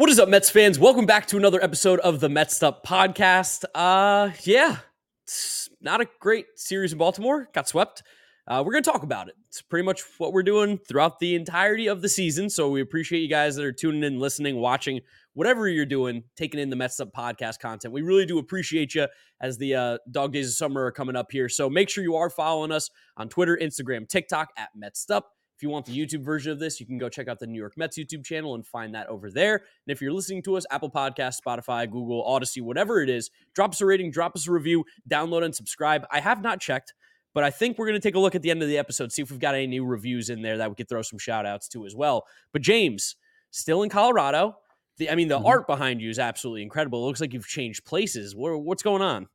What 0.00 0.08
is 0.08 0.18
up, 0.18 0.30
Mets 0.30 0.48
fans? 0.48 0.78
Welcome 0.78 1.04
back 1.04 1.26
to 1.26 1.36
another 1.36 1.62
episode 1.62 2.00
of 2.00 2.20
the 2.20 2.30
Mets 2.30 2.62
Up 2.62 2.86
podcast. 2.86 3.66
Uh, 3.74 4.30
yeah, 4.44 4.78
it's 5.24 5.68
not 5.82 6.00
a 6.00 6.06
great 6.20 6.46
series 6.56 6.92
in 6.92 6.98
Baltimore. 6.98 7.50
Got 7.52 7.68
swept. 7.68 8.02
Uh, 8.48 8.62
we're 8.64 8.72
going 8.72 8.82
to 8.82 8.90
talk 8.90 9.02
about 9.02 9.28
it. 9.28 9.34
It's 9.48 9.60
pretty 9.60 9.84
much 9.84 10.02
what 10.16 10.32
we're 10.32 10.42
doing 10.42 10.78
throughout 10.78 11.18
the 11.18 11.34
entirety 11.34 11.86
of 11.86 12.00
the 12.00 12.08
season. 12.08 12.48
So 12.48 12.70
we 12.70 12.80
appreciate 12.80 13.20
you 13.20 13.28
guys 13.28 13.56
that 13.56 13.64
are 13.66 13.72
tuning 13.72 14.02
in, 14.02 14.18
listening, 14.18 14.56
watching, 14.56 15.02
whatever 15.34 15.68
you're 15.68 15.84
doing, 15.84 16.24
taking 16.34 16.60
in 16.60 16.70
the 16.70 16.76
Mets 16.76 16.98
Up 16.98 17.12
podcast 17.12 17.58
content. 17.58 17.92
We 17.92 18.00
really 18.00 18.24
do 18.24 18.38
appreciate 18.38 18.94
you 18.94 19.06
as 19.42 19.58
the 19.58 19.74
uh, 19.74 19.98
dog 20.10 20.32
days 20.32 20.48
of 20.48 20.54
summer 20.54 20.82
are 20.86 20.92
coming 20.92 21.14
up 21.14 21.26
here. 21.30 21.50
So 21.50 21.68
make 21.68 21.90
sure 21.90 22.02
you 22.02 22.16
are 22.16 22.30
following 22.30 22.72
us 22.72 22.88
on 23.18 23.28
Twitter, 23.28 23.58
Instagram, 23.60 24.08
TikTok 24.08 24.48
at 24.56 24.70
Mets 24.74 25.10
Up. 25.10 25.32
If 25.60 25.64
you 25.64 25.68
want 25.68 25.84
the 25.84 25.92
YouTube 25.92 26.22
version 26.22 26.52
of 26.52 26.58
this, 26.58 26.80
you 26.80 26.86
can 26.86 26.96
go 26.96 27.10
check 27.10 27.28
out 27.28 27.38
the 27.38 27.46
New 27.46 27.58
York 27.58 27.74
Mets 27.76 27.98
YouTube 27.98 28.24
channel 28.24 28.54
and 28.54 28.66
find 28.66 28.94
that 28.94 29.06
over 29.08 29.30
there. 29.30 29.56
And 29.56 29.92
if 29.94 30.00
you're 30.00 30.10
listening 30.10 30.42
to 30.44 30.56
us, 30.56 30.64
Apple 30.70 30.90
Podcast, 30.90 31.36
Spotify, 31.46 31.84
Google, 31.84 32.24
Audacy, 32.26 32.62
whatever 32.62 33.02
it 33.02 33.10
is, 33.10 33.28
drop 33.54 33.72
us 33.72 33.80
a 33.82 33.84
rating, 33.84 34.10
drop 34.10 34.34
us 34.34 34.48
a 34.48 34.52
review, 34.52 34.86
download 35.06 35.44
and 35.44 35.54
subscribe. 35.54 36.06
I 36.10 36.20
have 36.20 36.40
not 36.40 36.62
checked, 36.62 36.94
but 37.34 37.44
I 37.44 37.50
think 37.50 37.76
we're 37.76 37.88
going 37.88 38.00
to 38.00 38.08
take 38.08 38.14
a 38.14 38.18
look 38.18 38.34
at 38.34 38.40
the 38.40 38.50
end 38.50 38.62
of 38.62 38.70
the 38.70 38.78
episode, 38.78 39.12
see 39.12 39.20
if 39.20 39.30
we've 39.30 39.38
got 39.38 39.54
any 39.54 39.66
new 39.66 39.84
reviews 39.84 40.30
in 40.30 40.40
there 40.40 40.56
that 40.56 40.70
we 40.70 40.76
could 40.76 40.88
throw 40.88 41.02
some 41.02 41.18
shout 41.18 41.44
outs 41.44 41.68
to 41.68 41.84
as 41.84 41.94
well. 41.94 42.24
But 42.54 42.62
James, 42.62 43.16
still 43.50 43.82
in 43.82 43.90
Colorado. 43.90 44.56
The, 44.96 45.10
I 45.10 45.14
mean, 45.14 45.28
the 45.28 45.36
mm-hmm. 45.36 45.44
art 45.44 45.66
behind 45.66 46.00
you 46.00 46.08
is 46.08 46.18
absolutely 46.18 46.62
incredible. 46.62 47.04
It 47.04 47.06
looks 47.06 47.20
like 47.20 47.34
you've 47.34 47.46
changed 47.46 47.84
places. 47.84 48.34
what's 48.34 48.82
going 48.82 49.02
on? 49.02 49.28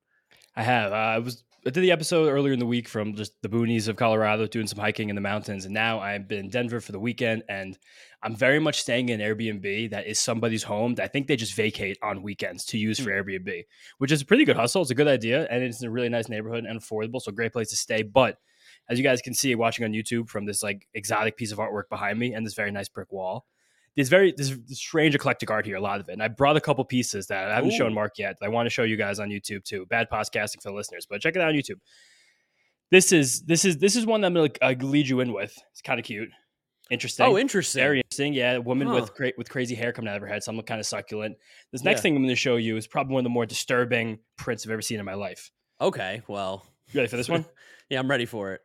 I 0.55 0.63
have. 0.63 0.91
Uh, 0.91 0.95
I 0.95 1.19
was 1.19 1.43
I 1.67 1.71
did 1.71 1.81
the 1.81 1.91
episode 1.91 2.29
earlier 2.29 2.53
in 2.53 2.59
the 2.59 2.65
week 2.67 2.87
from 2.87 3.15
just 3.15 3.41
the 3.41 3.49
boonies 3.49 3.87
of 3.87 3.95
Colorado, 3.95 4.45
doing 4.45 4.67
some 4.67 4.77
hiking 4.77 5.09
in 5.09 5.15
the 5.15 5.21
mountains, 5.21 5.65
and 5.65 5.73
now 5.73 5.99
I've 5.99 6.27
been 6.27 6.37
in 6.37 6.49
Denver 6.49 6.79
for 6.79 6.91
the 6.91 6.99
weekend, 6.99 7.41
and 7.49 7.75
I'm 8.21 8.35
very 8.35 8.59
much 8.59 8.81
staying 8.81 9.09
in 9.09 9.19
Airbnb 9.19 9.89
that 9.89 10.05
is 10.05 10.19
somebody's 10.19 10.61
home 10.61 10.93
that 10.95 11.03
I 11.05 11.07
think 11.07 11.25
they 11.25 11.35
just 11.35 11.55
vacate 11.55 11.97
on 12.03 12.21
weekends 12.21 12.65
to 12.65 12.77
use 12.77 12.99
for 12.99 13.09
hmm. 13.09 13.17
Airbnb, 13.17 13.63
which 13.97 14.11
is 14.11 14.21
a 14.21 14.25
pretty 14.25 14.45
good 14.45 14.57
hustle. 14.57 14.83
It's 14.83 14.91
a 14.91 14.95
good 14.95 15.07
idea, 15.07 15.47
and 15.49 15.63
it's 15.63 15.81
a 15.81 15.89
really 15.89 16.07
nice 16.07 16.29
neighborhood 16.29 16.65
and 16.65 16.79
affordable, 16.79 17.19
so 17.19 17.31
great 17.31 17.53
place 17.53 17.71
to 17.71 17.75
stay. 17.75 18.03
But 18.03 18.37
as 18.87 18.99
you 18.99 19.03
guys 19.03 19.23
can 19.23 19.33
see 19.33 19.55
watching 19.55 19.85
on 19.85 19.91
YouTube 19.91 20.29
from 20.29 20.45
this 20.45 20.61
like 20.61 20.87
exotic 20.93 21.35
piece 21.35 21.51
of 21.51 21.57
artwork 21.57 21.89
behind 21.89 22.19
me 22.19 22.35
and 22.35 22.45
this 22.45 22.53
very 22.53 22.71
nice 22.71 22.89
brick 22.89 23.11
wall, 23.11 23.47
there's 23.95 24.09
very 24.09 24.33
there's 24.35 24.57
strange 24.77 25.15
eclectic 25.15 25.49
art 25.49 25.65
here, 25.65 25.77
a 25.77 25.81
lot 25.81 25.99
of 25.99 26.09
it. 26.09 26.13
And 26.13 26.23
I 26.23 26.27
brought 26.27 26.57
a 26.57 26.61
couple 26.61 26.83
pieces 26.83 27.27
that 27.27 27.49
I 27.49 27.55
haven't 27.55 27.71
Ooh. 27.73 27.77
shown 27.77 27.93
Mark 27.93 28.17
yet. 28.17 28.37
I 28.41 28.49
want 28.49 28.65
to 28.65 28.69
show 28.69 28.83
you 28.83 28.97
guys 28.97 29.19
on 29.19 29.29
YouTube 29.29 29.63
too. 29.63 29.85
Bad 29.85 30.07
podcasting 30.11 30.61
for 30.61 30.69
the 30.69 30.75
listeners, 30.75 31.07
but 31.09 31.21
check 31.21 31.35
it 31.35 31.41
out 31.41 31.49
on 31.49 31.55
YouTube. 31.55 31.79
This 32.91 33.11
is 33.11 33.41
this 33.43 33.65
is 33.65 33.77
this 33.77 33.95
is 33.95 34.05
one 34.05 34.21
that 34.21 34.27
I'm 34.27 34.33
gonna 34.33 34.49
uh, 34.61 34.75
lead 34.79 35.07
you 35.07 35.21
in 35.21 35.33
with. 35.33 35.57
It's 35.71 35.81
kind 35.81 35.99
of 35.99 36.05
cute, 36.05 36.29
interesting. 36.91 37.25
Oh, 37.25 37.37
interesting. 37.37 37.81
Very 37.81 37.99
interesting. 37.99 38.33
Yeah, 38.33 38.53
a 38.53 38.61
woman 38.61 38.87
huh. 38.87 38.95
with 38.95 39.13
cra- 39.13 39.33
with 39.37 39.49
crazy 39.49 39.75
hair 39.75 39.91
coming 39.91 40.09
out 40.09 40.17
of 40.17 40.21
her 40.21 40.27
head. 40.27 40.43
Something 40.43 40.65
kind 40.65 40.79
of 40.79 40.85
succulent. 40.85 41.37
This 41.71 41.83
next 41.83 41.99
yeah. 41.99 42.03
thing 42.03 42.15
I'm 42.15 42.21
going 42.21 42.29
to 42.29 42.35
show 42.35 42.57
you 42.57 42.77
is 42.77 42.87
probably 42.87 43.13
one 43.13 43.21
of 43.21 43.25
the 43.25 43.29
more 43.29 43.45
disturbing 43.45 44.19
prints 44.37 44.65
I've 44.65 44.71
ever 44.71 44.81
seen 44.81 44.99
in 44.99 45.05
my 45.05 45.13
life. 45.13 45.51
Okay, 45.81 46.21
well, 46.27 46.65
you 46.91 46.99
ready 46.99 47.09
for 47.09 47.17
this 47.17 47.29
one? 47.29 47.45
yeah, 47.89 47.99
I'm 47.99 48.09
ready 48.09 48.25
for 48.25 48.53
it. 48.53 48.61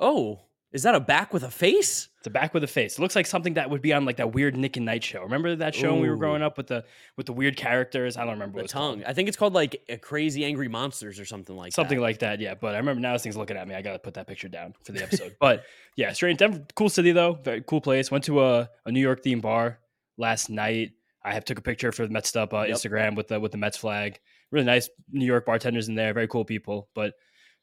Oh, 0.00 0.40
is 0.70 0.82
that 0.82 0.94
a 0.94 1.00
back 1.00 1.32
with 1.32 1.44
a 1.44 1.50
face? 1.50 2.08
It's 2.18 2.26
a 2.26 2.30
back 2.30 2.52
with 2.52 2.62
a 2.62 2.66
face. 2.66 2.98
It 2.98 3.00
looks 3.00 3.16
like 3.16 3.26
something 3.26 3.54
that 3.54 3.70
would 3.70 3.80
be 3.80 3.94
on 3.94 4.04
like 4.04 4.18
that 4.18 4.34
weird 4.34 4.54
Nick 4.54 4.76
at 4.76 4.82
Nite 4.82 5.02
show. 5.02 5.22
Remember 5.22 5.56
that 5.56 5.74
show 5.74 5.88
Ooh. 5.88 5.92
when 5.94 6.02
we 6.02 6.10
were 6.10 6.16
growing 6.16 6.42
up 6.42 6.58
with 6.58 6.66
the 6.66 6.84
with 7.16 7.24
the 7.24 7.32
weird 7.32 7.56
characters? 7.56 8.18
I 8.18 8.20
don't 8.20 8.32
remember 8.32 8.60
the 8.60 8.68
tongue. 8.68 9.02
I 9.06 9.14
think 9.14 9.28
it's 9.28 9.36
called 9.36 9.54
like 9.54 9.82
a 9.88 9.96
Crazy 9.96 10.44
Angry 10.44 10.68
Monsters 10.68 11.18
or 11.18 11.24
something 11.24 11.56
like 11.56 11.70
that. 11.70 11.74
something 11.74 11.98
that. 11.98 12.02
like 12.02 12.18
that. 12.18 12.40
Yeah, 12.40 12.54
but 12.54 12.74
I 12.74 12.78
remember 12.78 13.00
now 13.00 13.14
this 13.14 13.22
thing's 13.22 13.36
looking 13.36 13.56
at 13.56 13.66
me. 13.66 13.74
I 13.74 13.82
got 13.82 13.92
to 13.92 13.98
put 13.98 14.14
that 14.14 14.26
picture 14.26 14.48
down 14.48 14.74
for 14.84 14.92
the 14.92 15.02
episode. 15.02 15.36
but 15.40 15.64
yeah, 15.96 16.12
straight 16.12 16.36
Denver, 16.36 16.64
cool 16.74 16.90
city 16.90 17.12
though. 17.12 17.34
Very 17.42 17.62
cool 17.62 17.80
place. 17.80 18.10
Went 18.10 18.24
to 18.24 18.42
a, 18.44 18.68
a 18.84 18.92
New 18.92 19.00
York 19.00 19.24
themed 19.24 19.42
bar 19.42 19.78
last 20.18 20.50
night. 20.50 20.92
I 21.24 21.32
have 21.32 21.46
took 21.46 21.58
a 21.58 21.62
picture 21.62 21.92
for 21.92 22.06
the 22.06 22.12
Mets 22.12 22.34
up 22.36 22.52
uh, 22.52 22.62
yep. 22.62 22.76
Instagram 22.76 23.16
with 23.16 23.28
the 23.28 23.40
with 23.40 23.52
the 23.52 23.58
Mets 23.58 23.78
flag. 23.78 24.18
Really 24.50 24.66
nice 24.66 24.90
New 25.10 25.26
York 25.26 25.46
bartenders 25.46 25.88
in 25.88 25.94
there. 25.94 26.12
Very 26.12 26.28
cool 26.28 26.44
people. 26.44 26.88
But 26.94 27.14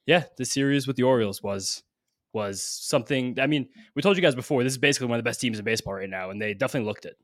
yeah, 0.08 0.24
the 0.38 0.46
series 0.46 0.88
with 0.88 0.96
the 0.96 1.04
Orioles 1.04 1.44
was 1.44 1.84
was 2.36 2.62
something. 2.62 3.40
I 3.40 3.48
mean, 3.48 3.68
we 3.96 4.04
told 4.04 4.16
you 4.16 4.22
guys 4.22 4.36
before. 4.36 4.64
This 4.64 4.74
is 4.74 4.78
basically 4.78 5.08
one 5.08 5.18
of 5.18 5.24
the 5.24 5.28
best 5.28 5.42
teams 5.42 5.58
in 5.58 5.66
baseball 5.66 5.96
right 5.96 6.10
now, 6.10 6.30
and 6.30 6.40
they 6.40 6.54
definitely 6.54 6.86
looked 6.86 7.06
it. 7.06 7.16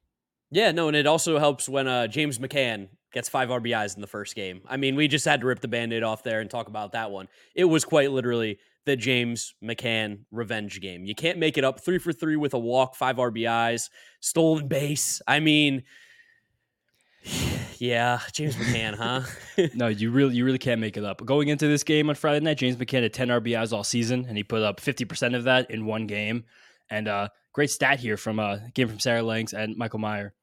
Yeah, 0.49 0.71
no, 0.71 0.87
and 0.87 0.97
it 0.97 1.05
also 1.05 1.37
helps 1.37 1.69
when 1.69 1.87
uh, 1.87 2.07
James 2.07 2.39
McCann 2.39 2.89
gets 3.13 3.29
five 3.29 3.49
RBIs 3.49 3.95
in 3.95 4.01
the 4.01 4.07
first 4.07 4.35
game. 4.35 4.61
I 4.67 4.77
mean, 4.77 4.95
we 4.95 5.07
just 5.07 5.25
had 5.25 5.41
to 5.41 5.47
rip 5.47 5.59
the 5.59 5.67
band-aid 5.67 6.03
off 6.03 6.23
there 6.23 6.41
and 6.41 6.49
talk 6.49 6.67
about 6.67 6.93
that 6.93 7.11
one. 7.11 7.27
It 7.55 7.65
was 7.65 7.85
quite 7.85 8.11
literally 8.11 8.57
the 8.85 8.95
James 8.95 9.53
McCann 9.63 10.21
revenge 10.31 10.81
game. 10.81 11.05
You 11.05 11.15
can't 11.15 11.37
make 11.37 11.57
it 11.57 11.63
up 11.63 11.79
three 11.81 11.99
for 11.99 12.11
three 12.11 12.35
with 12.35 12.53
a 12.53 12.59
walk, 12.59 12.95
five 12.95 13.17
RBIs, 13.17 13.89
stolen 14.19 14.67
base. 14.67 15.21
I 15.27 15.39
mean, 15.39 15.83
yeah, 17.81 18.19
James 18.31 18.55
McCann, 18.57 18.93
huh? 18.93 19.23
no, 19.73 19.87
you 19.87 20.11
really 20.11 20.35
you 20.35 20.45
really 20.45 20.59
can't 20.59 20.79
make 20.79 20.97
it 20.97 21.03
up. 21.03 21.25
Going 21.25 21.47
into 21.47 21.67
this 21.67 21.83
game 21.83 22.09
on 22.09 22.15
Friday 22.15 22.39
night, 22.45 22.59
James 22.59 22.75
McCann 22.75 23.01
had 23.01 23.11
10 23.11 23.29
RBIs 23.29 23.73
all 23.73 23.83
season, 23.83 24.27
and 24.27 24.37
he 24.37 24.43
put 24.43 24.61
up 24.61 24.79
50% 24.79 25.35
of 25.35 25.45
that 25.45 25.71
in 25.71 25.87
one 25.87 26.05
game. 26.05 26.43
And 26.91 27.07
uh, 27.07 27.29
great 27.53 27.71
stat 27.71 27.99
here 27.99 28.17
from 28.17 28.37
a 28.37 28.43
uh, 28.43 28.59
game 28.75 28.87
from 28.87 28.99
Sarah 28.99 29.23
Langs 29.23 29.53
and 29.53 29.75
Michael 29.77 29.97
Meyer. 29.97 30.35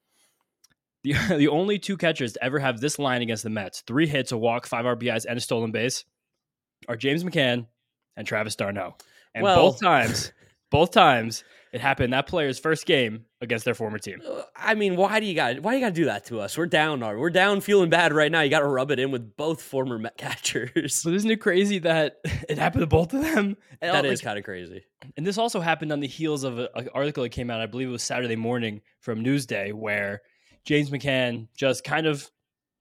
The, 1.05 1.15
the 1.37 1.47
only 1.47 1.79
two 1.79 1.97
catchers 1.97 2.33
to 2.33 2.43
ever 2.43 2.59
have 2.59 2.81
this 2.81 2.99
line 2.99 3.23
against 3.23 3.45
the 3.45 3.51
Mets, 3.51 3.83
three 3.87 4.09
hits, 4.09 4.33
a 4.33 4.37
walk, 4.37 4.67
five 4.67 4.85
RBIs, 4.85 5.25
and 5.25 5.39
a 5.39 5.41
stolen 5.41 5.71
base, 5.71 6.05
are 6.89 6.97
James 6.97 7.23
McCann 7.23 7.67
and 8.17 8.27
Travis 8.27 8.57
d'Arnaud. 8.57 8.97
And 9.33 9.45
well, 9.45 9.71
both 9.71 9.81
times, 9.81 10.33
both 10.73 10.91
times, 10.91 11.45
it 11.73 11.81
happened 11.81 12.15
that 12.15 12.27
player's 12.27 12.59
first 12.59 12.85
game 12.85 13.27
against 13.41 13.65
their 13.65 13.75
former 13.75 13.99
team. 13.99 14.21
Uh, 14.27 14.43
I 14.57 14.75
mean, 14.75 14.97
why 14.97 15.21
do 15.21 15.27
you 15.27 15.35
got 15.35 15.61
why 15.61 15.73
do 15.73 15.79
you 15.79 15.85
got 15.85 15.91
to 15.91 15.95
do 15.95 16.05
that 16.07 16.27
to 16.27 16.41
us? 16.41 16.59
We're 16.59 16.67
down, 16.67 17.03
are 17.03 17.19
we're 17.19 17.31
down, 17.31 17.61
feeling 17.61 17.91
bad 17.91 18.13
right 18.13 18.31
now. 18.31 18.41
You 18.41 18.51
got 18.51 18.61
to 18.61 18.67
rub 18.67 18.91
it 18.91 18.99
in 18.99 19.11
with 19.11 19.37
both 19.37 19.63
former 19.63 19.99
Met 19.99 20.17
catchers. 20.19 21.03
But 21.05 21.15
isn't 21.15 21.31
it 21.31 21.41
crazy 21.41 21.79
that 21.81 22.19
it 22.49 22.59
happened 22.59 22.83
to 22.83 22.87
both 22.87 23.13
of 23.15 23.23
them? 23.23 23.57
And 23.81 23.95
that 23.95 24.05
is 24.05 24.21
kind 24.21 24.39
of 24.39 24.45
crazy. 24.45 24.85
And 25.17 25.27
this 25.27 25.39
also 25.39 25.61
happened 25.61 25.93
on 25.93 26.01
the 26.01 26.09
heels 26.09 26.45
of 26.45 26.59
an 26.59 26.89
article 26.95 27.23
that 27.23 27.31
came 27.31 27.51
out, 27.51 27.61
I 27.61 27.67
believe 27.67 27.89
it 27.89 27.93
was 27.93 28.03
Saturday 28.03 28.37
morning 28.37 28.81
from 29.01 29.25
Newsday, 29.25 29.73
where 29.73 30.23
James 30.65 30.91
McCann 30.91 31.49
just 31.57 31.85
kind 31.85 32.07
of 32.07 32.29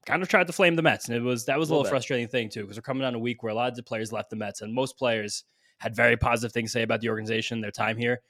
kind 0.05 0.23
of 0.23 0.29
tried 0.29 0.47
to 0.47 0.53
flame 0.53 0.75
the 0.75 0.81
Mets, 0.81 1.09
and 1.09 1.17
it 1.17 1.21
was 1.21 1.45
that 1.45 1.59
was 1.59 1.69
a 1.69 1.73
little, 1.73 1.81
a 1.81 1.83
little 1.83 1.91
frustrating 1.91 2.27
thing 2.27 2.49
too 2.49 2.61
because 2.61 2.77
we're 2.77 2.81
coming 2.81 3.03
on 3.03 3.13
a 3.13 3.19
week 3.19 3.43
where 3.43 3.51
a 3.51 3.55
lot 3.55 3.69
of 3.69 3.75
the 3.75 3.83
players 3.83 4.11
left 4.11 4.29
the 4.29 4.35
Mets, 4.35 4.61
and 4.61 4.73
most 4.73 4.97
players 4.97 5.43
had 5.79 5.95
very 5.95 6.17
positive 6.17 6.51
things 6.51 6.71
to 6.71 6.79
say 6.79 6.81
about 6.81 7.01
the 7.01 7.09
organization, 7.09 7.61
their 7.61 7.71
time 7.71 7.97
here. 7.97 8.21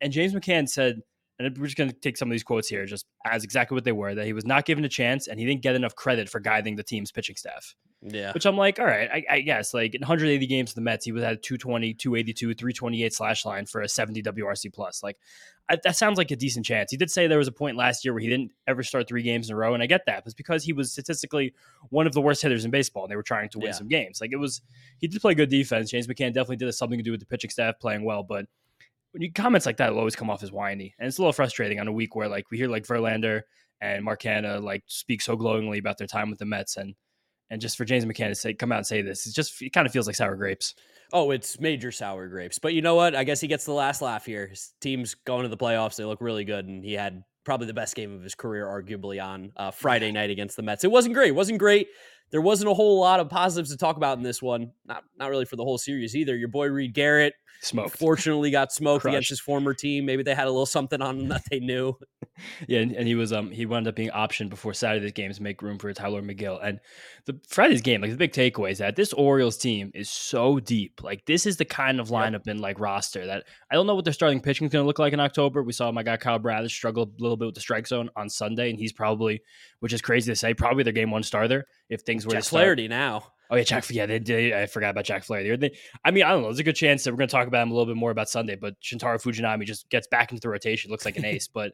And 0.00 0.12
James 0.12 0.34
McCann 0.34 0.68
said, 0.68 1.02
and 1.38 1.56
we're 1.58 1.66
just 1.66 1.76
going 1.76 1.90
to 1.90 1.96
take 1.96 2.16
some 2.16 2.28
of 2.28 2.32
these 2.32 2.44
quotes 2.44 2.68
here 2.68 2.86
just 2.86 3.06
as 3.24 3.44
exactly 3.44 3.74
what 3.74 3.84
they 3.84 3.92
were 3.92 4.14
that 4.14 4.26
he 4.26 4.32
was 4.32 4.44
not 4.44 4.64
given 4.64 4.84
a 4.84 4.88
chance 4.88 5.26
and 5.26 5.40
he 5.40 5.46
didn't 5.46 5.62
get 5.62 5.74
enough 5.74 5.94
credit 5.94 6.28
for 6.28 6.40
guiding 6.40 6.76
the 6.76 6.82
team's 6.82 7.10
pitching 7.10 7.36
staff. 7.36 7.74
Yeah. 8.06 8.32
Which 8.32 8.44
I'm 8.44 8.56
like, 8.56 8.78
all 8.78 8.84
right, 8.84 9.08
I, 9.10 9.24
I 9.30 9.40
guess 9.40 9.72
like 9.72 9.94
in 9.94 10.00
180 10.00 10.46
games 10.46 10.70
for 10.70 10.74
the 10.74 10.82
Mets, 10.82 11.04
he 11.04 11.12
was 11.12 11.22
at 11.22 11.42
220, 11.42 11.94
282, 11.94 12.54
328 12.54 13.12
slash 13.14 13.44
line 13.44 13.66
for 13.66 13.80
a 13.80 13.88
70 13.88 14.22
WRC 14.22 14.72
plus. 14.72 15.02
Like 15.02 15.16
I, 15.68 15.78
that 15.82 15.96
sounds 15.96 16.18
like 16.18 16.30
a 16.30 16.36
decent 16.36 16.66
chance. 16.66 16.90
He 16.90 16.96
did 16.96 17.10
say 17.10 17.26
there 17.26 17.38
was 17.38 17.48
a 17.48 17.52
point 17.52 17.76
last 17.76 18.04
year 18.04 18.12
where 18.12 18.20
he 18.20 18.28
didn't 18.28 18.52
ever 18.66 18.82
start 18.82 19.08
three 19.08 19.22
games 19.22 19.48
in 19.48 19.54
a 19.54 19.56
row, 19.56 19.72
and 19.72 19.82
I 19.82 19.86
get 19.86 20.02
that. 20.06 20.22
It's 20.26 20.34
because 20.34 20.62
he 20.62 20.74
was 20.74 20.92
statistically 20.92 21.54
one 21.88 22.06
of 22.06 22.12
the 22.12 22.20
worst 22.20 22.42
hitters 22.42 22.64
in 22.66 22.70
baseball, 22.70 23.04
and 23.04 23.10
they 23.10 23.16
were 23.16 23.22
trying 23.22 23.48
to 23.50 23.58
win 23.58 23.68
yeah. 23.68 23.72
some 23.72 23.88
games. 23.88 24.20
Like 24.20 24.32
it 24.32 24.36
was, 24.36 24.60
he 24.98 25.08
did 25.08 25.22
play 25.22 25.34
good 25.34 25.48
defense. 25.48 25.90
James 25.90 26.06
McCann 26.06 26.34
definitely 26.34 26.56
did 26.56 26.72
something 26.74 26.98
to 26.98 27.02
do 27.02 27.12
with 27.12 27.20
the 27.20 27.26
pitching 27.26 27.50
staff 27.50 27.78
playing 27.80 28.04
well, 28.04 28.22
but 28.22 28.46
when 29.14 29.22
you 29.22 29.32
comments 29.32 29.64
like 29.64 29.76
that 29.76 29.92
will 29.92 30.00
always 30.00 30.16
come 30.16 30.28
off 30.28 30.42
as 30.42 30.50
whiny, 30.50 30.92
and 30.98 31.06
it's 31.06 31.18
a 31.18 31.20
little 31.22 31.32
frustrating 31.32 31.78
on 31.78 31.86
a 31.86 31.92
week 31.92 32.16
where 32.16 32.28
like 32.28 32.50
we 32.50 32.58
hear 32.58 32.66
like 32.66 32.84
Verlander 32.84 33.42
and 33.80 34.04
Mark 34.04 34.22
Canha 34.22 34.60
like 34.60 34.82
speak 34.88 35.22
so 35.22 35.36
glowingly 35.36 35.78
about 35.78 35.98
their 35.98 36.08
time 36.08 36.30
with 36.30 36.40
the 36.40 36.44
Mets, 36.44 36.76
and 36.76 36.96
and 37.48 37.60
just 37.60 37.76
for 37.76 37.84
James 37.84 38.04
McCann 38.04 38.30
to 38.30 38.34
say 38.34 38.54
come 38.54 38.72
out 38.72 38.78
and 38.78 38.86
say 38.86 39.02
this, 39.02 39.24
it 39.28 39.34
just 39.34 39.62
it 39.62 39.72
kind 39.72 39.86
of 39.86 39.92
feels 39.92 40.08
like 40.08 40.16
sour 40.16 40.34
grapes. 40.34 40.74
Oh, 41.12 41.30
it's 41.30 41.60
major 41.60 41.92
sour 41.92 42.26
grapes. 42.26 42.58
But 42.58 42.74
you 42.74 42.82
know 42.82 42.96
what? 42.96 43.14
I 43.14 43.22
guess 43.22 43.40
he 43.40 43.46
gets 43.46 43.64
the 43.64 43.72
last 43.72 44.02
laugh 44.02 44.26
here. 44.26 44.48
His 44.48 44.72
team's 44.80 45.14
going 45.14 45.44
to 45.44 45.48
the 45.48 45.56
playoffs. 45.56 45.94
They 45.94 46.04
look 46.04 46.20
really 46.20 46.44
good, 46.44 46.66
and 46.66 46.84
he 46.84 46.94
had 46.94 47.22
probably 47.44 47.68
the 47.68 47.74
best 47.74 47.94
game 47.94 48.12
of 48.16 48.22
his 48.22 48.34
career, 48.34 48.66
arguably 48.66 49.22
on 49.24 49.52
uh, 49.56 49.70
Friday 49.70 50.10
night 50.10 50.30
against 50.30 50.56
the 50.56 50.62
Mets. 50.62 50.82
It 50.82 50.90
wasn't 50.90 51.14
great. 51.14 51.28
It 51.28 51.36
wasn't 51.36 51.60
great. 51.60 51.86
There 52.30 52.40
wasn't 52.40 52.70
a 52.70 52.74
whole 52.74 53.00
lot 53.00 53.20
of 53.20 53.28
positives 53.28 53.70
to 53.70 53.76
talk 53.76 53.96
about 53.96 54.18
in 54.18 54.24
this 54.24 54.42
one. 54.42 54.72
Not 54.84 55.04
not 55.18 55.30
really 55.30 55.44
for 55.44 55.56
the 55.56 55.64
whole 55.64 55.78
series 55.78 56.16
either. 56.16 56.36
Your 56.36 56.48
boy 56.48 56.66
Reed 56.66 56.94
Garrett 56.94 57.34
smoked. 57.60 57.96
Fortunately, 57.98 58.50
got 58.50 58.72
smoked 58.72 59.02
Crushed. 59.02 59.14
against 59.14 59.28
his 59.30 59.40
former 59.40 59.74
team. 59.74 60.04
Maybe 60.04 60.22
they 60.22 60.34
had 60.34 60.46
a 60.46 60.50
little 60.50 60.66
something 60.66 61.00
on 61.00 61.20
him 61.20 61.28
that 61.28 61.42
they 61.50 61.60
knew. 61.60 61.94
yeah, 62.68 62.80
and, 62.80 62.92
and, 62.92 63.06
he 63.06 63.14
was 63.14 63.32
um 63.32 63.50
he 63.50 63.66
wound 63.66 63.88
up 63.88 63.96
being 63.96 64.10
optioned 64.10 64.50
before 64.50 64.74
Saturday's 64.74 65.12
games 65.12 65.36
to 65.36 65.42
make 65.42 65.62
room 65.62 65.78
for 65.78 65.92
Tylor 65.92 66.22
Megill. 66.22 66.58
And 66.62 66.80
the 67.26 67.38
Friday's 67.48 67.82
game, 67.82 68.00
like 68.00 68.10
the 68.10 68.16
big 68.16 68.32
takeaway 68.32 68.70
is 68.70 68.78
that 68.78 68.96
this 68.96 69.12
Orioles 69.12 69.56
team 69.56 69.90
is 69.94 70.08
so 70.08 70.60
deep. 70.60 71.02
Like 71.02 71.24
this 71.26 71.46
is 71.46 71.56
the 71.56 71.64
kind 71.64 72.00
of 72.00 72.08
lineup 72.08 72.32
yep. 72.32 72.46
and 72.48 72.60
like 72.60 72.80
roster 72.80 73.26
that 73.26 73.44
I 73.70 73.74
don't 73.74 73.86
know 73.86 73.94
what 73.94 74.04
their 74.04 74.12
starting 74.12 74.40
pitching 74.40 74.66
is 74.66 74.72
going 74.72 74.82
to 74.82 74.86
look 74.86 74.98
like 74.98 75.12
in 75.12 75.20
October. 75.20 75.62
We 75.62 75.72
saw 75.72 75.90
my 75.92 76.02
guy 76.02 76.16
Kyle 76.16 76.38
Bradish 76.38 76.74
struggle 76.74 77.04
a 77.04 77.22
little 77.22 77.36
bit 77.36 77.46
with 77.46 77.54
the 77.54 77.60
strike 77.60 77.86
zone 77.86 78.10
on 78.16 78.28
Sunday, 78.28 78.70
and 78.70 78.78
he's 78.78 78.92
probably, 78.92 79.40
which 79.80 79.92
is 79.92 80.02
crazy 80.02 80.30
to 80.30 80.36
say, 80.36 80.54
probably 80.54 80.82
their 80.82 80.92
game 80.92 81.10
one 81.10 81.22
starter 81.22 81.66
if 81.88 82.02
things 82.02 82.26
were 82.26 82.32
Jack 82.32 82.42
to 82.42 82.48
start. 82.48 82.62
Flaherty 82.62 82.88
now. 82.88 83.32
Oh 83.50 83.56
yeah, 83.56 83.62
Jack. 83.62 83.88
Yeah, 83.90 84.06
they, 84.06 84.18
they, 84.18 84.62
I 84.62 84.66
forgot 84.66 84.90
about 84.90 85.04
Jack 85.04 85.24
Flaherty. 85.24 85.54
They, 85.56 85.76
I 86.04 86.10
mean, 86.10 86.24
I 86.24 86.30
don't 86.30 86.42
know. 86.42 86.48
There's 86.48 86.60
a 86.60 86.64
good 86.64 86.76
chance 86.76 87.04
that 87.04 87.12
we're 87.12 87.18
going 87.18 87.28
to 87.28 87.32
talk 87.32 87.46
about 87.46 87.62
him 87.62 87.70
a 87.70 87.74
little 87.74 87.86
bit 87.86 87.98
more 87.98 88.10
about 88.10 88.28
Sunday. 88.28 88.56
But 88.56 88.80
Shintaro 88.80 89.22
Fujinami 89.22 89.64
just 89.64 89.88
gets 89.90 90.06
back 90.06 90.30
into 90.30 90.40
the 90.40 90.48
rotation. 90.48 90.90
Looks 90.90 91.04
like 91.04 91.18
an 91.18 91.24
ace. 91.26 91.48
but 91.48 91.72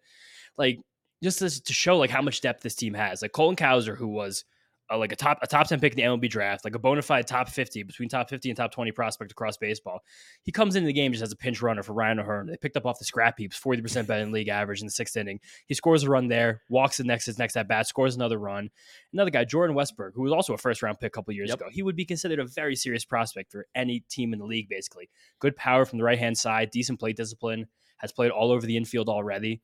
like 0.58 0.80
just 1.22 1.38
to, 1.38 1.62
to 1.62 1.72
show 1.72 1.96
like 1.96 2.10
how 2.10 2.22
much 2.22 2.40
depth 2.40 2.62
this 2.62 2.74
team 2.74 2.94
has. 2.94 3.22
Like 3.22 3.32
Colton 3.32 3.56
Cowser, 3.56 3.96
who 3.96 4.08
was 4.08 4.44
uh, 4.90 4.98
like 4.98 5.12
a 5.12 5.16
top 5.16 5.38
a 5.42 5.46
top 5.46 5.68
10 5.68 5.80
pick 5.80 5.92
in 5.92 5.96
the 5.96 6.02
MLB 6.02 6.28
draft, 6.28 6.64
like 6.64 6.74
a 6.74 6.78
bona 6.78 7.02
fide 7.02 7.26
top 7.26 7.48
50 7.48 7.82
between 7.84 8.08
top 8.08 8.28
50 8.28 8.50
and 8.50 8.56
top 8.56 8.72
20 8.72 8.92
prospect 8.92 9.32
across 9.32 9.56
baseball. 9.56 10.00
He 10.42 10.52
comes 10.52 10.76
into 10.76 10.86
the 10.86 10.92
game 10.92 11.12
just 11.12 11.22
as 11.22 11.32
a 11.32 11.36
pinch 11.36 11.62
runner 11.62 11.82
for 11.82 11.92
Ryan 11.92 12.20
O'Hearn. 12.20 12.46
They 12.46 12.56
picked 12.56 12.76
up 12.76 12.86
off 12.86 12.98
the 12.98 13.04
scrap 13.04 13.38
heaps, 13.38 13.58
40% 13.58 14.06
better 14.06 14.20
than 14.20 14.32
league 14.32 14.48
average 14.48 14.80
in 14.80 14.86
the 14.86 14.92
sixth 14.92 15.16
inning. 15.16 15.40
He 15.66 15.74
scores 15.74 16.02
a 16.02 16.10
run 16.10 16.28
there, 16.28 16.62
walks 16.68 16.96
the 16.96 17.04
next 17.04 17.26
his 17.26 17.38
next 17.38 17.56
at 17.56 17.68
bat, 17.68 17.86
scores 17.86 18.16
another 18.16 18.38
run. 18.38 18.70
Another 19.12 19.30
guy, 19.30 19.44
Jordan 19.44 19.76
Westburg, 19.76 20.12
who 20.14 20.22
was 20.22 20.32
also 20.32 20.54
a 20.54 20.58
first 20.58 20.82
round 20.82 20.98
pick 20.98 21.08
a 21.08 21.10
couple 21.10 21.32
years 21.34 21.48
yep. 21.48 21.60
ago. 21.60 21.68
He 21.70 21.82
would 21.82 21.96
be 21.96 22.04
considered 22.04 22.38
a 22.38 22.46
very 22.46 22.76
serious 22.76 23.04
prospect 23.04 23.52
for 23.52 23.66
any 23.74 24.00
team 24.08 24.32
in 24.32 24.38
the 24.38 24.46
league, 24.46 24.68
basically. 24.68 25.08
Good 25.38 25.56
power 25.56 25.84
from 25.84 25.98
the 25.98 26.04
right 26.04 26.18
hand 26.18 26.36
side, 26.36 26.70
decent 26.70 26.98
plate 26.98 27.16
discipline, 27.16 27.66
has 27.98 28.12
played 28.12 28.30
all 28.30 28.50
over 28.50 28.66
the 28.66 28.76
infield 28.76 29.08
already 29.08 29.60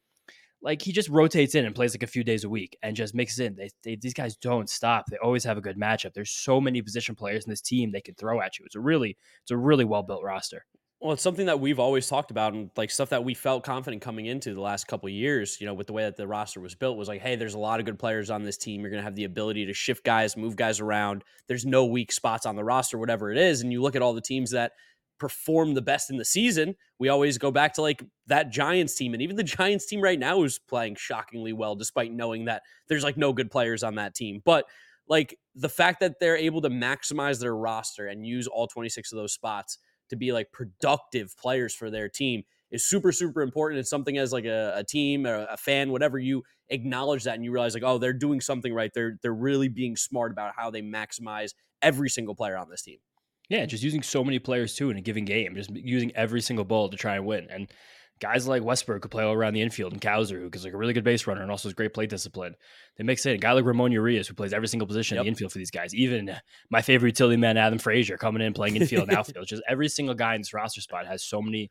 like 0.62 0.82
he 0.82 0.92
just 0.92 1.08
rotates 1.08 1.54
in 1.54 1.64
and 1.64 1.74
plays 1.74 1.94
like 1.94 2.02
a 2.02 2.08
few 2.08 2.24
days 2.24 2.44
a 2.44 2.48
week 2.48 2.76
and 2.82 2.96
just 2.96 3.14
mixes 3.14 3.40
in. 3.40 3.56
They, 3.56 3.70
they, 3.84 3.96
these 3.96 4.14
guys 4.14 4.36
don't 4.36 4.68
stop. 4.68 5.04
They 5.10 5.18
always 5.18 5.44
have 5.44 5.58
a 5.58 5.60
good 5.60 5.78
matchup. 5.78 6.12
There's 6.14 6.30
so 6.30 6.60
many 6.60 6.82
position 6.82 7.14
players 7.14 7.44
in 7.44 7.50
this 7.50 7.60
team 7.60 7.92
they 7.92 8.00
can 8.00 8.14
throw 8.14 8.40
at 8.40 8.58
you. 8.58 8.64
It's 8.64 8.74
a 8.74 8.80
really 8.80 9.16
it's 9.42 9.50
a 9.50 9.56
really 9.56 9.84
well 9.84 10.02
built 10.02 10.24
roster. 10.24 10.64
Well, 10.98 11.12
it's 11.12 11.22
something 11.22 11.46
that 11.46 11.60
we've 11.60 11.78
always 11.78 12.08
talked 12.08 12.30
about 12.30 12.54
and 12.54 12.70
like 12.74 12.90
stuff 12.90 13.10
that 13.10 13.22
we 13.22 13.34
felt 13.34 13.64
confident 13.64 14.00
coming 14.00 14.26
into 14.26 14.54
the 14.54 14.62
last 14.62 14.88
couple 14.88 15.10
years, 15.10 15.60
you 15.60 15.66
know, 15.66 15.74
with 15.74 15.86
the 15.86 15.92
way 15.92 16.04
that 16.04 16.16
the 16.16 16.26
roster 16.26 16.58
was 16.58 16.74
built 16.74 16.96
was 16.96 17.06
like, 17.06 17.20
hey, 17.20 17.36
there's 17.36 17.52
a 17.52 17.58
lot 17.58 17.80
of 17.80 17.86
good 17.86 17.98
players 17.98 18.30
on 18.30 18.42
this 18.42 18.56
team. 18.56 18.80
You're 18.80 18.90
going 18.90 19.02
to 19.02 19.04
have 19.04 19.14
the 19.14 19.24
ability 19.24 19.66
to 19.66 19.74
shift 19.74 20.04
guys, 20.04 20.38
move 20.38 20.56
guys 20.56 20.80
around. 20.80 21.22
There's 21.48 21.66
no 21.66 21.84
weak 21.84 22.12
spots 22.12 22.46
on 22.46 22.56
the 22.56 22.64
roster, 22.64 22.96
whatever 22.96 23.30
it 23.30 23.36
is. 23.36 23.60
And 23.60 23.70
you 23.70 23.82
look 23.82 23.94
at 23.94 24.00
all 24.00 24.14
the 24.14 24.22
teams 24.22 24.52
that 24.52 24.72
perform 25.18 25.74
the 25.74 25.82
best 25.82 26.10
in 26.10 26.16
the 26.16 26.24
season, 26.24 26.74
we 26.98 27.08
always 27.08 27.38
go 27.38 27.50
back 27.50 27.74
to 27.74 27.82
like 27.82 28.02
that 28.26 28.50
Giants 28.50 28.94
team. 28.94 29.14
And 29.14 29.22
even 29.22 29.36
the 29.36 29.42
Giants 29.44 29.86
team 29.86 30.00
right 30.00 30.18
now 30.18 30.42
is 30.42 30.58
playing 30.58 30.96
shockingly 30.96 31.52
well, 31.52 31.74
despite 31.74 32.12
knowing 32.12 32.46
that 32.46 32.62
there's 32.88 33.04
like 33.04 33.16
no 33.16 33.32
good 33.32 33.50
players 33.50 33.82
on 33.82 33.96
that 33.96 34.14
team. 34.14 34.42
But 34.44 34.66
like 35.08 35.38
the 35.54 35.68
fact 35.68 36.00
that 36.00 36.18
they're 36.20 36.36
able 36.36 36.60
to 36.62 36.70
maximize 36.70 37.40
their 37.40 37.56
roster 37.56 38.06
and 38.06 38.26
use 38.26 38.46
all 38.46 38.66
26 38.66 39.12
of 39.12 39.16
those 39.16 39.32
spots 39.32 39.78
to 40.10 40.16
be 40.16 40.32
like 40.32 40.52
productive 40.52 41.36
players 41.36 41.74
for 41.74 41.90
their 41.90 42.08
team 42.08 42.42
is 42.70 42.84
super, 42.84 43.12
super 43.12 43.42
important. 43.42 43.78
It's 43.78 43.90
something 43.90 44.18
as 44.18 44.32
like 44.32 44.44
a, 44.44 44.72
a 44.76 44.84
team, 44.84 45.26
a, 45.26 45.46
a 45.50 45.56
fan, 45.56 45.90
whatever 45.90 46.18
you 46.18 46.42
acknowledge 46.68 47.24
that 47.24 47.34
and 47.34 47.44
you 47.44 47.52
realize 47.52 47.74
like, 47.74 47.84
oh, 47.84 47.98
they're 47.98 48.12
doing 48.12 48.40
something 48.40 48.74
right. 48.74 48.92
They're 48.92 49.18
they're 49.22 49.34
really 49.34 49.68
being 49.68 49.96
smart 49.96 50.32
about 50.32 50.54
how 50.56 50.70
they 50.70 50.82
maximize 50.82 51.54
every 51.82 52.10
single 52.10 52.34
player 52.34 52.56
on 52.56 52.68
this 52.68 52.82
team. 52.82 52.98
Yeah, 53.48 53.64
just 53.66 53.82
using 53.82 54.02
so 54.02 54.24
many 54.24 54.38
players 54.38 54.74
too 54.74 54.90
in 54.90 54.96
a 54.96 55.00
given 55.00 55.24
game, 55.24 55.54
just 55.54 55.70
using 55.70 56.14
every 56.16 56.40
single 56.40 56.64
ball 56.64 56.88
to 56.88 56.96
try 56.96 57.16
and 57.16 57.24
win. 57.24 57.46
And 57.48 57.68
guys 58.20 58.48
like 58.48 58.62
Westburg 58.62 59.02
could 59.02 59.10
play 59.10 59.24
all 59.24 59.34
around 59.34 59.54
the 59.54 59.62
infield, 59.62 59.92
and 59.92 60.00
Cowser, 60.00 60.40
who 60.40 60.50
is 60.52 60.64
like 60.64 60.72
a 60.72 60.76
really 60.76 60.92
good 60.92 61.04
base 61.04 61.26
runner 61.26 61.42
and 61.42 61.50
also 61.50 61.68
has 61.68 61.74
great 61.74 61.94
play 61.94 62.06
discipline. 62.06 62.54
They 62.96 63.04
mix 63.04 63.26
in 63.26 63.32
a 63.32 63.38
guy 63.38 63.52
like 63.52 63.64
Ramon 63.64 63.92
Urias, 63.92 64.26
who 64.26 64.34
plays 64.34 64.52
every 64.52 64.68
single 64.68 64.86
position 64.86 65.16
yep. 65.16 65.22
in 65.22 65.26
the 65.26 65.28
infield 65.30 65.52
for 65.52 65.58
these 65.58 65.70
guys. 65.70 65.94
Even 65.94 66.34
my 66.70 66.82
favorite 66.82 67.10
utility 67.10 67.36
man, 67.36 67.56
Adam 67.56 67.78
Frazier, 67.78 68.16
coming 68.16 68.42
in 68.42 68.52
playing 68.52 68.76
infield 68.80 69.08
and 69.08 69.16
outfield. 69.16 69.46
Just 69.46 69.62
every 69.68 69.88
single 69.88 70.14
guy 70.14 70.34
in 70.34 70.40
this 70.40 70.54
roster 70.54 70.80
spot 70.80 71.06
has 71.06 71.22
so 71.22 71.42
many, 71.42 71.70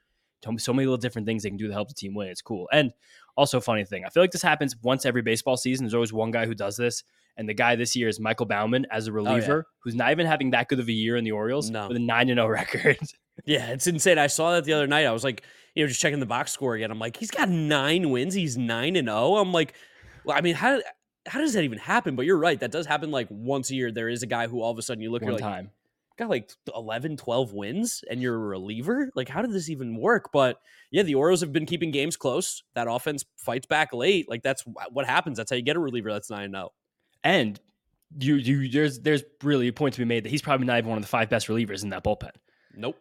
so 0.57 0.74
many 0.74 0.86
little 0.86 0.98
different 0.98 1.27
things 1.27 1.44
they 1.44 1.50
can 1.50 1.57
do 1.57 1.68
to 1.68 1.74
help 1.74 1.88
the 1.88 1.94
team 1.94 2.13
win. 2.13 2.27
It's 2.27 2.42
cool. 2.42 2.69
And 2.72 2.92
also, 3.36 3.60
funny 3.60 3.83
thing, 3.83 4.06
I 4.06 4.10
feel 4.10 4.24
like 4.24 4.31
this 4.31 4.42
happens 4.42 4.75
once 4.81 5.06
every 5.06 5.22
baseball 5.22 5.57
season. 5.57 5.86
There's 5.86 5.94
always 5.94 6.13
one 6.13 6.31
guy 6.31 6.45
who 6.45 6.56
does 6.56 6.77
this. 6.77 7.04
And 7.38 7.50
the 7.50 7.54
guy 7.54 7.76
this 7.76 7.96
year 7.96 8.08
is 8.08 8.20
Michael 8.20 8.46
Baumann 8.46 8.86
as 8.92 9.08
a 9.08 9.12
reliever, 9.12 9.54
oh, 9.54 9.58
yeah. 9.58 9.62
who's 9.84 9.96
not 9.96 10.12
even 10.12 10.26
having 10.26 10.52
that 10.52 10.70
good 10.70 10.80
of 10.80 10.88
a 10.88 10.94
year 10.94 11.18
in 11.18 11.24
the 11.24 11.32
Orioles 11.32 11.70
no. 11.70 11.88
with 11.88 11.98
a 11.98 12.00
9 12.00 12.28
0 12.28 12.48
record. 12.48 12.98
yeah, 13.46 13.68
it's 13.72 13.88
insane. 13.88 14.18
I 14.18 14.28
saw 14.28 14.54
that 14.54 14.64
the 14.64 14.74
other 14.74 14.88
night. 14.88 15.06
I 15.06 15.12
was 15.12 15.24
like, 15.24 15.44
you 15.76 15.84
know, 15.84 15.88
just 15.88 16.00
checking 16.00 16.20
the 16.20 16.26
box 16.26 16.52
score 16.52 16.76
again. 16.76 16.92
I'm 16.92 17.00
like, 17.00 17.18
he's 17.18 17.32
got 17.32 17.50
nine 17.50 18.10
wins. 18.10 18.34
He's 18.34 18.58
9 18.58 18.96
and 18.96 19.08
0. 19.08 19.36
I'm 19.36 19.52
like, 19.52 19.74
well, 20.24 20.38
I 20.38 20.42
mean, 20.42 20.56
how 20.56 20.80
how 21.28 21.40
does 21.40 21.54
that 21.54 21.64
even 21.64 21.78
happen? 21.78 22.16
But 22.16 22.26
you're 22.26 22.38
right. 22.38 22.60
That 22.60 22.72
does 22.72 22.86
happen 22.86 23.12
like 23.12 23.28
once 23.30 23.70
a 23.72 23.76
year. 23.76 23.92
There 23.92 24.10
is 24.10 24.24
a 24.24 24.28
guy 24.28 24.48
who 24.48 24.62
all 24.62 24.72
of 24.72 24.78
a 24.78 24.82
sudden 24.82 25.02
you 25.02 25.12
look 25.12 25.22
One 25.22 25.32
at 25.32 25.42
like, 25.42 25.44
time. 25.44 25.72
got 26.18 26.30
like 26.30 26.52
11, 26.74 27.18
12 27.18 27.54
wins 27.54 28.04
and 28.10 28.22
you're 28.22 28.36
a 28.36 28.40
reliever. 28.40 29.10
Like, 29.16 29.28
how 29.28 29.42
did 29.42 29.52
this 29.52 29.70
even 29.70 29.98
work? 29.98 30.30
But 30.32 30.60
yeah, 30.92 31.04
the 31.04 31.16
Orioles 31.16 31.42
have 31.42 31.52
been 31.52 31.66
keeping 31.66 31.92
games 31.92 32.16
close. 32.16 32.64
That 32.76 32.88
offense 32.90 33.26
fights 33.38 33.66
back 33.66 33.94
late. 33.94 34.30
Like, 34.30 34.44
that's 34.44 34.64
what 34.92 35.06
happens. 35.06 35.38
That's 35.38 35.50
how 35.50 35.58
you 35.58 35.64
get 35.64 35.76
a 35.76 35.80
reliever 35.80 36.14
that's 36.14 36.30
9 36.30 36.52
0. 36.52 36.72
And 37.25 37.60
you 38.18 38.36
you 38.36 38.69
there's 38.69 39.00
there's 39.00 39.24
really 39.44 39.68
a 39.68 39.74
point 39.74 39.95
to 39.95 40.00
be 40.00 40.06
made 40.06 40.24
that 40.24 40.30
he's 40.30 40.44
probably 40.44 40.68
not 40.68 40.77
even 40.77 40.89
one 40.89 40.98
of 40.98 41.04
the 41.04 41.10
five 41.10 41.30
best 41.30 41.48
relievers 41.48 41.83
in 41.83 41.89
that 41.89 42.04
bullpen. 42.04 42.30
Nope. 42.74 42.98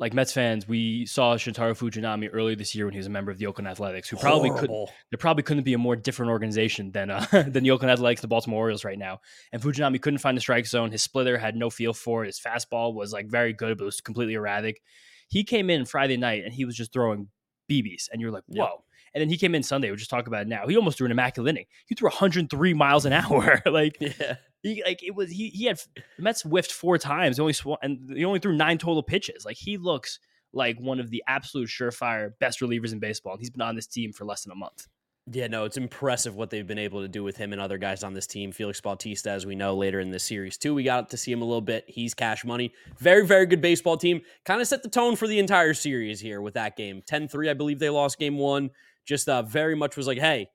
Like 0.00 0.14
Mets 0.14 0.32
fans, 0.32 0.68
we 0.68 1.06
saw 1.06 1.34
Shintaro 1.36 1.76
Fujinami 1.76 2.28
earlier 2.32 2.54
this 2.54 2.72
year 2.74 2.84
when 2.84 2.92
he 2.92 2.98
was 2.98 3.08
a 3.08 3.10
member 3.10 3.32
of 3.32 3.38
the 3.38 3.46
Oakland 3.46 3.66
Athletics, 3.66 4.08
who 4.08 4.16
probably 4.16 4.50
Horrible. 4.50 4.86
could 4.86 4.94
there 5.10 5.18
probably 5.18 5.42
couldn't 5.42 5.64
be 5.64 5.74
a 5.74 5.78
more 5.78 5.96
different 5.96 6.30
organization 6.30 6.90
than 6.92 7.10
uh, 7.10 7.24
than 7.32 7.62
the 7.62 7.70
Oakland 7.70 7.92
Athletics, 7.92 8.20
the 8.20 8.28
Baltimore 8.28 8.60
Orioles 8.60 8.84
right 8.84 8.98
now. 8.98 9.20
And 9.52 9.62
Fujinami 9.62 10.02
couldn't 10.02 10.18
find 10.18 10.36
the 10.36 10.40
strike 10.40 10.66
zone. 10.66 10.90
His 10.90 11.02
splitter 11.02 11.38
had 11.38 11.56
no 11.56 11.70
feel 11.70 11.92
for 11.92 12.24
it. 12.24 12.26
His 12.26 12.40
fastball 12.40 12.94
was 12.94 13.12
like 13.12 13.28
very 13.28 13.52
good, 13.52 13.78
but 13.78 13.84
it 13.84 13.86
was 13.86 14.00
completely 14.00 14.34
erratic. 14.34 14.82
He 15.28 15.44
came 15.44 15.70
in 15.70 15.84
Friday 15.84 16.16
night 16.16 16.44
and 16.44 16.52
he 16.52 16.64
was 16.64 16.76
just 16.76 16.92
throwing 16.92 17.28
BBs, 17.70 18.08
and 18.12 18.20
you're 18.20 18.32
like, 18.32 18.44
whoa. 18.46 18.64
Yep. 18.64 18.84
And 19.14 19.20
then 19.20 19.28
he 19.28 19.36
came 19.36 19.54
in 19.54 19.62
Sunday. 19.62 19.88
We'll 19.88 19.96
just 19.96 20.10
talk 20.10 20.26
about 20.26 20.42
it 20.42 20.48
now. 20.48 20.66
He 20.66 20.76
almost 20.76 20.98
threw 20.98 21.06
an 21.06 21.12
immaculate 21.12 21.50
inning. 21.50 21.66
He 21.86 21.94
threw 21.94 22.08
103 22.08 22.74
miles 22.74 23.04
an 23.04 23.12
hour. 23.12 23.62
like, 23.66 23.96
yeah. 24.00 24.36
He 24.62 24.82
like 24.84 25.04
it 25.04 25.14
was 25.14 25.30
he 25.30 25.50
he 25.50 25.66
had 25.66 25.78
the 25.94 26.02
Mets 26.22 26.42
whiffed 26.42 26.72
four 26.72 26.98
times. 26.98 27.38
Only 27.38 27.52
sw- 27.52 27.78
and 27.80 28.10
he 28.16 28.24
only 28.24 28.40
threw 28.40 28.56
nine 28.56 28.76
total 28.76 29.04
pitches. 29.04 29.44
Like 29.44 29.56
he 29.56 29.76
looks 29.76 30.18
like 30.52 30.80
one 30.80 30.98
of 30.98 31.10
the 31.10 31.22
absolute 31.28 31.68
surefire 31.68 32.32
best 32.40 32.60
relievers 32.60 32.92
in 32.92 32.98
baseball. 32.98 33.34
And 33.34 33.40
he's 33.40 33.50
been 33.50 33.62
on 33.62 33.76
this 33.76 33.86
team 33.86 34.12
for 34.12 34.24
less 34.24 34.42
than 34.42 34.52
a 34.52 34.56
month. 34.56 34.88
Yeah, 35.30 35.46
no, 35.46 35.64
it's 35.64 35.76
impressive 35.76 36.36
what 36.36 36.48
they've 36.48 36.66
been 36.66 36.78
able 36.78 37.02
to 37.02 37.08
do 37.08 37.22
with 37.22 37.36
him 37.36 37.52
and 37.52 37.60
other 37.60 37.76
guys 37.76 38.02
on 38.02 38.14
this 38.14 38.26
team. 38.26 38.50
Felix 38.50 38.80
Bautista, 38.80 39.30
as 39.30 39.44
we 39.44 39.54
know 39.54 39.76
later 39.76 40.00
in 40.00 40.10
this 40.10 40.24
series, 40.24 40.56
too. 40.56 40.74
We 40.74 40.84
got 40.84 41.10
to 41.10 41.18
see 41.18 41.30
him 41.30 41.42
a 41.42 41.44
little 41.44 41.60
bit. 41.60 41.84
He's 41.86 42.14
cash 42.14 42.46
money. 42.46 42.72
Very, 42.98 43.26
very 43.26 43.44
good 43.44 43.60
baseball 43.60 43.98
team. 43.98 44.22
Kind 44.46 44.62
of 44.62 44.66
set 44.66 44.82
the 44.82 44.88
tone 44.88 45.16
for 45.16 45.26
the 45.26 45.38
entire 45.38 45.74
series 45.74 46.18
here 46.18 46.40
with 46.40 46.54
that 46.54 46.76
game. 46.76 47.02
10 47.06 47.28
3, 47.28 47.50
I 47.50 47.54
believe 47.54 47.78
they 47.78 47.90
lost 47.90 48.18
game 48.18 48.38
one. 48.38 48.70
Just 49.08 49.28
uh, 49.28 49.42
very 49.42 49.74
much 49.74 49.96
was 49.96 50.06
like, 50.06 50.18
hey, 50.18 50.48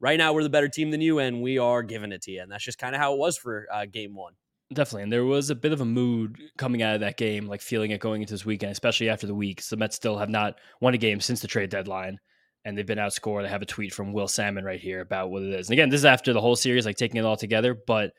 right 0.00 0.18
now 0.18 0.32
we're 0.32 0.42
the 0.42 0.50
better 0.50 0.68
team 0.68 0.90
than 0.90 1.00
you, 1.00 1.20
and 1.20 1.40
we 1.40 1.56
are 1.58 1.82
giving 1.84 2.10
it 2.10 2.22
to 2.22 2.32
you. 2.32 2.42
And 2.42 2.50
that's 2.50 2.64
just 2.64 2.78
kind 2.78 2.94
of 2.94 3.00
how 3.00 3.14
it 3.14 3.18
was 3.18 3.38
for 3.38 3.68
uh, 3.72 3.86
game 3.86 4.14
one. 4.14 4.32
Definitely. 4.74 5.04
And 5.04 5.12
there 5.12 5.24
was 5.24 5.50
a 5.50 5.54
bit 5.54 5.72
of 5.72 5.80
a 5.80 5.84
mood 5.84 6.38
coming 6.58 6.82
out 6.82 6.94
of 6.94 7.00
that 7.02 7.16
game, 7.16 7.46
like 7.46 7.60
feeling 7.60 7.92
it 7.92 8.00
going 8.00 8.22
into 8.22 8.34
this 8.34 8.44
weekend, 8.44 8.72
especially 8.72 9.08
after 9.08 9.26
the 9.26 9.34
weeks. 9.34 9.68
The 9.68 9.76
Mets 9.76 9.96
still 9.96 10.18
have 10.18 10.30
not 10.30 10.58
won 10.80 10.94
a 10.94 10.98
game 10.98 11.20
since 11.20 11.40
the 11.40 11.46
trade 11.46 11.70
deadline, 11.70 12.18
and 12.64 12.76
they've 12.76 12.86
been 12.86 12.98
outscored. 12.98 13.44
I 13.44 13.48
have 13.48 13.62
a 13.62 13.66
tweet 13.66 13.94
from 13.94 14.12
Will 14.12 14.28
Sammon 14.28 14.64
right 14.64 14.80
here 14.80 15.00
about 15.00 15.30
what 15.30 15.42
it 15.42 15.54
is. 15.54 15.68
And 15.68 15.74
again, 15.74 15.90
this 15.90 16.00
is 16.00 16.04
after 16.04 16.32
the 16.32 16.40
whole 16.40 16.56
series, 16.56 16.86
like 16.86 16.96
taking 16.96 17.18
it 17.18 17.24
all 17.24 17.36
together. 17.36 17.76
But 17.86 18.12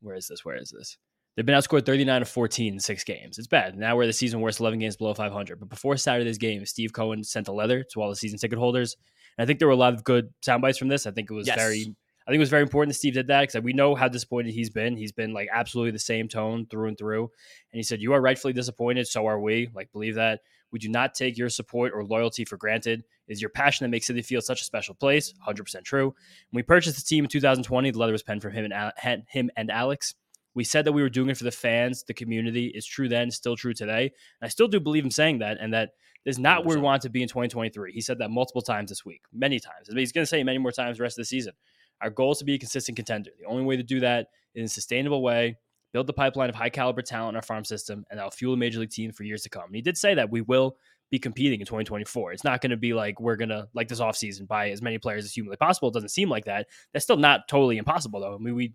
where 0.00 0.16
is 0.16 0.26
this? 0.26 0.44
Where 0.44 0.56
is 0.56 0.70
this? 0.76 0.96
They've 1.34 1.46
been 1.46 1.58
outscored 1.58 1.86
39 1.86 2.20
to 2.20 2.24
14 2.26 2.74
in 2.74 2.80
six 2.80 3.04
games. 3.04 3.38
It's 3.38 3.46
bad. 3.46 3.78
Now 3.78 3.96
we're 3.96 4.06
the 4.06 4.12
season 4.12 4.40
worst 4.40 4.60
11 4.60 4.78
games 4.78 4.96
below 4.96 5.14
500. 5.14 5.58
But 5.58 5.70
before 5.70 5.96
Saturday's 5.96 6.38
game, 6.38 6.64
Steve 6.66 6.92
Cohen 6.92 7.24
sent 7.24 7.48
a 7.48 7.52
letter 7.52 7.84
to 7.92 8.02
all 8.02 8.10
the 8.10 8.16
season 8.16 8.38
ticket 8.38 8.58
holders 8.58 8.96
and 9.36 9.44
I 9.44 9.46
think 9.46 9.58
there 9.58 9.68
were 9.68 9.74
a 9.74 9.76
lot 9.76 9.94
of 9.94 10.04
good 10.04 10.32
sound 10.42 10.62
bites 10.62 10.78
from 10.78 10.88
this. 10.88 11.06
I 11.06 11.10
think 11.10 11.30
it 11.30 11.34
was 11.34 11.46
yes. 11.46 11.56
very 11.56 11.94
I 12.26 12.30
think 12.30 12.36
it 12.36 12.40
was 12.40 12.50
very 12.50 12.62
important 12.62 12.90
that 12.90 12.98
Steve 12.98 13.14
did 13.14 13.26
that 13.26 13.40
because 13.40 13.60
we 13.62 13.72
know 13.72 13.96
how 13.96 14.06
disappointed 14.06 14.54
he's 14.54 14.70
been. 14.70 14.96
He's 14.96 15.10
been 15.10 15.32
like 15.32 15.48
absolutely 15.52 15.90
the 15.90 15.98
same 15.98 16.28
tone 16.28 16.66
through 16.66 16.88
and 16.88 16.98
through. 16.98 17.22
And 17.22 17.78
he 17.78 17.82
said, 17.82 18.00
You 18.00 18.12
are 18.12 18.20
rightfully 18.20 18.52
disappointed. 18.52 19.08
So 19.08 19.26
are 19.26 19.40
we. 19.40 19.68
Like, 19.74 19.90
believe 19.92 20.14
that. 20.14 20.40
We 20.70 20.78
do 20.78 20.88
not 20.88 21.14
take 21.14 21.36
your 21.36 21.50
support 21.50 21.92
or 21.94 22.02
loyalty 22.04 22.46
for 22.46 22.56
granted. 22.56 23.00
It 23.26 23.32
is 23.32 23.42
your 23.42 23.50
passion 23.50 23.84
that 23.84 23.90
makes 23.90 24.08
Citi 24.08 24.24
Field 24.24 24.44
such 24.44 24.62
a 24.62 24.64
special 24.64 24.94
place. 24.94 25.34
100% 25.46 25.84
true. 25.84 26.14
When 26.50 26.60
we 26.60 26.62
purchased 26.62 26.96
the 26.96 27.02
team 27.02 27.24
in 27.24 27.28
2020, 27.28 27.90
the 27.90 27.98
letter 27.98 28.12
was 28.12 28.22
penned 28.22 28.40
from 28.40 28.52
him 28.52 28.72
and, 28.72 29.22
him 29.28 29.50
and 29.56 29.70
Alex. 29.70 30.14
We 30.54 30.64
said 30.64 30.84
that 30.84 30.92
we 30.92 31.02
were 31.02 31.08
doing 31.08 31.30
it 31.30 31.36
for 31.36 31.44
the 31.44 31.50
fans, 31.50 32.04
the 32.04 32.14
community. 32.14 32.66
It's 32.74 32.86
true 32.86 33.08
then, 33.08 33.30
still 33.30 33.56
true 33.56 33.74
today. 33.74 34.04
And 34.04 34.46
I 34.46 34.48
still 34.48 34.68
do 34.68 34.80
believe 34.80 35.04
him 35.04 35.10
saying 35.10 35.38
that, 35.38 35.58
and 35.60 35.72
that 35.72 35.90
is 36.24 36.38
not 36.38 36.62
100%. 36.62 36.66
where 36.66 36.76
we 36.76 36.82
want 36.82 37.02
to 37.02 37.08
be 37.08 37.22
in 37.22 37.28
2023. 37.28 37.92
He 37.92 38.00
said 38.00 38.18
that 38.18 38.30
multiple 38.30 38.62
times 38.62 38.90
this 38.90 39.04
week, 39.04 39.22
many 39.32 39.58
times. 39.58 39.88
I 39.88 39.92
mean, 39.92 40.00
He's 40.00 40.12
going 40.12 40.22
to 40.22 40.28
say 40.28 40.40
it 40.40 40.44
many 40.44 40.58
more 40.58 40.72
times 40.72 40.98
the 40.98 41.02
rest 41.02 41.18
of 41.18 41.22
the 41.22 41.26
season. 41.26 41.52
Our 42.00 42.10
goal 42.10 42.32
is 42.32 42.38
to 42.38 42.44
be 42.44 42.54
a 42.54 42.58
consistent 42.58 42.96
contender. 42.96 43.30
The 43.38 43.46
only 43.46 43.64
way 43.64 43.76
to 43.76 43.82
do 43.82 44.00
that 44.00 44.28
is 44.54 44.60
in 44.60 44.64
a 44.64 44.68
sustainable 44.68 45.22
way, 45.22 45.56
build 45.92 46.06
the 46.06 46.12
pipeline 46.12 46.48
of 46.48 46.54
high 46.54 46.70
caliber 46.70 47.02
talent 47.02 47.30
in 47.30 47.36
our 47.36 47.42
farm 47.42 47.64
system, 47.64 48.04
and 48.10 48.18
that'll 48.18 48.30
fuel 48.30 48.54
a 48.54 48.56
major 48.56 48.80
league 48.80 48.90
team 48.90 49.12
for 49.12 49.24
years 49.24 49.42
to 49.42 49.48
come. 49.48 49.64
And 49.66 49.76
he 49.76 49.82
did 49.82 49.96
say 49.96 50.14
that 50.14 50.30
we 50.30 50.40
will 50.40 50.76
be 51.10 51.18
competing 51.18 51.60
in 51.60 51.66
2024. 51.66 52.32
It's 52.32 52.44
not 52.44 52.60
going 52.60 52.70
to 52.70 52.76
be 52.76 52.94
like 52.94 53.20
we're 53.20 53.36
going 53.36 53.50
to, 53.50 53.68
like 53.74 53.88
this 53.88 54.00
offseason, 54.00 54.48
buy 54.48 54.70
as 54.70 54.80
many 54.80 54.98
players 54.98 55.24
as 55.24 55.32
humanly 55.32 55.58
possible. 55.58 55.88
It 55.88 55.94
doesn't 55.94 56.08
seem 56.08 56.28
like 56.28 56.46
that. 56.46 56.68
That's 56.92 57.04
still 57.04 57.18
not 57.18 57.48
totally 57.48 57.76
impossible, 57.76 58.20
though. 58.20 58.34
I 58.34 58.38
mean, 58.38 58.54
we, 58.54 58.72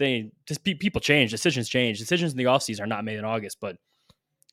they, 0.00 0.32
just 0.46 0.64
people 0.64 1.00
change, 1.00 1.30
decisions 1.30 1.68
change. 1.68 1.98
Decisions 1.98 2.32
in 2.32 2.38
the 2.38 2.44
offseason 2.44 2.80
are 2.80 2.86
not 2.86 3.04
made 3.04 3.18
in 3.18 3.24
August, 3.24 3.58
but 3.60 3.76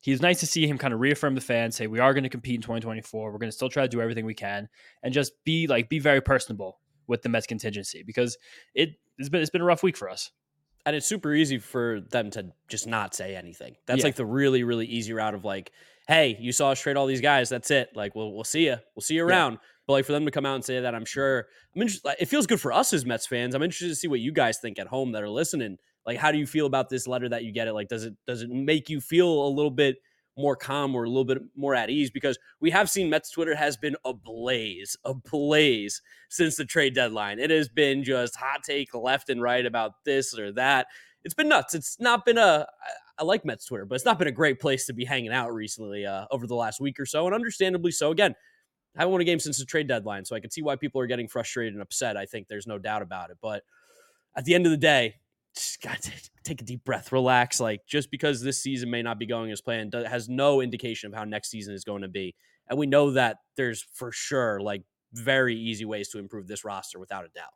he's 0.02 0.20
nice 0.20 0.40
to 0.40 0.46
see 0.46 0.66
him 0.66 0.76
kind 0.76 0.92
of 0.92 1.00
reaffirm 1.00 1.34
the 1.34 1.40
fans, 1.40 1.74
say 1.74 1.86
we 1.86 1.98
are 1.98 2.12
going 2.12 2.22
to 2.22 2.28
compete 2.28 2.56
in 2.56 2.60
2024. 2.60 3.32
We're 3.32 3.38
going 3.38 3.48
to 3.48 3.56
still 3.56 3.70
try 3.70 3.82
to 3.82 3.88
do 3.88 4.00
everything 4.00 4.26
we 4.26 4.34
can, 4.34 4.68
and 5.02 5.12
just 5.12 5.32
be 5.44 5.66
like 5.66 5.88
be 5.88 5.98
very 5.98 6.20
personable 6.20 6.78
with 7.06 7.22
the 7.22 7.30
Mets 7.30 7.46
contingency 7.46 8.04
because 8.06 8.36
it 8.74 8.90
has 9.18 9.30
been 9.30 9.40
it's 9.40 9.50
been 9.50 9.62
a 9.62 9.64
rough 9.64 9.82
week 9.82 9.96
for 9.96 10.08
us. 10.08 10.30
And 10.86 10.94
it's 10.94 11.06
super 11.06 11.34
easy 11.34 11.58
for 11.58 12.00
them 12.10 12.30
to 12.30 12.50
just 12.68 12.86
not 12.86 13.14
say 13.14 13.34
anything. 13.34 13.76
That's 13.86 13.98
yeah. 13.98 14.04
like 14.04 14.16
the 14.16 14.26
really 14.26 14.64
really 14.64 14.86
easy 14.86 15.14
route 15.14 15.34
of 15.34 15.46
like, 15.46 15.72
hey, 16.08 16.36
you 16.38 16.52
saw 16.52 16.70
us 16.72 16.80
trade 16.80 16.96
all 16.96 17.06
these 17.06 17.22
guys. 17.22 17.48
That's 17.48 17.70
it. 17.70 17.90
Like, 17.94 18.14
we'll 18.14 18.32
we'll 18.32 18.44
see 18.44 18.66
you. 18.66 18.76
We'll 18.94 19.02
see 19.02 19.14
you 19.14 19.24
around. 19.24 19.52
Yeah. 19.52 19.58
But 19.88 19.94
like 19.94 20.04
for 20.04 20.12
them 20.12 20.26
to 20.26 20.30
come 20.30 20.44
out 20.44 20.54
and 20.54 20.64
say 20.64 20.80
that, 20.80 20.94
I'm 20.94 21.06
sure 21.06 21.46
I'm 21.74 21.80
interested. 21.80 22.14
It 22.20 22.26
feels 22.26 22.46
good 22.46 22.60
for 22.60 22.74
us 22.74 22.92
as 22.92 23.06
Mets 23.06 23.26
fans. 23.26 23.54
I'm 23.54 23.62
interested 23.62 23.88
to 23.88 23.96
see 23.96 24.06
what 24.06 24.20
you 24.20 24.32
guys 24.32 24.58
think 24.58 24.78
at 24.78 24.86
home 24.86 25.12
that 25.12 25.22
are 25.22 25.30
listening. 25.30 25.78
Like, 26.04 26.18
how 26.18 26.30
do 26.30 26.36
you 26.36 26.46
feel 26.46 26.66
about 26.66 26.90
this 26.90 27.06
letter 27.06 27.26
that 27.30 27.42
you 27.42 27.52
get? 27.52 27.68
It 27.68 27.72
like, 27.72 27.88
does 27.88 28.04
it 28.04 28.12
does 28.26 28.42
it 28.42 28.50
make 28.50 28.90
you 28.90 29.00
feel 29.00 29.26
a 29.26 29.48
little 29.48 29.70
bit 29.70 29.96
more 30.36 30.56
calm 30.56 30.94
or 30.94 31.04
a 31.04 31.08
little 31.08 31.24
bit 31.24 31.38
more 31.56 31.74
at 31.74 31.88
ease? 31.88 32.10
Because 32.10 32.38
we 32.60 32.70
have 32.70 32.90
seen 32.90 33.08
Mets 33.08 33.30
Twitter 33.30 33.54
has 33.54 33.78
been 33.78 33.96
ablaze, 34.04 34.94
ablaze 35.06 36.02
since 36.28 36.56
the 36.56 36.66
trade 36.66 36.94
deadline. 36.94 37.38
It 37.38 37.48
has 37.48 37.70
been 37.70 38.04
just 38.04 38.36
hot 38.36 38.62
take 38.64 38.92
left 38.92 39.30
and 39.30 39.40
right 39.40 39.64
about 39.64 40.04
this 40.04 40.38
or 40.38 40.52
that. 40.52 40.88
It's 41.24 41.34
been 41.34 41.48
nuts. 41.48 41.74
It's 41.74 41.98
not 41.98 42.26
been 42.26 42.36
a 42.36 42.66
I 43.18 43.24
like 43.24 43.46
Mets 43.46 43.64
Twitter, 43.64 43.86
but 43.86 43.94
it's 43.94 44.04
not 44.04 44.18
been 44.18 44.28
a 44.28 44.32
great 44.32 44.60
place 44.60 44.84
to 44.86 44.92
be 44.92 45.06
hanging 45.06 45.32
out 45.32 45.52
recently 45.54 46.04
uh, 46.04 46.26
over 46.30 46.46
the 46.46 46.54
last 46.54 46.78
week 46.78 47.00
or 47.00 47.06
so, 47.06 47.24
and 47.24 47.34
understandably 47.34 47.90
so. 47.90 48.10
Again, 48.10 48.34
I 48.96 49.02
haven't 49.02 49.12
won 49.12 49.20
a 49.20 49.24
game 49.24 49.38
since 49.38 49.58
the 49.58 49.64
trade 49.64 49.88
deadline, 49.88 50.24
so 50.24 50.34
I 50.34 50.40
can 50.40 50.50
see 50.50 50.62
why 50.62 50.76
people 50.76 51.00
are 51.00 51.06
getting 51.06 51.28
frustrated 51.28 51.74
and 51.74 51.82
upset. 51.82 52.16
I 52.16 52.26
think 52.26 52.48
there's 52.48 52.66
no 52.66 52.78
doubt 52.78 53.02
about 53.02 53.30
it. 53.30 53.38
But 53.40 53.62
at 54.36 54.44
the 54.44 54.54
end 54.54 54.66
of 54.66 54.70
the 54.72 54.78
day, 54.78 55.14
just 55.54 55.80
got 55.82 56.00
to 56.02 56.12
take 56.44 56.60
a 56.62 56.64
deep 56.64 56.84
breath, 56.84 57.12
relax. 57.12 57.60
Like 57.60 57.82
just 57.86 58.10
because 58.10 58.42
this 58.42 58.62
season 58.62 58.90
may 58.90 59.02
not 59.02 59.18
be 59.18 59.26
going 59.26 59.50
as 59.50 59.60
planned 59.60 59.94
has 59.94 60.28
no 60.28 60.60
indication 60.60 61.12
of 61.12 61.18
how 61.18 61.24
next 61.24 61.50
season 61.50 61.74
is 61.74 61.84
going 61.84 62.02
to 62.02 62.08
be. 62.08 62.34
And 62.68 62.78
we 62.78 62.86
know 62.86 63.12
that 63.12 63.38
there's 63.56 63.84
for 63.94 64.12
sure 64.12 64.60
like 64.60 64.82
very 65.12 65.56
easy 65.56 65.84
ways 65.84 66.08
to 66.10 66.18
improve 66.18 66.46
this 66.46 66.64
roster 66.64 66.98
without 66.98 67.24
a 67.24 67.28
doubt. 67.28 67.52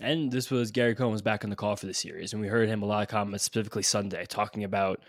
And 0.00 0.30
this 0.30 0.50
was 0.50 0.70
Gary 0.70 0.94
Cohen 0.94 1.12
was 1.12 1.22
back 1.22 1.44
on 1.44 1.50
the 1.50 1.56
call 1.56 1.76
for 1.76 1.86
the 1.86 1.94
series, 1.94 2.32
and 2.32 2.42
we 2.42 2.48
heard 2.48 2.68
him 2.68 2.82
a 2.82 2.86
lot 2.86 3.02
of 3.02 3.08
comments, 3.08 3.44
specifically 3.44 3.82
Sunday, 3.82 4.26
talking 4.26 4.64
about 4.64 5.00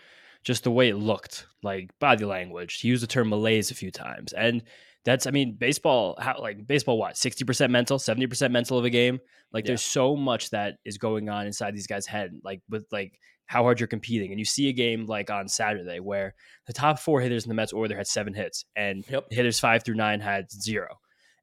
just 0.42 0.64
the 0.64 0.70
way 0.70 0.88
it 0.88 0.96
looked, 0.96 1.46
like 1.62 1.90
body 1.98 2.24
language. 2.24 2.80
He 2.80 2.88
used 2.88 3.02
the 3.02 3.06
term 3.06 3.28
malaise 3.28 3.70
a 3.70 3.74
few 3.74 3.90
times, 3.90 4.32
and 4.32 4.62
that's, 5.04 5.26
I 5.26 5.30
mean, 5.30 5.56
baseball, 5.58 6.16
how 6.18 6.38
like 6.40 6.66
baseball, 6.66 6.98
what 6.98 7.16
sixty 7.16 7.44
percent 7.44 7.70
mental, 7.70 7.98
seventy 7.98 8.26
percent 8.26 8.52
mental 8.52 8.78
of 8.78 8.84
a 8.84 8.90
game. 8.90 9.20
Like, 9.52 9.64
yeah. 9.64 9.70
there's 9.70 9.82
so 9.82 10.16
much 10.16 10.50
that 10.50 10.76
is 10.84 10.98
going 10.98 11.28
on 11.28 11.46
inside 11.46 11.74
these 11.74 11.86
guys' 11.86 12.06
head, 12.06 12.32
like 12.42 12.60
with 12.68 12.86
like 12.90 13.18
how 13.46 13.62
hard 13.62 13.78
you're 13.78 13.86
competing. 13.86 14.30
And 14.30 14.38
you 14.38 14.44
see 14.44 14.68
a 14.68 14.72
game 14.72 15.06
like 15.06 15.30
on 15.30 15.48
Saturday 15.48 16.00
where 16.00 16.34
the 16.66 16.72
top 16.72 16.98
four 16.98 17.20
hitters 17.20 17.44
in 17.44 17.50
the 17.50 17.54
Mets 17.54 17.72
order 17.72 17.96
had 17.96 18.06
seven 18.06 18.34
hits, 18.34 18.64
and 18.74 19.04
yep. 19.08 19.26
hitters 19.30 19.60
five 19.60 19.84
through 19.84 19.96
nine 19.96 20.20
had 20.20 20.50
zero. 20.50 20.98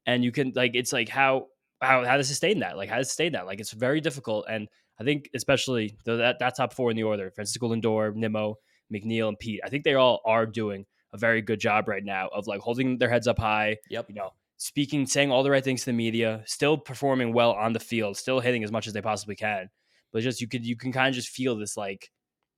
And 0.05 0.23
you 0.23 0.31
can 0.31 0.51
like, 0.55 0.71
it's 0.73 0.91
like 0.91 1.09
how 1.09 1.47
how 1.81 2.03
how 2.03 2.17
to 2.17 2.23
sustain 2.23 2.59
that, 2.59 2.77
like 2.77 2.89
how 2.89 2.97
to 2.97 3.05
sustain 3.05 3.33
that. 3.33 3.45
Like 3.45 3.59
it's 3.59 3.71
very 3.71 4.01
difficult, 4.01 4.45
and 4.49 4.67
I 4.99 5.03
think 5.03 5.29
especially 5.35 5.95
the, 6.05 6.17
that 6.17 6.39
that 6.39 6.55
top 6.55 6.73
four 6.73 6.89
in 6.89 6.97
the 6.97 7.03
order: 7.03 7.31
Francisco 7.31 7.69
Lindor, 7.69 8.15
Nimmo, 8.15 8.55
McNeil, 8.91 9.27
and 9.27 9.39
Pete. 9.39 9.61
I 9.63 9.69
think 9.69 9.83
they 9.83 9.93
all 9.93 10.21
are 10.25 10.45
doing 10.45 10.85
a 11.13 11.17
very 11.17 11.41
good 11.41 11.59
job 11.59 11.87
right 11.87 12.03
now 12.03 12.29
of 12.33 12.47
like 12.47 12.61
holding 12.61 12.97
their 12.97 13.09
heads 13.09 13.27
up 13.27 13.39
high. 13.39 13.77
Yep. 13.89 14.09
You 14.09 14.15
know, 14.15 14.31
speaking, 14.57 15.05
saying 15.05 15.31
all 15.31 15.43
the 15.43 15.51
right 15.51 15.63
things 15.63 15.81
to 15.81 15.87
the 15.87 15.93
media, 15.93 16.43
still 16.45 16.77
performing 16.77 17.33
well 17.33 17.51
on 17.51 17.73
the 17.73 17.79
field, 17.79 18.17
still 18.17 18.39
hitting 18.39 18.63
as 18.63 18.71
much 18.71 18.87
as 18.87 18.93
they 18.93 19.01
possibly 19.01 19.35
can. 19.35 19.69
But 20.13 20.23
just 20.23 20.41
you 20.41 20.47
could 20.47 20.65
you 20.65 20.75
can 20.75 20.91
kind 20.91 21.09
of 21.09 21.15
just 21.15 21.29
feel 21.29 21.55
this 21.55 21.77
like 21.77 22.11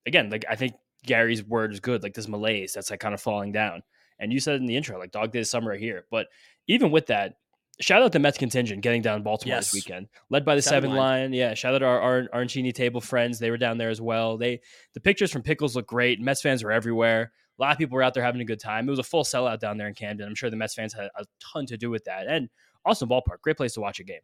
again, 0.06 0.30
like 0.30 0.46
I 0.50 0.56
think 0.56 0.74
Gary's 1.06 1.44
word 1.44 1.74
is 1.74 1.80
good, 1.80 2.04
like 2.04 2.14
this 2.14 2.28
malaise 2.28 2.74
that's 2.74 2.92
like 2.92 3.00
kind 3.00 3.14
of 3.14 3.22
falling 3.22 3.52
down. 3.52 3.84
And 4.20 4.32
you 4.32 4.40
said 4.40 4.56
in 4.56 4.66
the 4.66 4.76
intro, 4.76 5.00
like 5.00 5.12
dog 5.12 5.32
days 5.32 5.50
summer 5.50 5.76
here. 5.76 6.06
But 6.10 6.28
even 6.68 6.92
with 6.92 7.08
that, 7.08 7.36
shout 7.82 8.02
out 8.02 8.12
the 8.12 8.20
Mets 8.20 8.38
contingent 8.38 8.82
getting 8.82 9.02
down 9.02 9.24
Baltimore 9.24 9.56
yes. 9.56 9.72
this 9.72 9.74
weekend, 9.74 10.08
led 10.30 10.46
by 10.46 10.56
the 10.56 10.62
seven, 10.62 10.92
line. 10.92 10.98
line. 10.98 11.34
Yeah, 11.34 11.54
shout 11.54 11.76
out 11.76 11.84
our, 11.84 12.00
our 12.00 12.28
Arancini 12.34 12.74
table 12.74 13.02
friends; 13.02 13.40
they 13.40 13.52
were 13.52 13.58
down 13.58 13.78
there 13.78 13.90
as 13.90 14.02
well. 14.02 14.38
They 14.38 14.62
the 14.94 15.00
pictures 15.00 15.32
from 15.32 15.42
Pickles 15.42 15.76
look 15.76 15.88
great. 15.88 16.20
Mets 16.20 16.42
fans 16.42 16.64
were 16.64 16.72
everywhere. 16.72 17.32
A 17.60 17.62
lot 17.62 17.72
of 17.72 17.78
people 17.78 17.96
were 17.96 18.04
out 18.04 18.14
there 18.14 18.24
having 18.24 18.42
a 18.42 18.46
good 18.46 18.60
time. 18.60 18.88
It 18.88 18.92
was 18.92 19.00
a 19.00 19.04
full 19.04 19.24
sellout 19.24 19.60
down 19.60 19.78
there 19.78 19.88
in 19.88 19.94
Camden. 19.94 20.28
I'm 20.28 20.36
sure 20.36 20.50
the 20.50 20.56
Mets 20.56 20.74
fans 20.74 20.94
had 20.94 21.10
a 21.16 21.26
ton 21.40 21.66
to 21.68 21.78
do 21.78 21.90
with 21.90 22.06
that. 22.06 22.28
And 22.28 22.50
awesome 22.86 23.10
ballpark, 23.10 23.42
great 23.42 23.58
place 23.58 23.74
to 23.74 23.82
watch 23.82 24.00
a 24.00 24.04
game. 24.04 24.22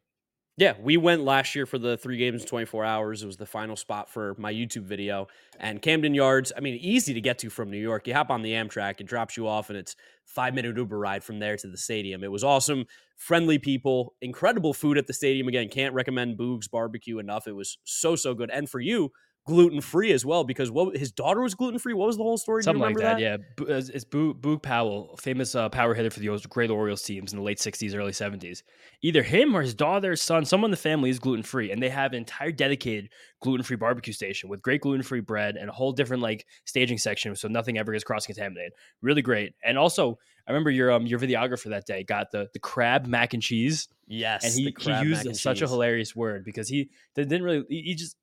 Yeah, 0.60 0.74
we 0.82 0.98
went 0.98 1.24
last 1.24 1.56
year 1.56 1.66
for 1.66 1.78
the 1.78 1.96
three 1.96 2.18
games 2.18 2.42
in 2.42 2.48
24 2.50 2.84
hours. 2.84 3.24
It 3.24 3.28
was 3.28 3.38
the 3.38 3.46
final 3.46 3.78
spot 3.78 4.10
for 4.10 4.36
my 4.38 4.54
YouTube 4.54 4.84
video. 4.84 5.28
And 5.58 5.82
Camden 5.82 6.14
Yards, 6.14 6.52
I 6.56 6.60
mean, 6.60 6.76
easy 6.82 7.14
to 7.14 7.22
get 7.22 7.40
to 7.40 7.50
from 7.50 7.72
New 7.72 7.78
York. 7.78 8.06
You 8.08 8.14
hop 8.14 8.30
on 8.30 8.42
the 8.42 8.52
Amtrak, 8.52 9.00
it 9.00 9.08
drops 9.08 9.38
you 9.38 9.48
off, 9.48 9.70
and 9.70 9.80
it's 9.80 9.96
five 10.26 10.54
minute 10.54 10.76
Uber 10.76 11.00
ride 11.00 11.24
from 11.24 11.40
there 11.40 11.56
to 11.56 11.68
the 11.68 11.78
stadium. 11.78 12.26
It 12.26 12.32
was 12.32 12.44
awesome, 12.44 12.88
friendly 13.16 13.58
people, 13.58 14.16
incredible 14.22 14.74
food 14.74 14.98
at 14.98 15.08
the 15.08 15.14
stadium. 15.14 15.48
Again, 15.48 15.70
can't 15.70 15.94
recommend 15.94 16.38
Boog's 16.38 16.68
Barbecue 16.68 17.20
enough. 17.20 17.48
It 17.48 17.56
was 17.56 17.78
so 17.86 18.18
so 18.18 18.34
good. 18.34 18.50
And 18.50 18.70
for 18.70 18.82
you, 18.82 19.14
gluten 19.46 19.82
free 19.82 20.12
as 20.12 20.26
well 20.26 20.44
because 20.44 20.70
what 20.70 20.96
his 20.96 21.12
daughter 21.12 21.42
was 21.42 21.56
gluten 21.56 21.80
free. 21.80 21.94
What 21.94 22.08
was 22.08 22.18
the 22.18 22.24
whole 22.24 22.38
story? 22.38 22.62
Something 22.62 22.82
like 22.82 22.98
that, 22.98 23.20
that, 23.20 23.20
yeah. 23.20 23.38
It's 23.68 24.06
Boog 24.06 24.62
Powell, 24.62 25.18
famous 25.18 25.56
uh, 25.56 25.70
power 25.70 25.94
hitter 25.94 26.12
for 26.12 26.20
the 26.20 26.48
great 26.50 26.70
Orioles 26.70 27.02
teams 27.02 27.34
in 27.34 27.40
the 27.40 27.44
late 27.44 27.58
'60s, 27.58 27.96
early 27.96 28.12
'70s. 28.12 28.64
Either 29.02 29.24
him 29.24 29.56
or 29.56 29.62
his 29.62 29.74
daughter, 29.74 30.16
son, 30.16 30.46
someone 30.46 30.70
in 30.70 30.72
the 30.72 30.78
family 30.78 31.10
is 31.10 31.20
gluten 31.20 31.44
free, 31.44 31.72
and 31.72 31.82
they 31.82 31.90
have 31.90 32.12
an 32.12 32.18
entire 32.18 32.52
dedicated 32.52 33.10
gluten 33.42 33.64
free 33.64 33.78
barbecue 33.78 34.14
station 34.14 34.50
with 34.50 34.62
great 34.62 34.82
gluten 34.82 35.02
free 35.04 35.22
bread 35.22 35.56
and 35.56 35.70
a 35.70 35.74
whole 35.74 35.92
different 35.92 36.22
like 36.22 36.46
staging 36.66 36.98
section, 36.98 37.36
so 37.36 37.48
nothing 37.48 37.78
ever 37.78 37.92
gets 37.92 38.04
cross 38.04 38.26
contaminated. 38.26 38.74
Really 39.02 39.22
great. 39.22 39.54
And 39.64 39.78
also, 39.78 40.20
I 40.48 40.52
remember 40.52 40.70
your 40.70 40.92
um 40.92 41.08
your 41.08 41.20
videographer 41.20 41.70
that 41.70 41.86
day 41.86 42.04
got 42.04 42.32
the 42.32 42.48
the 42.54 42.60
crab 42.60 43.08
mac 43.08 43.34
and 43.34 43.42
cheese. 43.42 43.88
Yes, 44.08 44.44
and 44.44 44.54
he, 44.54 44.76
he 44.80 45.00
used 45.02 45.36
such 45.36 45.62
a 45.62 45.68
hilarious 45.68 46.16
word 46.16 46.44
because 46.44 46.68
he 46.68 46.90
didn't 47.16 47.44
really 47.44 47.64
he 47.70 47.96
just 47.96 48.16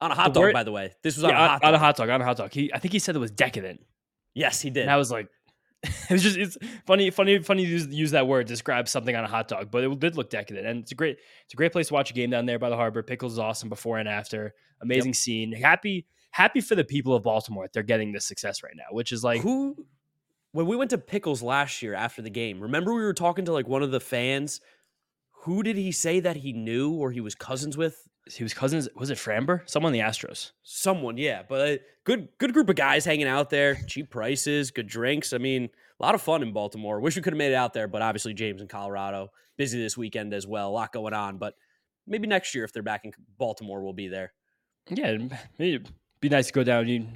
on 0.00 0.10
a 0.10 0.14
hot 0.14 0.34
dog, 0.34 0.42
word, 0.42 0.52
by 0.52 0.62
the 0.62 0.72
way. 0.72 0.92
This 1.02 1.16
was 1.16 1.24
on, 1.24 1.30
yeah, 1.30 1.44
a 1.44 1.48
hot 1.48 1.64
on, 1.64 1.68
on 1.68 1.74
a 1.74 1.78
hot 1.78 1.96
dog. 1.96 2.08
On 2.08 2.20
a 2.20 2.24
hot 2.24 2.36
dog. 2.36 2.52
He, 2.52 2.72
I 2.72 2.78
think 2.78 2.92
he 2.92 2.98
said 2.98 3.16
it 3.16 3.20
was 3.20 3.30
decadent. 3.30 3.80
Yes, 4.34 4.60
he 4.60 4.70
did. 4.70 4.82
And 4.82 4.90
I 4.90 4.96
was 4.96 5.10
like, 5.10 5.28
it 5.82 6.10
was 6.10 6.22
just 6.22 6.36
it's 6.36 6.58
funny, 6.86 7.10
funny, 7.10 7.38
funny 7.38 7.64
to 7.64 7.70
use, 7.70 7.86
use 7.88 8.10
that 8.10 8.26
word 8.26 8.46
to 8.46 8.52
describe 8.52 8.88
something 8.88 9.14
on 9.14 9.24
a 9.24 9.28
hot 9.28 9.48
dog, 9.48 9.70
but 9.70 9.84
it 9.84 9.98
did 10.00 10.16
look 10.16 10.30
decadent, 10.30 10.66
and 10.66 10.80
it's 10.80 10.92
a 10.92 10.94
great, 10.94 11.18
it's 11.44 11.54
a 11.54 11.56
great 11.56 11.72
place 11.72 11.88
to 11.88 11.94
watch 11.94 12.10
a 12.10 12.14
game 12.14 12.30
down 12.30 12.46
there 12.46 12.58
by 12.58 12.68
the 12.68 12.76
harbor. 12.76 13.02
Pickles 13.02 13.34
is 13.34 13.38
awesome 13.38 13.68
before 13.68 13.98
and 13.98 14.08
after, 14.08 14.54
amazing 14.82 15.10
yep. 15.10 15.16
scene. 15.16 15.52
Happy, 15.52 16.06
happy 16.30 16.60
for 16.60 16.74
the 16.74 16.84
people 16.84 17.14
of 17.14 17.22
Baltimore. 17.22 17.64
that 17.64 17.72
They're 17.72 17.82
getting 17.82 18.12
this 18.12 18.26
success 18.26 18.62
right 18.62 18.74
now, 18.76 18.84
which 18.90 19.12
is 19.12 19.22
like 19.22 19.42
who. 19.42 19.76
When 20.52 20.66
we 20.66 20.76
went 20.76 20.90
to 20.90 20.98
Pickles 20.98 21.42
last 21.42 21.82
year 21.82 21.92
after 21.92 22.22
the 22.22 22.30
game, 22.30 22.60
remember 22.60 22.94
we 22.94 23.02
were 23.02 23.12
talking 23.12 23.44
to 23.44 23.52
like 23.52 23.68
one 23.68 23.82
of 23.82 23.90
the 23.90 24.00
fans. 24.00 24.60
Who 25.42 25.62
did 25.62 25.76
he 25.76 25.92
say 25.92 26.20
that 26.20 26.36
he 26.36 26.54
knew 26.54 26.94
or 26.94 27.12
he 27.12 27.20
was 27.20 27.34
cousins 27.34 27.76
with 27.76 28.08
he 28.34 28.42
was 28.42 28.54
cousins. 28.54 28.88
Was 28.96 29.10
it 29.10 29.18
Framber? 29.18 29.68
Someone 29.68 29.92
the 29.92 30.00
Astros. 30.00 30.52
Someone, 30.62 31.16
yeah. 31.16 31.42
But 31.48 31.60
a 31.68 31.80
good, 32.04 32.28
good 32.38 32.52
group 32.52 32.68
of 32.68 32.76
guys 32.76 33.04
hanging 33.04 33.28
out 33.28 33.50
there. 33.50 33.76
Cheap 33.86 34.10
prices, 34.10 34.70
good 34.70 34.88
drinks. 34.88 35.32
I 35.32 35.38
mean, 35.38 35.68
a 35.98 36.04
lot 36.04 36.14
of 36.14 36.22
fun 36.22 36.42
in 36.42 36.52
Baltimore. 36.52 37.00
Wish 37.00 37.16
we 37.16 37.22
could 37.22 37.32
have 37.32 37.38
made 37.38 37.52
it 37.52 37.56
out 37.56 37.72
there, 37.72 37.88
but 37.88 38.02
obviously 38.02 38.34
James 38.34 38.60
in 38.60 38.68
Colorado 38.68 39.30
busy 39.56 39.80
this 39.80 39.96
weekend 39.96 40.34
as 40.34 40.46
well. 40.46 40.68
A 40.68 40.72
lot 40.72 40.92
going 40.92 41.14
on, 41.14 41.38
but 41.38 41.54
maybe 42.06 42.26
next 42.26 42.54
year 42.54 42.64
if 42.64 42.72
they're 42.72 42.82
back 42.82 43.04
in 43.04 43.12
Baltimore, 43.38 43.82
we'll 43.82 43.92
be 43.92 44.08
there. 44.08 44.32
Yeah, 44.88 45.16
it'd 45.58 45.88
be 46.20 46.28
nice 46.28 46.48
to 46.48 46.52
go 46.52 46.62
down. 46.62 46.88
You 46.88 47.06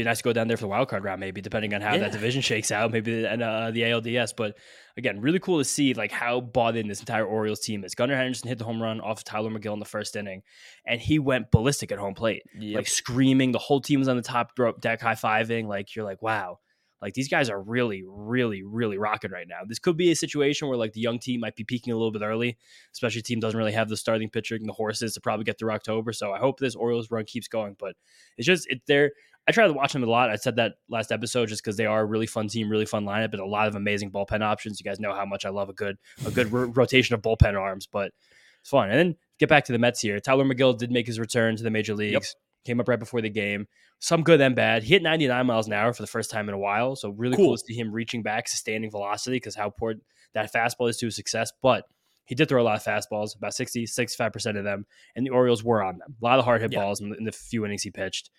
be 0.00 0.04
nice 0.08 0.18
to 0.18 0.24
go 0.24 0.32
down 0.32 0.48
there 0.48 0.56
for 0.56 0.62
the 0.62 0.68
wild 0.68 0.88
card 0.88 1.04
round, 1.04 1.20
maybe 1.20 1.40
depending 1.40 1.74
on 1.74 1.80
how 1.80 1.92
yeah. 1.94 2.00
that 2.00 2.12
division 2.12 2.42
shakes 2.42 2.70
out. 2.70 2.90
Maybe 2.90 3.24
and 3.24 3.42
uh, 3.42 3.70
the 3.70 3.82
ALDS, 3.82 4.34
but 4.36 4.56
again, 4.96 5.20
really 5.20 5.38
cool 5.38 5.58
to 5.58 5.64
see 5.64 5.94
like 5.94 6.10
how 6.10 6.40
bought 6.40 6.76
in 6.76 6.88
this 6.88 7.00
entire 7.00 7.24
Orioles 7.24 7.60
team 7.60 7.84
is. 7.84 7.94
Gunnar 7.94 8.16
Henderson 8.16 8.48
hit 8.48 8.58
the 8.58 8.64
home 8.64 8.82
run 8.82 9.00
off 9.00 9.18
of 9.18 9.24
Tylor 9.24 9.50
Megill 9.50 9.74
in 9.74 9.78
the 9.78 9.84
first 9.84 10.16
inning, 10.16 10.42
and 10.86 11.00
he 11.00 11.18
went 11.18 11.50
ballistic 11.50 11.92
at 11.92 11.98
home 11.98 12.14
plate, 12.14 12.42
yep. 12.58 12.76
like 12.76 12.88
screaming. 12.88 13.52
The 13.52 13.58
whole 13.58 13.80
team 13.80 14.00
was 14.00 14.08
on 14.08 14.16
the 14.16 14.22
top 14.22 14.52
deck, 14.80 15.00
high 15.00 15.14
fiving. 15.14 15.66
Like 15.66 15.94
you're 15.94 16.04
like, 16.04 16.22
wow. 16.22 16.58
Like 17.02 17.14
these 17.14 17.28
guys 17.28 17.48
are 17.48 17.60
really, 17.60 18.02
really, 18.06 18.62
really 18.62 18.98
rocking 18.98 19.30
right 19.30 19.46
now. 19.48 19.60
This 19.66 19.78
could 19.78 19.96
be 19.96 20.10
a 20.10 20.16
situation 20.16 20.68
where 20.68 20.76
like 20.76 20.92
the 20.92 21.00
young 21.00 21.18
team 21.18 21.40
might 21.40 21.56
be 21.56 21.64
peaking 21.64 21.92
a 21.92 21.96
little 21.96 22.12
bit 22.12 22.22
early, 22.22 22.58
especially 22.92 23.22
team 23.22 23.40
doesn't 23.40 23.56
really 23.56 23.72
have 23.72 23.88
the 23.88 23.96
starting 23.96 24.28
pitcher 24.28 24.54
and 24.54 24.68
the 24.68 24.74
horses 24.74 25.14
to 25.14 25.20
probably 25.20 25.44
get 25.44 25.58
through 25.58 25.72
October. 25.72 26.12
So 26.12 26.32
I 26.32 26.38
hope 26.38 26.58
this 26.58 26.74
Orioles 26.74 27.10
run 27.10 27.24
keeps 27.24 27.48
going. 27.48 27.74
But 27.78 27.94
it's 28.36 28.46
just 28.46 28.66
it, 28.68 28.82
they're 28.86 29.12
I 29.48 29.52
try 29.52 29.66
to 29.66 29.72
watch 29.72 29.92
them 29.92 30.02
a 30.04 30.06
lot. 30.06 30.30
I 30.30 30.36
said 30.36 30.56
that 30.56 30.74
last 30.88 31.10
episode 31.10 31.48
just 31.48 31.62
because 31.62 31.76
they 31.76 31.86
are 31.86 32.00
a 32.00 32.04
really 32.04 32.26
fun 32.26 32.48
team, 32.48 32.70
really 32.70 32.86
fun 32.86 33.04
lineup, 33.04 33.32
and 33.32 33.40
a 33.40 33.46
lot 33.46 33.68
of 33.68 33.74
amazing 33.74 34.10
bullpen 34.10 34.42
options. 34.42 34.78
You 34.78 34.84
guys 34.84 35.00
know 35.00 35.12
how 35.12 35.24
much 35.24 35.44
I 35.44 35.48
love 35.48 35.68
a 35.68 35.72
good 35.72 35.96
a 36.26 36.30
good 36.30 36.52
ro- 36.52 36.66
rotation 36.66 37.14
of 37.14 37.22
bullpen 37.22 37.58
arms, 37.58 37.88
but 37.90 38.12
it's 38.60 38.70
fun. 38.70 38.90
And 38.90 38.98
then 38.98 39.16
get 39.38 39.48
back 39.48 39.64
to 39.64 39.72
the 39.72 39.78
Mets 39.78 40.00
here. 40.00 40.20
Tylor 40.20 40.44
Megill 40.44 40.76
did 40.76 40.90
make 40.90 41.06
his 41.06 41.18
return 41.18 41.56
to 41.56 41.62
the 41.62 41.70
major 41.70 41.94
leagues. 41.94 42.12
Yep. 42.12 42.22
Came 42.66 42.80
up 42.80 42.88
right 42.88 42.98
before 42.98 43.22
the 43.22 43.30
game. 43.30 43.66
Some 44.00 44.22
good 44.22 44.40
and 44.40 44.54
bad. 44.54 44.82
He 44.82 44.90
hit 44.90 45.02
99 45.02 45.46
miles 45.46 45.66
an 45.66 45.72
hour 45.72 45.92
for 45.94 46.02
the 46.02 46.06
first 46.06 46.30
time 46.30 46.48
in 46.48 46.54
a 46.54 46.58
while. 46.58 46.94
So 46.94 47.10
really 47.10 47.36
cool, 47.36 47.46
cool 47.46 47.56
to 47.56 47.64
see 47.64 47.74
him 47.74 47.90
reaching 47.90 48.22
back, 48.22 48.48
sustaining 48.48 48.90
velocity 48.90 49.36
because 49.36 49.54
how 49.54 49.66
important 49.66 50.04
that 50.34 50.52
fastball 50.52 50.90
is 50.90 50.98
to 50.98 51.06
his 51.06 51.16
success. 51.16 51.50
But 51.62 51.84
he 52.30 52.36
did 52.36 52.48
throw 52.48 52.62
a 52.62 52.64
lot 52.64 52.76
of 52.76 52.84
fastballs, 52.84 53.34
about 53.34 53.54
60, 53.54 53.86
65% 53.86 54.56
of 54.56 54.62
them, 54.62 54.86
and 55.16 55.26
the 55.26 55.30
Orioles 55.30 55.64
were 55.64 55.82
on 55.82 55.98
them. 55.98 56.14
A 56.22 56.24
lot 56.24 56.38
of 56.38 56.44
hard 56.44 56.60
hit 56.60 56.72
yeah. 56.72 56.80
balls 56.80 57.00
in, 57.00 57.12
in 57.18 57.24
the 57.24 57.32
few 57.32 57.64
innings 57.64 57.82
he 57.82 57.90
pitched 57.90 58.30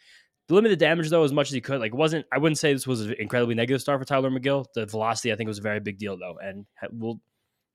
limited 0.50 0.80
damage 0.80 1.10
though 1.10 1.24
as 1.24 1.32
much 1.32 1.48
as 1.48 1.54
he 1.54 1.62
could. 1.62 1.80
Like, 1.80 1.94
wasn't 1.94 2.26
I 2.32 2.38
wouldn't 2.38 2.58
say 2.58 2.74
this 2.74 2.88
was 2.88 3.02
an 3.02 3.16
incredibly 3.20 3.56
negative 3.56 3.82
start 3.82 4.00
for 4.00 4.06
Tylor 4.06 4.30
Megill. 4.30 4.66
The 4.74 4.86
velocity 4.86 5.32
I 5.32 5.36
think 5.36 5.48
was 5.48 5.60
a 5.60 5.62
very 5.62 5.80
big 5.80 5.98
deal 5.98 6.18
though, 6.18 6.38
and 6.44 6.66
we'll 6.92 7.22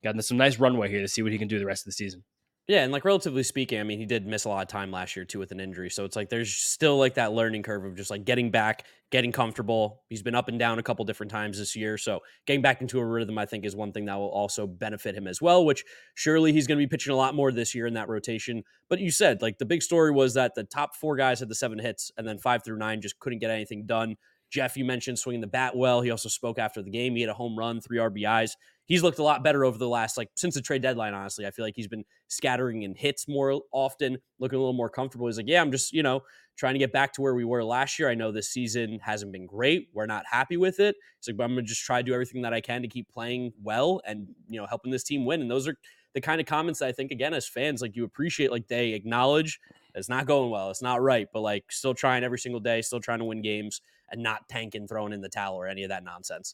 got 0.03 0.23
some 0.23 0.37
nice 0.37 0.59
runway 0.59 0.89
here 0.89 1.01
to 1.01 1.07
see 1.07 1.23
what 1.23 1.31
he 1.31 1.37
can 1.37 1.47
do 1.47 1.59
the 1.59 1.65
rest 1.65 1.81
of 1.81 1.85
the 1.85 1.91
season. 1.93 2.23
Yeah, 2.67 2.83
and 2.83 2.91
like 2.91 3.05
relatively 3.05 3.43
speaking, 3.43 3.79
I 3.79 3.83
mean, 3.83 3.97
he 3.97 4.05
did 4.05 4.27
miss 4.27 4.43
a 4.43 4.49
lot 4.49 4.61
of 4.61 4.67
time 4.67 4.91
last 4.91 5.15
year 5.15 5.23
too 5.23 5.39
with 5.39 5.53
an 5.53 5.59
injury. 5.61 5.89
So 5.89 6.03
it's 6.03 6.17
like 6.17 6.27
there's 6.27 6.53
still 6.53 6.97
like 6.97 7.13
that 7.13 7.31
learning 7.31 7.63
curve 7.63 7.85
of 7.85 7.95
just 7.95 8.11
like 8.11 8.25
getting 8.25 8.51
back, 8.51 8.83
getting 9.09 9.31
comfortable. 9.31 10.01
He's 10.09 10.21
been 10.21 10.35
up 10.35 10.49
and 10.49 10.59
down 10.59 10.77
a 10.77 10.83
couple 10.83 11.05
different 11.05 11.31
times 11.31 11.57
this 11.59 11.77
year. 11.77 11.97
So 11.97 12.19
getting 12.45 12.61
back 12.61 12.81
into 12.81 12.99
a 12.99 13.05
rhythm, 13.05 13.37
I 13.37 13.45
think, 13.45 13.63
is 13.63 13.73
one 13.73 13.93
thing 13.93 14.03
that 14.05 14.15
will 14.15 14.27
also 14.27 14.67
benefit 14.67 15.15
him 15.15 15.27
as 15.27 15.41
well, 15.41 15.63
which 15.63 15.85
surely 16.15 16.51
he's 16.51 16.67
going 16.67 16.77
to 16.77 16.85
be 16.85 16.89
pitching 16.89 17.13
a 17.13 17.17
lot 17.17 17.35
more 17.35 17.53
this 17.53 17.73
year 17.73 17.87
in 17.87 17.93
that 17.93 18.09
rotation. 18.09 18.63
But 18.89 18.99
you 18.99 19.11
said 19.11 19.41
like 19.41 19.59
the 19.59 19.65
big 19.65 19.81
story 19.81 20.11
was 20.11 20.33
that 20.33 20.53
the 20.53 20.65
top 20.65 20.93
four 20.93 21.15
guys 21.15 21.39
had 21.39 21.47
the 21.47 21.55
seven 21.55 21.79
hits 21.79 22.11
and 22.17 22.27
then 22.27 22.37
five 22.37 22.65
through 22.65 22.79
nine 22.79 22.99
just 22.99 23.17
couldn't 23.19 23.39
get 23.39 23.49
anything 23.49 23.85
done. 23.85 24.17
Jeff, 24.49 24.75
you 24.75 24.83
mentioned 24.83 25.19
swinging 25.19 25.41
the 25.41 25.47
bat 25.47 25.75
well. 25.75 26.01
He 26.01 26.11
also 26.11 26.29
spoke 26.29 26.59
after 26.59 26.81
the 26.81 26.89
game. 26.91 27.15
He 27.15 27.21
had 27.21 27.29
a 27.29 27.33
home 27.33 27.57
run, 27.57 27.79
three 27.79 27.97
RBIs. 27.97 28.51
He's 28.87 29.03
looked 29.03 29.19
a 29.19 29.23
lot 29.23 29.43
better 29.43 29.63
over 29.65 29.77
the 29.77 29.87
last, 29.87 30.17
like, 30.17 30.29
since 30.35 30.55
the 30.55 30.61
trade 30.61 30.81
deadline, 30.81 31.13
honestly. 31.13 31.45
I 31.45 31.51
feel 31.51 31.63
like 31.65 31.75
he's 31.75 31.87
been 31.87 32.05
scattering 32.27 32.83
in 32.83 32.95
hits 32.95 33.27
more 33.27 33.61
often, 33.71 34.17
looking 34.39 34.57
a 34.57 34.59
little 34.59 34.73
more 34.73 34.89
comfortable. 34.89 35.27
He's 35.27 35.37
like, 35.37 35.47
yeah, 35.47 35.61
I'm 35.61 35.71
just, 35.71 35.93
you 35.93 36.03
know, 36.03 36.23
trying 36.55 36.73
to 36.73 36.79
get 36.79 36.91
back 36.91 37.13
to 37.13 37.21
where 37.21 37.35
we 37.35 37.45
were 37.45 37.63
last 37.63 37.99
year. 37.99 38.09
I 38.09 38.15
know 38.15 38.31
this 38.31 38.49
season 38.49 38.99
hasn't 39.03 39.31
been 39.31 39.45
great. 39.45 39.89
We're 39.93 40.05
not 40.05 40.25
happy 40.25 40.57
with 40.57 40.79
it. 40.79 40.95
He's 41.19 41.27
like, 41.27 41.37
but 41.37 41.43
I'm 41.43 41.55
to 41.55 41.61
just 41.61 41.83
try 41.83 42.01
to 42.01 42.03
do 42.05 42.13
everything 42.13 42.41
that 42.43 42.53
I 42.53 42.61
can 42.61 42.81
to 42.81 42.87
keep 42.87 43.09
playing 43.09 43.53
well 43.61 44.01
and, 44.05 44.27
you 44.49 44.59
know, 44.59 44.65
helping 44.65 44.91
this 44.91 45.03
team 45.03 45.25
win. 45.25 45.41
And 45.41 45.51
those 45.51 45.67
are 45.67 45.75
the 46.13 46.21
kind 46.21 46.39
of 46.41 46.47
comments 46.47 46.79
that 46.79 46.87
I 46.87 46.91
think, 46.93 47.11
again, 47.11 47.33
as 47.33 47.47
fans, 47.47 47.81
like, 47.81 47.95
you 47.95 48.05
appreciate, 48.05 48.51
like, 48.51 48.67
they 48.67 48.93
acknowledge 48.93 49.59
it's 49.95 50.09
not 50.09 50.27
going 50.27 50.51
well. 50.51 50.69
It's 50.69 50.81
not 50.81 51.01
right, 51.01 51.27
but 51.33 51.41
like 51.41 51.71
still 51.71 51.93
trying 51.95 52.23
every 52.23 52.37
single 52.37 52.59
day, 52.61 52.81
still 52.81 52.99
trying 52.99 53.19
to 53.19 53.25
win 53.25 53.41
games 53.41 53.81
and 54.11 54.21
not 54.21 54.47
tanking, 54.47 54.87
throwing 54.87 55.11
in 55.11 55.21
the 55.21 55.29
towel 55.29 55.55
or 55.55 55.67
any 55.67 55.83
of 55.83 55.89
that 55.89 56.03
nonsense. 56.03 56.53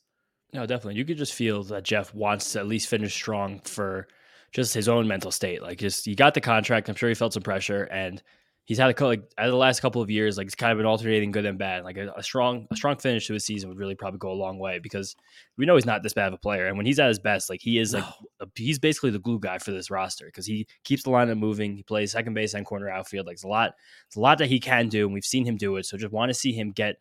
No, 0.54 0.66
definitely. 0.66 0.96
You 0.96 1.06
could 1.06 1.18
just 1.18 1.34
feel 1.34 1.64
that 1.64 1.84
Jeff 1.84 2.14
wants 2.14 2.54
to 2.54 2.60
at 2.60 2.68
least 2.68 2.88
finish 2.88 3.14
strong 3.14 3.60
for 3.62 4.08
just 4.52 4.74
his 4.74 4.88
own 4.88 5.08
mental 5.08 5.32
state. 5.32 5.62
Like, 5.62 5.80
just 5.80 6.06
he 6.06 6.16
got 6.16 6.36
the 6.36 6.42
contract. 6.42 6.90
I'm 6.90 6.96
sure 6.96 7.10
he 7.10 7.16
felt 7.16 7.34
some 7.34 7.44
pressure, 7.44 7.84
and 7.86 8.22
he's 8.66 8.78
had 8.78 8.90
a 8.90 9.06
like 9.06 9.24
out 9.38 9.46
of 9.46 9.52
the 9.52 9.58
last 9.58 9.82
couple 9.82 10.02
of 10.02 10.10
years, 10.10 10.38
like 10.38 10.48
it's 10.48 10.56
kind 10.56 10.72
of 10.72 10.78
been 10.78 10.86
alternating 10.86 11.32
good 11.32 11.46
and 11.46 11.58
bad. 11.58 11.84
Like 11.84 11.98
a, 11.98 12.14
a, 12.16 12.24
strong 12.24 12.68
a 12.72 12.76
strong 12.76 12.98
finish 12.98 13.28
to 13.28 13.34
his 13.34 13.46
season 13.46 13.70
would 13.70 13.78
really 13.78 13.96
probably 13.96 14.20
go 14.20 14.32
a 14.32 14.34
long 14.34 14.58
way 14.58 14.80
because 14.80 15.16
we 15.58 15.66
know 15.66 15.76
he's 15.76 15.86
not 15.86 16.04
this 16.04 16.14
bad 16.14 16.28
of 16.28 16.34
a 16.34 16.38
player, 16.38 16.68
and 16.68 16.78
when 16.78 16.86
he's 16.86 17.00
at 17.00 17.08
his 17.08 17.20
best, 17.20 17.50
like 17.50 17.62
he 17.62 17.78
is 17.78 17.94
like 17.94 18.04
no. 18.04 18.28
a, 18.42 18.48
he's 18.56 18.80
basically 18.80 19.10
the 19.10 19.20
glue 19.20 19.40
guy 19.40 19.58
for 19.58 19.72
this 19.72 19.92
roster 19.92 20.26
because 20.26 20.46
he 20.46 20.68
keeps 20.84 21.04
the 21.04 21.10
lineup 21.10 21.38
moving. 21.38 21.76
He 21.76 21.84
plays 21.84 22.12
second 22.12 22.34
base 22.34 22.54
and 22.54 22.66
corner 22.66 22.90
outfield. 22.90 23.28
Like 23.28 23.36
it's 23.36 23.44
a 23.44 23.48
lot, 23.48 23.74
it's 24.08 24.16
a 24.16 24.22
lot 24.22 24.38
that 24.38 24.48
he 24.48 24.60
can 24.60 24.88
do, 24.88 25.06
and 25.06 25.14
we've 25.14 25.26
seen 25.26 25.46
him 25.46 25.58
do 25.58 25.76
it. 25.78 25.86
So 25.86 25.98
just 25.98 26.14
want 26.14 26.30
to 26.30 26.34
see 26.34 26.54
him 26.54 26.72
get 26.72 26.98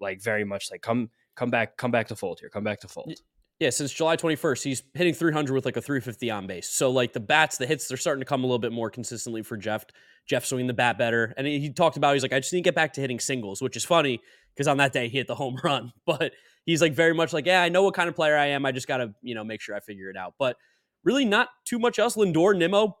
like 0.00 0.20
very 0.20 0.44
much 0.44 0.70
like 0.70 0.82
come 0.82 1.10
come 1.36 1.50
back 1.50 1.76
come 1.76 1.90
back 1.90 2.08
to 2.08 2.16
fold 2.16 2.40
here, 2.40 2.48
come 2.48 2.64
back 2.64 2.80
to 2.80 2.88
fold. 2.88 3.12
Yeah, 3.58 3.70
since 3.70 3.90
July 3.90 4.16
21st, 4.16 4.62
he's 4.64 4.82
hitting 4.92 5.14
300 5.14 5.54
with 5.54 5.64
like 5.64 5.78
a 5.78 5.80
350 5.82 6.30
on 6.30 6.46
base. 6.46 6.68
So 6.68 6.90
like 6.90 7.14
the 7.14 7.20
bats, 7.20 7.56
the 7.56 7.66
hits, 7.66 7.88
they're 7.88 7.96
starting 7.96 8.20
to 8.20 8.26
come 8.26 8.44
a 8.44 8.46
little 8.46 8.58
bit 8.58 8.72
more 8.72 8.90
consistently 8.90 9.42
for 9.42 9.56
Jeff. 9.56 9.86
Jeff 10.26 10.44
swinging 10.44 10.66
the 10.66 10.74
bat 10.74 10.98
better, 10.98 11.32
and 11.36 11.46
he 11.46 11.70
talked 11.70 11.96
about 11.96 12.14
he's 12.14 12.22
like, 12.22 12.32
I 12.32 12.40
just 12.40 12.52
need 12.52 12.58
to 12.58 12.64
get 12.64 12.74
back 12.74 12.92
to 12.94 13.00
hitting 13.00 13.20
singles, 13.20 13.62
which 13.62 13.76
is 13.76 13.84
funny 13.84 14.20
because 14.52 14.66
on 14.66 14.76
that 14.78 14.92
day 14.92 15.08
he 15.08 15.18
hit 15.18 15.28
the 15.28 15.36
home 15.36 15.56
run. 15.62 15.92
But 16.04 16.32
he's 16.64 16.82
like 16.82 16.94
very 16.94 17.14
much 17.14 17.32
like, 17.32 17.46
yeah, 17.46 17.62
I 17.62 17.68
know 17.68 17.84
what 17.84 17.94
kind 17.94 18.08
of 18.08 18.16
player 18.16 18.36
I 18.36 18.46
am. 18.46 18.66
I 18.66 18.72
just 18.72 18.88
got 18.88 18.98
to 18.98 19.14
you 19.22 19.34
know 19.34 19.44
make 19.44 19.60
sure 19.60 19.74
I 19.74 19.80
figure 19.80 20.10
it 20.10 20.16
out. 20.16 20.34
But 20.38 20.56
really, 21.06 21.24
not 21.24 21.48
too 21.64 21.78
much 21.78 21.98
else. 21.98 22.16
Lindor, 22.16 22.54
Nimmo, 22.54 22.98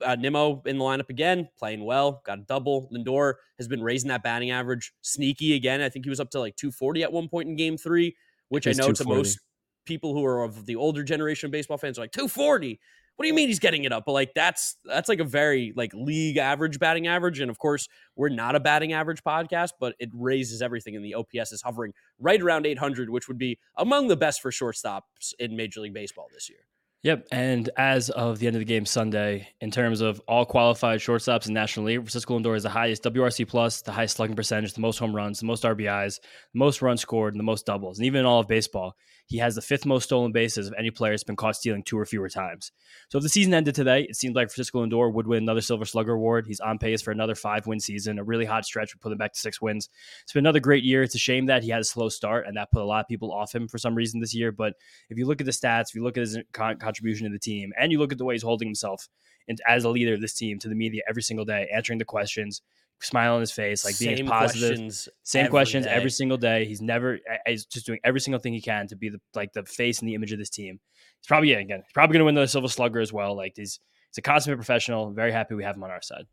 uh, 0.00 0.14
Nimmo 0.14 0.62
in 0.64 0.78
the 0.78 0.84
lineup 0.84 1.10
again, 1.10 1.48
playing 1.58 1.84
well, 1.84 2.22
got 2.24 2.38
a 2.38 2.42
double. 2.42 2.88
Lindor 2.90 3.34
has 3.58 3.68
been 3.68 3.82
raising 3.82 4.08
that 4.08 4.22
batting 4.22 4.50
average, 4.50 4.92
sneaky 5.02 5.54
again. 5.54 5.82
I 5.82 5.90
think 5.90 6.06
he 6.06 6.10
was 6.10 6.20
up 6.20 6.30
to 6.30 6.40
like 6.40 6.56
240 6.56 7.02
at 7.02 7.12
one 7.12 7.28
point 7.28 7.48
in 7.48 7.56
Game 7.56 7.76
Three, 7.76 8.16
which 8.48 8.66
I 8.66 8.72
know 8.72 8.92
to 8.92 9.04
most 9.04 9.40
people 9.84 10.14
who 10.14 10.24
are 10.24 10.44
of 10.44 10.66
the 10.66 10.76
older 10.76 11.02
generation 11.02 11.48
of 11.48 11.52
baseball 11.52 11.78
fans 11.78 11.98
are 11.98 12.02
like 12.02 12.12
240 12.12 12.78
what 13.16 13.24
do 13.24 13.28
you 13.28 13.34
mean 13.34 13.48
he's 13.48 13.58
getting 13.58 13.84
it 13.84 13.92
up 13.92 14.04
but 14.04 14.12
like 14.12 14.32
that's 14.34 14.76
that's 14.84 15.08
like 15.08 15.18
a 15.18 15.24
very 15.24 15.72
like 15.74 15.92
league 15.94 16.36
average 16.36 16.78
batting 16.78 17.06
average 17.06 17.40
and 17.40 17.50
of 17.50 17.58
course 17.58 17.88
we're 18.14 18.28
not 18.28 18.54
a 18.54 18.60
batting 18.60 18.92
average 18.92 19.24
podcast 19.24 19.70
but 19.80 19.96
it 19.98 20.10
raises 20.12 20.60
everything 20.60 20.94
and 20.94 21.02
the 21.02 21.14
ops 21.14 21.52
is 21.52 21.62
hovering 21.62 21.94
right 22.20 22.42
around 22.42 22.66
800 22.66 23.08
which 23.08 23.26
would 23.28 23.38
be 23.38 23.58
among 23.78 24.08
the 24.08 24.16
best 24.16 24.42
for 24.42 24.50
shortstops 24.50 25.32
in 25.38 25.56
major 25.56 25.80
league 25.80 25.94
baseball 25.94 26.28
this 26.32 26.50
year 26.50 26.67
Yep. 27.04 27.28
And 27.30 27.70
as 27.76 28.10
of 28.10 28.40
the 28.40 28.48
end 28.48 28.56
of 28.56 28.60
the 28.60 28.66
game 28.66 28.84
Sunday, 28.84 29.48
in 29.60 29.70
terms 29.70 30.00
of 30.00 30.20
all 30.26 30.44
qualified 30.44 30.98
shortstops 30.98 31.46
in 31.46 31.54
National 31.54 31.86
League, 31.86 31.98
Francisco 31.98 32.36
Lindor 32.36 32.56
is 32.56 32.64
the 32.64 32.70
highest 32.70 33.04
WRC 33.04 33.46
plus, 33.46 33.82
the 33.82 33.92
highest 33.92 34.16
slugging 34.16 34.34
percentage, 34.34 34.74
the 34.74 34.80
most 34.80 34.98
home 34.98 35.14
runs, 35.14 35.38
the 35.38 35.46
most 35.46 35.62
RBIs, 35.62 36.18
the 36.20 36.58
most 36.58 36.82
runs 36.82 37.00
scored, 37.00 37.34
and 37.34 37.38
the 37.38 37.44
most 37.44 37.66
doubles. 37.66 37.98
And 37.98 38.06
even 38.06 38.20
in 38.20 38.26
all 38.26 38.40
of 38.40 38.48
baseball, 38.48 38.96
he 39.28 39.36
has 39.38 39.54
the 39.54 39.62
fifth 39.62 39.84
most 39.84 40.04
stolen 40.04 40.32
bases 40.32 40.66
of 40.66 40.74
any 40.78 40.90
player 40.90 41.12
that's 41.12 41.22
been 41.22 41.36
caught 41.36 41.54
stealing 41.54 41.82
two 41.82 41.98
or 41.98 42.06
fewer 42.06 42.30
times. 42.30 42.72
So 43.10 43.18
if 43.18 43.22
the 43.22 43.28
season 43.28 43.52
ended 43.52 43.74
today, 43.74 44.06
it 44.08 44.16
seems 44.16 44.34
like 44.34 44.48
Francisco 44.48 44.84
Lindor 44.84 45.12
would 45.12 45.26
win 45.26 45.42
another 45.42 45.60
Silver 45.60 45.84
Slugger 45.84 46.14
award. 46.14 46.46
He's 46.46 46.60
on 46.60 46.78
pace 46.78 47.02
for 47.02 47.10
another 47.10 47.34
five 47.34 47.66
win 47.66 47.78
season. 47.78 48.18
A 48.18 48.24
really 48.24 48.46
hot 48.46 48.64
stretch 48.64 48.94
would 48.94 49.02
put 49.02 49.12
him 49.12 49.18
back 49.18 49.34
to 49.34 49.38
six 49.38 49.60
wins. 49.60 49.90
It's 50.22 50.32
been 50.32 50.44
another 50.44 50.60
great 50.60 50.82
year. 50.82 51.02
It's 51.02 51.14
a 51.14 51.18
shame 51.18 51.44
that 51.46 51.62
he 51.62 51.68
had 51.68 51.82
a 51.82 51.84
slow 51.84 52.08
start 52.08 52.46
and 52.46 52.56
that 52.56 52.72
put 52.72 52.80
a 52.80 52.86
lot 52.86 53.00
of 53.00 53.08
people 53.08 53.30
off 53.30 53.54
him 53.54 53.68
for 53.68 53.76
some 53.76 53.94
reason 53.94 54.18
this 54.18 54.34
year. 54.34 54.50
But 54.50 54.72
if 55.10 55.18
you 55.18 55.26
look 55.26 55.42
at 55.42 55.46
the 55.46 55.52
stats, 55.52 55.90
if 55.90 55.94
you 55.94 56.02
look 56.02 56.16
at 56.16 56.22
his 56.22 56.38
contribution 56.88 57.26
to 57.26 57.32
the 57.32 57.38
team, 57.38 57.72
and 57.78 57.92
you 57.92 57.98
look 57.98 58.12
at 58.12 58.18
the 58.18 58.24
way 58.24 58.34
he's 58.34 58.42
holding 58.42 58.68
himself 58.68 59.08
and 59.48 59.60
as 59.66 59.84
a 59.84 59.88
leader 59.88 60.14
of 60.14 60.20
this 60.20 60.34
team 60.34 60.58
to 60.60 60.68
the 60.68 60.74
media 60.74 61.02
every 61.08 61.22
single 61.22 61.44
day, 61.44 61.68
answering 61.74 61.98
the 61.98 62.04
questions, 62.04 62.62
smile 63.00 63.34
on 63.34 63.40
his 63.40 63.52
face, 63.52 63.84
like 63.84 63.98
being 63.98 64.26
positive. 64.26 64.70
Questions 64.70 65.08
same 65.22 65.48
questions 65.48 65.86
day. 65.86 65.92
every 65.92 66.10
single 66.10 66.36
day. 66.36 66.64
He's 66.64 66.82
never 66.82 67.18
he's 67.46 67.64
just 67.64 67.86
doing 67.86 68.00
every 68.04 68.20
single 68.20 68.40
thing 68.40 68.52
he 68.52 68.60
can 68.60 68.86
to 68.88 68.96
be 68.96 69.08
the 69.08 69.20
like 69.34 69.52
the 69.52 69.64
face 69.64 70.00
and 70.00 70.08
the 70.08 70.14
image 70.14 70.32
of 70.32 70.38
this 70.38 70.50
team. 70.50 70.80
He's 71.20 71.26
probably 71.26 71.50
yeah, 71.50 71.58
again, 71.58 71.82
he's 71.84 71.92
probably 71.92 72.14
gonna 72.14 72.24
win 72.24 72.34
the 72.34 72.46
Silver 72.46 72.68
Slugger 72.68 73.00
as 73.00 73.12
well. 73.12 73.36
Like 73.36 73.54
he's 73.56 73.80
he's 74.10 74.18
a 74.18 74.22
consummate 74.22 74.58
professional. 74.58 75.10
very 75.12 75.32
happy 75.32 75.54
we 75.54 75.64
have 75.64 75.76
him 75.76 75.84
on 75.84 75.90
our 75.90 76.02
side. 76.02 76.26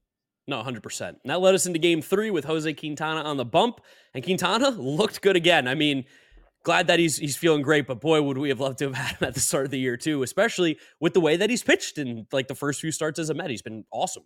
No, 0.48 0.62
100%. 0.62 1.16
That 1.26 1.42
led 1.42 1.56
us 1.56 1.66
into 1.66 1.80
game 1.80 2.04
three 2.04 2.30
with 2.30 2.46
Jose 2.46 2.72
Quintana 2.74 3.22
on 3.22 3.38
the 3.38 3.46
bump. 3.46 3.82
And 4.14 4.24
Quintana 4.24 4.70
looked 4.78 5.22
good 5.22 5.36
again. 5.36 5.68
I 5.68 5.74
mean, 5.74 6.06
glad 6.66 6.88
that 6.88 7.00
he's 7.00 7.18
he's 7.18 7.38
feeling 7.38 7.62
great, 7.62 7.88
but 7.88 8.02
boy, 8.02 8.22
would 8.22 8.38
we 8.38 8.50
have 8.50 8.60
loved 8.60 8.80
to 8.80 8.86
have 8.86 8.96
had 8.96 9.16
him 9.16 9.28
at 9.28 9.34
the 9.34 9.40
start 9.40 9.64
of 9.64 9.72
the 9.72 9.80
year 9.80 9.96
too, 9.96 10.24
especially 10.24 10.78
with 11.00 11.14
the 11.14 11.22
way 11.22 11.38
that 11.38 11.50
he's 11.50 11.64
pitched 11.64 11.98
in 11.98 12.28
like 12.34 12.50
the 12.50 12.56
first 12.56 12.82
few 12.82 12.92
starts 12.92 13.20
as 13.20 13.30
a 13.30 13.34
Met. 13.34 13.50
He's 13.50 13.62
been 13.62 13.86
awesome. 13.92 14.24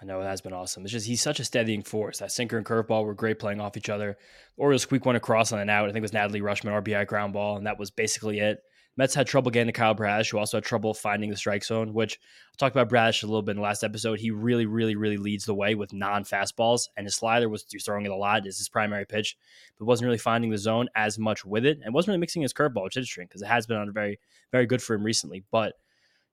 I 0.00 0.06
know 0.06 0.22
it 0.22 0.24
has 0.24 0.40
been 0.40 0.54
awesome. 0.54 0.84
It's 0.84 0.92
just 0.92 1.06
he's 1.06 1.20
such 1.20 1.40
a 1.40 1.44
steadying 1.44 1.82
force. 1.82 2.18
That 2.20 2.32
sinker 2.32 2.56
and 2.56 2.64
curveball 2.64 3.04
were 3.04 3.12
great 3.12 3.38
playing 3.38 3.60
off 3.60 3.76
each 3.76 3.90
other. 3.90 4.16
Orioles 4.56 4.82
squeak 4.82 5.04
one 5.04 5.16
across 5.16 5.52
on 5.52 5.58
an 5.58 5.68
out. 5.68 5.90
I 5.90 5.92
think 5.92 5.98
it 5.98 6.02
was 6.02 6.12
Adley 6.12 6.40
Rutschman 6.40 6.82
RBI 6.82 7.06
ground 7.06 7.34
ball, 7.34 7.58
and 7.58 7.66
that 7.66 7.78
was 7.78 7.90
basically 7.90 8.38
it. 8.38 8.60
Mets 9.00 9.14
had 9.14 9.26
trouble 9.26 9.50
getting 9.50 9.68
to 9.68 9.72
Kyle 9.72 9.94
Bradish, 9.94 10.28
who 10.28 10.36
also 10.36 10.58
had 10.58 10.64
trouble 10.64 10.92
finding 10.92 11.30
the 11.30 11.36
strike 11.36 11.64
zone, 11.64 11.94
which 11.94 12.20
I 12.52 12.56
talked 12.58 12.76
about 12.76 12.90
Bradish 12.90 13.22
a 13.22 13.26
little 13.26 13.40
bit 13.40 13.52
in 13.52 13.56
the 13.56 13.62
last 13.62 13.82
episode. 13.82 14.20
He 14.20 14.30
really, 14.30 14.66
really, 14.66 14.94
really 14.94 15.16
leads 15.16 15.46
the 15.46 15.54
way 15.54 15.74
with 15.74 15.94
non 15.94 16.22
fastballs, 16.22 16.86
and 16.98 17.06
his 17.06 17.16
slider 17.16 17.48
was 17.48 17.62
throwing 17.82 18.04
it 18.04 18.10
a 18.10 18.14
lot, 18.14 18.46
is 18.46 18.58
his 18.58 18.68
primary 18.68 19.06
pitch, 19.06 19.38
but 19.78 19.86
wasn't 19.86 20.04
really 20.04 20.18
finding 20.18 20.50
the 20.50 20.58
zone 20.58 20.90
as 20.94 21.18
much 21.18 21.46
with 21.46 21.64
it, 21.64 21.78
and 21.82 21.94
wasn't 21.94 22.08
really 22.08 22.20
mixing 22.20 22.42
his 22.42 22.52
curveball, 22.52 22.84
which 22.84 22.98
is 22.98 23.04
interesting 23.04 23.24
because 23.24 23.40
it 23.40 23.48
has 23.48 23.66
been 23.66 23.78
on 23.78 23.90
very, 23.90 24.20
very 24.52 24.66
good 24.66 24.82
for 24.82 24.92
him 24.92 25.02
recently. 25.02 25.44
But 25.50 25.76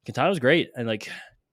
Quintana 0.04 0.28
was 0.28 0.40
great, 0.40 0.70
and 0.76 0.90
like 0.90 1.10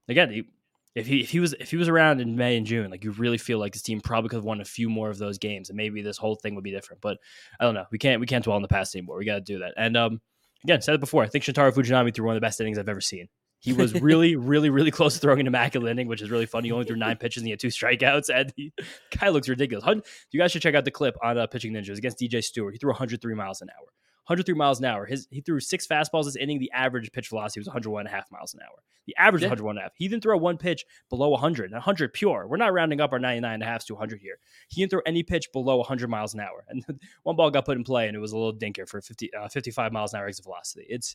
again, 0.09 0.33
he, 0.33 0.49
if 0.97 1.07
he 1.07 1.21
if 1.21 1.31
he 1.31 1.39
was 1.39 1.53
if 1.61 1.71
he 1.71 1.77
was 1.77 1.89
around 1.89 2.23
in 2.23 2.35
May 2.35 2.57
and 2.57 2.67
June, 2.67 2.91
like 2.91 3.05
you 3.05 3.13
really 3.13 3.39
feel 3.39 3.61
like 3.61 3.73
this 3.73 3.83
team 3.83 4.01
probably 4.01 4.31
could 4.31 4.39
have 4.39 4.45
won 4.45 4.61
a 4.61 4.65
few 4.65 4.91
more 4.91 5.11
of 5.11 5.19
those 5.19 5.39
games, 5.39 5.71
and 5.71 5.77
maybe 5.77 6.03
this 6.03 6.19
whole 6.19 6.35
thing 6.35 6.57
would 6.57 6.65
be 6.65 6.73
different. 6.73 7.01
But 7.01 7.19
I 7.61 7.65
don't 7.65 7.75
know. 7.75 7.87
We 7.93 7.99
can't 7.99 8.19
we 8.19 8.27
can't 8.27 8.43
dwell 8.43 8.57
on 8.57 8.63
the 8.63 8.69
past 8.69 8.97
anymore. 8.97 9.17
We 9.17 9.25
got 9.25 9.37
to 9.37 9.41
do 9.43 9.61
that. 9.61 9.75
And 9.77 9.97
um, 9.97 10.21
again, 10.65 10.83
said 10.83 10.95
it 10.95 11.01
before. 11.01 11.23
I 11.23 11.29
think 11.29 11.45
Shintaro 11.45 11.73
Fujinami 11.73 12.15
threw 12.15 12.27
one 12.27 12.35
of 12.35 12.41
the 12.41 12.45
best 12.45 12.61
innings 12.61 12.79
I've 12.79 12.89
ever 12.89 13.01
seen. 13.01 13.29
He 13.61 13.73
was 13.73 13.95
really, 13.95 14.37
really, 14.37 14.69
really 14.69 14.91
close 14.91 15.15
to 15.15 15.21
throwing 15.21 15.41
an 15.41 15.47
immaculate 15.47 15.91
inning, 15.91 16.09
which 16.09 16.21
is 16.21 16.31
really 16.31 16.47
funny. 16.47 16.69
He 16.69 16.73
only 16.73 16.85
threw 16.85 16.97
nine 16.97 17.17
pitches 17.21 17.43
and 17.43 17.47
he 17.47 17.51
had 17.51 17.61
two 17.61 17.69
strikeouts, 17.69 18.29
and 18.35 18.53
the 18.57 18.73
guy 19.19 19.29
looks 19.29 19.49
ridiculous. 19.49 19.85
You 20.33 20.41
guys 20.41 20.53
should 20.53 20.63
check 20.63 20.75
out 20.75 20.85
the 20.85 20.91
clip 20.91 21.17
on 21.23 21.39
uh, 21.39 21.47
Pitching 21.47 21.73
Ninjas 21.73 21.99
against 21.99 22.19
DJ 22.19 22.43
Stewart. 22.43 22.75
He 22.75 22.79
threw 22.79 22.91
103 22.91 23.35
miles 23.35 23.61
an 23.63 23.69
hour. 23.71 23.89
103 24.27 24.55
miles 24.55 24.79
an 24.79 24.87
hour. 24.87 25.05
His 25.05 25.29
he 25.31 25.41
threw 25.41 25.61
six 25.61 25.87
fastballs 25.87 26.25
this 26.25 26.37
inning. 26.37 26.59
The 26.59 26.71
average 26.73 27.13
pitch 27.13 27.29
velocity 27.29 27.61
was 27.61 27.67
101 27.67 28.01
and 28.01 28.09
a 28.09 28.11
half 28.11 28.31
miles 28.31 28.55
an 28.55 28.61
hour. 28.63 28.83
The 29.07 29.15
average 29.19 29.43
yeah. 29.43 29.49
101 29.49 29.77
and 29.77 29.81
a 29.81 29.83
half. 29.83 29.93
He 29.97 30.09
didn't 30.09 30.23
throw 30.23 30.37
one 30.39 30.57
pitch 30.57 30.85
below 31.11 31.29
100. 31.29 31.73
100 31.73 32.13
pure. 32.15 32.47
We're 32.49 32.57
not 32.57 32.73
rounding 32.73 33.01
up 33.01 33.13
our 33.13 33.19
99 33.19 33.53
and 33.53 33.63
a 33.63 33.67
half 33.67 33.85
to 33.87 33.95
100 33.95 34.21
here. 34.21 34.39
He 34.69 34.81
didn't 34.81 34.91
throw 34.91 35.03
any 35.05 35.23
pitch 35.23 35.53
below 35.53 35.77
100 35.77 36.09
miles 36.09 36.33
an 36.33 36.41
hour. 36.41 36.65
And 36.69 36.85
one 37.23 37.37
ball 37.37 37.51
got 37.51 37.67
put 37.67 37.77
in 37.77 37.85
play, 37.85 38.07
and 38.09 38.17
it 38.17 38.21
was 38.21 38.33
a 38.33 38.37
little 38.37 38.55
dinker 38.55 38.89
for 38.89 39.03
50, 39.03 39.35
uh, 39.35 39.49
55 39.49 39.93
miles 39.93 40.15
an 40.15 40.21
hour 40.21 40.27
exit 40.27 40.45
velocity. 40.45 40.87
It's 40.89 41.15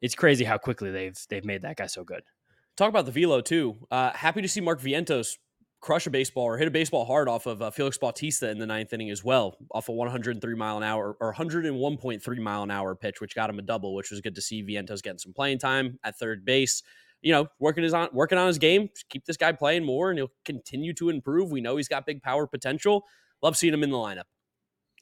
it's 0.00 0.14
crazy 0.14 0.44
how 0.44 0.56
quickly 0.56 0.90
they've 0.90 1.18
they've 1.28 1.44
made 1.44 1.62
that 1.62 1.76
guy 1.76 1.86
so 1.86 2.04
good. 2.04 2.22
Talk 2.76 2.88
about 2.88 3.04
the 3.04 3.12
velo 3.12 3.42
too. 3.42 3.76
Uh, 3.90 4.12
happy 4.12 4.40
to 4.40 4.48
see 4.48 4.62
Mark 4.62 4.80
Vientos 4.80 5.36
crush 5.80 6.06
a 6.06 6.10
baseball 6.10 6.44
or 6.44 6.58
hit 6.58 6.68
a 6.68 6.70
baseball 6.70 7.04
hard 7.04 7.28
off 7.28 7.46
of 7.46 7.62
uh, 7.62 7.70
Felix 7.70 7.96
Bautista 7.96 8.50
in 8.50 8.58
the 8.58 8.66
ninth 8.66 8.92
inning 8.92 9.10
as 9.10 9.24
well, 9.24 9.56
off 9.72 9.88
a 9.88 9.92
103 9.92 10.54
mile 10.54 10.76
an 10.76 10.82
hour 10.82 11.16
or 11.20 11.34
101.3 11.34 12.38
mile 12.38 12.62
an 12.62 12.70
hour 12.70 12.94
pitch, 12.94 13.20
which 13.20 13.34
got 13.34 13.50
him 13.50 13.58
a 13.58 13.62
double, 13.62 13.94
which 13.94 14.10
was 14.10 14.20
good 14.20 14.34
to 14.34 14.42
see. 14.42 14.62
Vientos 14.62 15.02
getting 15.02 15.18
some 15.18 15.32
playing 15.32 15.58
time 15.58 15.98
at 16.04 16.18
third 16.18 16.44
base. 16.44 16.82
You 17.22 17.32
know, 17.32 17.48
working 17.58 17.84
his 17.84 17.92
on 17.92 18.08
working 18.12 18.38
on 18.38 18.46
his 18.46 18.58
game. 18.58 18.88
Just 18.94 19.08
keep 19.10 19.24
this 19.26 19.36
guy 19.36 19.52
playing 19.52 19.84
more, 19.84 20.10
and 20.10 20.18
he'll 20.18 20.32
continue 20.44 20.94
to 20.94 21.10
improve. 21.10 21.50
We 21.50 21.60
know 21.60 21.76
he's 21.76 21.88
got 21.88 22.06
big 22.06 22.22
power 22.22 22.46
potential. 22.46 23.04
Love 23.42 23.56
seeing 23.56 23.74
him 23.74 23.82
in 23.82 23.90
the 23.90 23.96
lineup. 23.96 24.24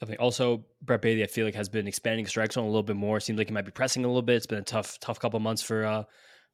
Definitely. 0.01 0.25
Also, 0.25 0.65
Brett 0.83 1.03
Baty, 1.03 1.23
I 1.25 1.27
feel 1.27 1.45
like 1.45 1.55
has 1.55 1.69
been 1.69 1.89
expanding 1.89 2.27
strike 2.27 2.53
zone 2.53 2.65
a 2.65 2.69
little 2.69 2.85
bit 2.85 2.97
more. 2.97 3.19
Seems 3.19 3.39
like 3.39 3.49
he 3.49 3.55
might 3.55 3.65
be 3.65 3.73
pressing 3.73 4.05
a 4.05 4.09
little 4.09 4.23
bit. 4.23 4.37
It's 4.37 4.47
been 4.47 4.59
a 4.59 4.63
tough, 4.63 4.99
tough 5.01 5.19
couple 5.19 5.41
months 5.41 5.63
for 5.63 5.85
uh, 5.85 6.05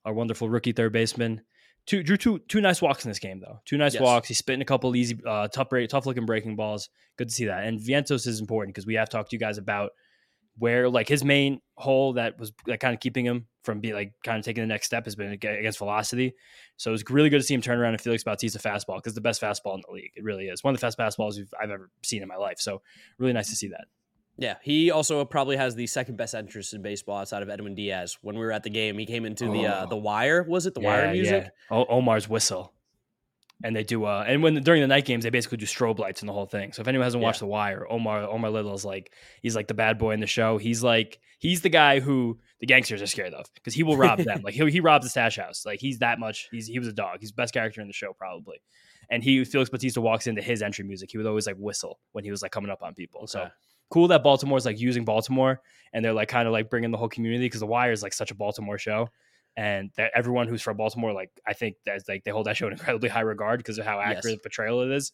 our 0.04 0.14
wonderful 0.14 0.48
rookie 0.48 0.72
third 0.72 0.92
baseman 0.92 1.42
two 1.86 2.02
drew 2.02 2.16
two 2.16 2.38
two 2.48 2.60
nice 2.60 2.80
walks 2.82 3.04
in 3.04 3.10
this 3.10 3.18
game 3.18 3.40
though. 3.40 3.60
Two 3.64 3.76
nice 3.76 3.94
Yes. 3.94 4.02
walks. 4.02 4.28
He's 4.28 4.38
spitting 4.38 4.62
a 4.62 4.64
couple 4.64 4.94
easy, 4.96 5.18
uh, 5.26 5.48
tough 5.48 5.68
break, 5.68 5.88
tough 5.90 6.06
looking 6.06 6.26
breaking 6.26 6.56
balls. 6.56 6.88
Good 7.16 7.28
to 7.28 7.34
see 7.34 7.46
that. 7.46 7.64
And 7.64 7.78
Vientos 7.80 8.26
is 8.26 8.40
important 8.40 8.74
because 8.74 8.86
we 8.86 8.94
have 8.94 9.08
talked 9.08 9.30
to 9.30 9.36
you 9.36 9.40
guys 9.40 9.58
about 9.58 9.90
where 10.56 10.88
like 10.88 11.08
his 11.08 11.24
main 11.24 11.60
hole 11.76 12.12
that 12.12 12.38
was 12.38 12.52
like 12.66 12.78
kind 12.80 12.94
of 12.94 13.00
keeping 13.00 13.24
him 13.26 13.46
from 13.64 13.80
being 13.80 13.94
like 13.94 14.12
kind 14.22 14.38
of 14.38 14.44
taking 14.44 14.62
the 14.62 14.66
next 14.68 14.86
step 14.86 15.04
has 15.04 15.16
been 15.16 15.32
against 15.32 15.78
velocity. 15.78 16.32
So 16.76 16.90
it 16.90 16.92
was 16.92 17.02
really 17.10 17.28
good 17.28 17.40
to 17.40 17.44
see 17.44 17.54
him 17.54 17.60
turn 17.60 17.78
around 17.78 17.94
and 17.94 18.00
Felix 18.00 18.22
Bautista 18.22 18.58
fastball 18.60 18.96
because 18.96 19.14
the 19.14 19.20
best 19.20 19.40
fastball 19.42 19.74
in 19.74 19.82
the 19.86 19.92
league. 19.92 20.12
It 20.14 20.22
really 20.22 20.46
is 20.46 20.62
one 20.62 20.74
of 20.74 20.80
the 20.80 20.86
best 20.86 20.98
fastballs 20.98 21.38
I've 21.60 21.70
ever 21.70 21.90
seen 22.04 22.22
in 22.22 22.28
my 22.28 22.36
life. 22.36 22.58
So 22.58 22.82
really 23.18 23.32
nice 23.32 23.48
to 23.50 23.56
see 23.56 23.68
that. 23.68 23.86
Yeah, 24.36 24.56
he 24.62 24.90
also 24.90 25.24
probably 25.24 25.56
has 25.56 25.74
the 25.76 25.86
second 25.86 26.16
best 26.16 26.34
interest 26.34 26.74
in 26.74 26.82
baseball 26.82 27.18
outside 27.18 27.42
of 27.42 27.48
Edwin 27.48 27.74
Diaz. 27.76 28.18
When 28.20 28.34
we 28.36 28.44
were 28.44 28.50
at 28.52 28.64
the 28.64 28.70
game, 28.70 28.98
he 28.98 29.06
came 29.06 29.24
into 29.24 29.44
the 29.48 29.66
uh, 29.66 29.84
Oh. 29.84 29.88
the 29.88 29.96
wire. 29.96 30.42
Was 30.42 30.66
it 30.66 30.74
the 30.74 30.80
wire 30.80 31.12
music? 31.12 31.50
O- 31.70 31.86
Omar's 31.86 32.28
whistle. 32.28 32.72
And 33.62 33.74
they 33.74 33.84
do 33.84 34.04
uh 34.04 34.24
and 34.26 34.42
when 34.42 34.54
during 34.62 34.82
the 34.82 34.88
night 34.88 35.04
games 35.04 35.22
they 35.22 35.30
basically 35.30 35.58
do 35.58 35.64
strobe 35.66 35.98
lights 36.00 36.20
and 36.20 36.28
the 36.28 36.32
whole 36.32 36.44
thing. 36.46 36.72
So 36.72 36.82
if 36.82 36.88
anyone 36.88 37.04
hasn't 37.06 37.22
watched 37.22 37.38
The 37.38 37.46
Wire, 37.46 37.86
Omar 37.88 38.24
Omar 38.24 38.50
Little 38.50 38.74
is 38.74 38.84
like 38.84 39.12
he's 39.40 39.54
like 39.54 39.68
the 39.68 39.74
bad 39.74 39.96
boy 39.96 40.10
in 40.10 40.20
the 40.20 40.26
show. 40.26 40.58
He's 40.58 40.82
like 40.82 41.20
he's 41.38 41.62
the 41.62 41.68
guy 41.68 42.00
who 42.00 42.40
the 42.60 42.66
gangsters 42.66 43.00
are 43.00 43.06
scared 43.06 43.32
of 43.32 43.46
because 43.54 43.72
he 43.72 43.84
will 43.84 43.96
rob 43.96 44.18
them. 44.18 44.40
like 44.42 44.54
he 44.54 44.68
he 44.70 44.80
robs 44.80 45.06
the 45.06 45.10
stash 45.10 45.36
house. 45.36 45.64
Like 45.64 45.78
he's 45.80 46.00
that 46.00 46.18
much. 46.18 46.48
He's 46.50 46.66
he 46.66 46.80
was 46.80 46.88
a 46.88 46.92
dog. 46.92 47.18
He's 47.20 47.30
the 47.30 47.36
best 47.36 47.54
character 47.54 47.80
in 47.80 47.86
the 47.86 47.92
show 47.94 48.12
probably. 48.12 48.60
And 49.08 49.22
he 49.22 49.44
Felix 49.44 49.70
Bautista 49.70 50.00
walks 50.00 50.26
into 50.26 50.42
his 50.42 50.60
entry 50.60 50.84
music. 50.84 51.10
He 51.12 51.16
would 51.16 51.26
always 51.26 51.46
like 51.46 51.56
whistle 51.56 52.00
when 52.12 52.24
he 52.24 52.32
was 52.32 52.42
like 52.42 52.50
coming 52.50 52.70
up 52.72 52.82
on 52.82 52.92
people. 52.94 53.28
So 53.28 53.42
Okay. 53.42 53.50
Cool 53.90 54.08
that 54.08 54.22
Baltimore's 54.22 54.64
like 54.66 54.80
using 54.80 55.04
Baltimore 55.04 55.60
and 55.92 56.04
they're 56.04 56.12
like 56.12 56.28
kind 56.28 56.46
of 56.48 56.52
like 56.52 56.68
bringing 56.70 56.90
the 56.90 56.98
whole 56.98 57.08
community 57.08 57.44
because 57.46 57.60
The 57.60 57.66
Wire 57.66 57.92
is 57.92 58.02
like 58.02 58.12
such 58.12 58.30
a 58.30 58.34
Baltimore 58.34 58.78
show, 58.78 59.08
and 59.56 59.90
that 59.96 60.10
everyone 60.14 60.48
who's 60.48 60.62
from 60.62 60.76
Baltimore, 60.76 61.12
like 61.12 61.30
I 61.46 61.52
think 61.52 61.76
that's 61.86 62.08
like 62.08 62.24
they 62.24 62.30
hold 62.32 62.46
that 62.46 62.56
show 62.56 62.66
in 62.66 62.72
incredibly 62.78 63.08
high 63.08 63.20
regard 63.20 63.58
because 63.60 63.78
of 63.78 63.84
how 63.84 63.98
Yes. 64.00 64.16
accurate 64.18 64.36
the 64.42 64.48
portrayal 64.48 64.82
it 64.82 64.90
is. 64.90 65.12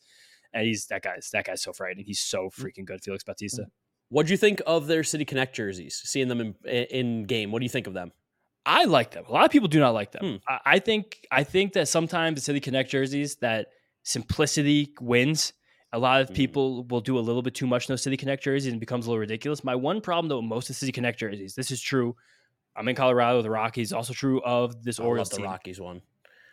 And 0.53 0.67
he's 0.67 0.87
that 0.87 1.03
guy's 1.03 1.29
that 1.33 1.45
guy's 1.47 1.63
so 1.63 1.73
frightening. 1.73 2.05
He's 2.07 2.21
so 2.21 2.49
Mm. 2.49 2.53
freaking 2.65 2.85
good, 2.87 3.03
Felix 3.05 3.23
Bautista. 3.25 3.67
What 4.09 4.27
do 4.27 4.33
you 4.33 4.37
think 4.37 4.61
of 4.67 4.87
their 4.89 5.05
City 5.05 5.25
Connect 5.25 5.55
jerseys? 5.55 6.01
Seeing 6.05 6.29
them 6.29 6.41
in 6.41 6.55
in 6.65 7.25
game, 7.25 7.53
what 7.53 7.61
do 7.61 7.65
you 7.65 7.69
think 7.71 7.87
of 7.87 7.95
them? 7.95 8.11
I 8.67 8.85
like 8.85 9.13
them. 9.13 9.25
A 9.29 9.33
lot 9.33 9.45
of 9.45 9.51
people 9.51 9.69
do 9.69 9.79
not 9.79 9.95
like 9.95 10.13
them. 10.13 10.23
Hmm. 10.25 10.37
I, 10.49 10.59
I 10.75 10.79
think 10.81 11.19
I 11.31 11.45
think 11.45 11.75
that 11.75 11.87
sometimes 11.89 12.37
the 12.37 12.41
City 12.41 12.61
Connect 12.61 12.91
jerseys 12.91 13.37
that 13.37 13.69
simplicity 14.03 14.93
wins. 15.01 15.53
A 15.93 15.99
lot 15.99 16.21
of 16.21 16.29
Mhm. 16.31 16.35
people 16.35 16.85
will 16.85 17.01
do 17.01 17.19
a 17.19 17.21
little 17.21 17.43
bit 17.43 17.55
too 17.55 17.67
much 17.67 17.89
in 17.89 17.93
those 17.93 18.03
City 18.03 18.17
Connect 18.17 18.43
jerseys 18.45 18.67
and 18.69 18.77
it 18.77 18.81
becomes 18.81 19.07
a 19.07 19.11
little 19.11 19.19
ridiculous. 19.21 19.65
My 19.65 19.75
one 19.75 20.01
problem 20.01 20.29
though 20.29 20.37
with 20.39 20.47
most 20.47 20.65
of 20.65 20.77
the 20.77 20.79
City 20.79 20.93
Connect 20.93 21.19
jerseys, 21.19 21.55
this 21.55 21.71
is 21.71 21.81
true. 21.81 22.15
I'm 22.77 22.87
in 22.89 22.95
Colorado, 22.95 23.43
the 23.43 23.51
Rockies, 23.51 23.93
also 23.93 24.13
true 24.13 24.41
of 24.43 24.85
this 24.85 25.01
I 25.01 25.03
love 25.03 25.09
Orioles 25.09 25.31
the 25.31 25.37
team. 25.39 25.47
Rockies 25.47 25.81
one. 25.81 26.03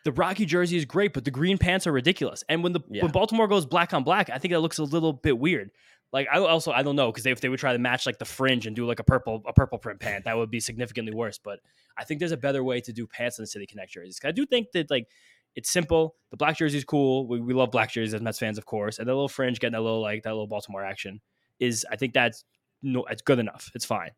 the 0.06 0.12
Rocky 0.14 0.46
jersey 0.46 0.78
is 0.78 0.86
great, 0.86 1.12
but 1.14 1.26
the 1.26 1.32
green 1.32 1.58
pants 1.58 1.86
are 1.86 1.92
ridiculous. 1.92 2.44
And 2.48 2.64
when 2.64 2.72
the 2.74 2.80
Yeah. 2.90 3.04
when 3.04 3.12
Baltimore 3.12 3.48
goes 3.48 3.66
black 3.66 3.94
on 3.94 4.04
black, 4.04 4.30
I 4.30 4.38
think 4.38 4.54
that 4.54 4.62
looks 4.62 4.78
a 4.78 4.84
little 4.84 5.12
bit 5.14 5.38
weird. 5.38 5.70
Like 6.14 6.28
I 6.32 6.38
also 6.40 6.72
I 6.72 6.82
don't 6.82 6.96
know 6.96 7.12
because 7.12 7.26
if 7.26 7.42
they 7.42 7.50
would 7.50 7.60
try 7.60 7.74
to 7.74 7.80
match 7.80 8.06
like 8.06 8.18
the 8.18 8.24
fringe 8.26 8.66
and 8.66 8.74
do 8.76 8.86
like 8.86 9.00
a 9.00 9.04
purple 9.04 9.44
a 9.46 9.52
purple 9.52 9.78
print 9.78 10.00
pant, 10.00 10.24
that 10.24 10.38
would 10.38 10.50
be 10.50 10.62
significantly 10.62 11.14
worse. 11.14 11.38
But 11.38 11.60
I 11.98 12.06
think 12.06 12.20
there's 12.20 12.32
a 12.32 12.38
better 12.38 12.64
way 12.64 12.80
to 12.82 12.94
do 12.94 13.06
pants 13.06 13.38
in 13.38 13.44
the 13.44 13.48
City 13.48 13.66
Connect 13.66 13.92
jerseys. 13.92 14.20
I 14.24 14.32
do 14.32 14.46
think 14.46 14.72
that 14.72 14.90
like 14.90 15.10
it's 15.58 15.72
simple. 15.72 16.16
The 16.30 16.38
black 16.38 16.56
jersey 16.56 16.78
is 16.78 16.86
cool. 16.86 17.28
We, 17.28 17.42
we 17.42 17.54
love 17.56 17.72
black 17.72 17.92
jerseys 17.92 18.14
as 18.14 18.22
Mets 18.22 18.38
fans, 18.38 18.60
of 18.60 18.68
course. 18.68 19.00
And 19.00 19.08
the 19.08 19.14
little 19.14 19.28
fringe 19.28 19.60
getting 19.60 19.74
that 19.74 19.82
little 19.82 20.02
like 20.02 20.22
that 20.22 20.30
little 20.30 20.46
Baltimore 20.46 20.86
action 20.86 21.20
is 21.60 21.84
I 21.92 21.96
think 21.96 22.14
that's 22.14 22.46
no, 22.84 23.06
it's 23.06 23.24
good 23.24 23.40
enough. 23.40 23.72
It's 23.74 23.84
fine. 23.84 24.12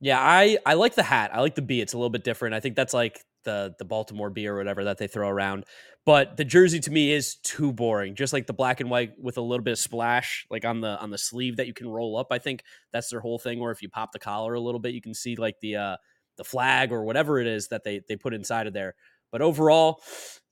Yeah, 0.00 0.18
I 0.18 0.56
I 0.64 0.74
like 0.74 0.94
the 0.94 1.02
hat. 1.02 1.32
I 1.34 1.40
like 1.42 1.54
the 1.54 1.62
B. 1.62 1.82
It's 1.82 1.92
a 1.92 1.98
little 1.98 2.10
bit 2.10 2.24
different. 2.24 2.54
I 2.54 2.60
think 2.60 2.76
that's 2.76 2.94
like 2.94 3.20
the 3.44 3.74
the 3.78 3.84
Baltimore 3.84 4.30
B 4.30 4.48
or 4.48 4.56
whatever 4.56 4.84
that 4.84 4.96
they 4.96 5.06
throw 5.06 5.28
around. 5.28 5.64
But 6.06 6.38
the 6.38 6.44
jersey 6.46 6.80
to 6.80 6.90
me 6.90 7.12
is 7.12 7.36
too 7.36 7.70
boring. 7.70 8.14
Just 8.14 8.32
like 8.32 8.46
the 8.46 8.54
black 8.54 8.80
and 8.80 8.88
white 8.88 9.12
with 9.20 9.36
a 9.36 9.42
little 9.42 9.64
bit 9.64 9.72
of 9.72 9.78
splash 9.78 10.46
like 10.50 10.64
on 10.64 10.80
the 10.80 10.98
on 10.98 11.10
the 11.10 11.18
sleeve 11.18 11.58
that 11.58 11.66
you 11.66 11.74
can 11.74 11.88
roll 11.88 12.16
up. 12.16 12.28
I 12.30 12.38
think 12.38 12.64
that's 12.90 13.10
their 13.10 13.20
whole 13.20 13.38
thing. 13.38 13.60
Or 13.60 13.70
if 13.70 13.82
you 13.82 13.90
pop 13.90 14.12
the 14.12 14.18
collar 14.18 14.54
a 14.54 14.60
little 14.60 14.80
bit, 14.80 14.94
you 14.94 15.02
can 15.02 15.12
see 15.12 15.36
like 15.36 15.60
the 15.60 15.76
uh 15.76 15.96
the 16.36 16.44
flag 16.44 16.90
or 16.90 17.04
whatever 17.04 17.38
it 17.38 17.46
is 17.46 17.68
that 17.68 17.84
they 17.84 18.00
they 18.08 18.16
put 18.16 18.32
inside 18.32 18.66
of 18.66 18.72
there. 18.72 18.94
But 19.34 19.42
overall, 19.42 20.00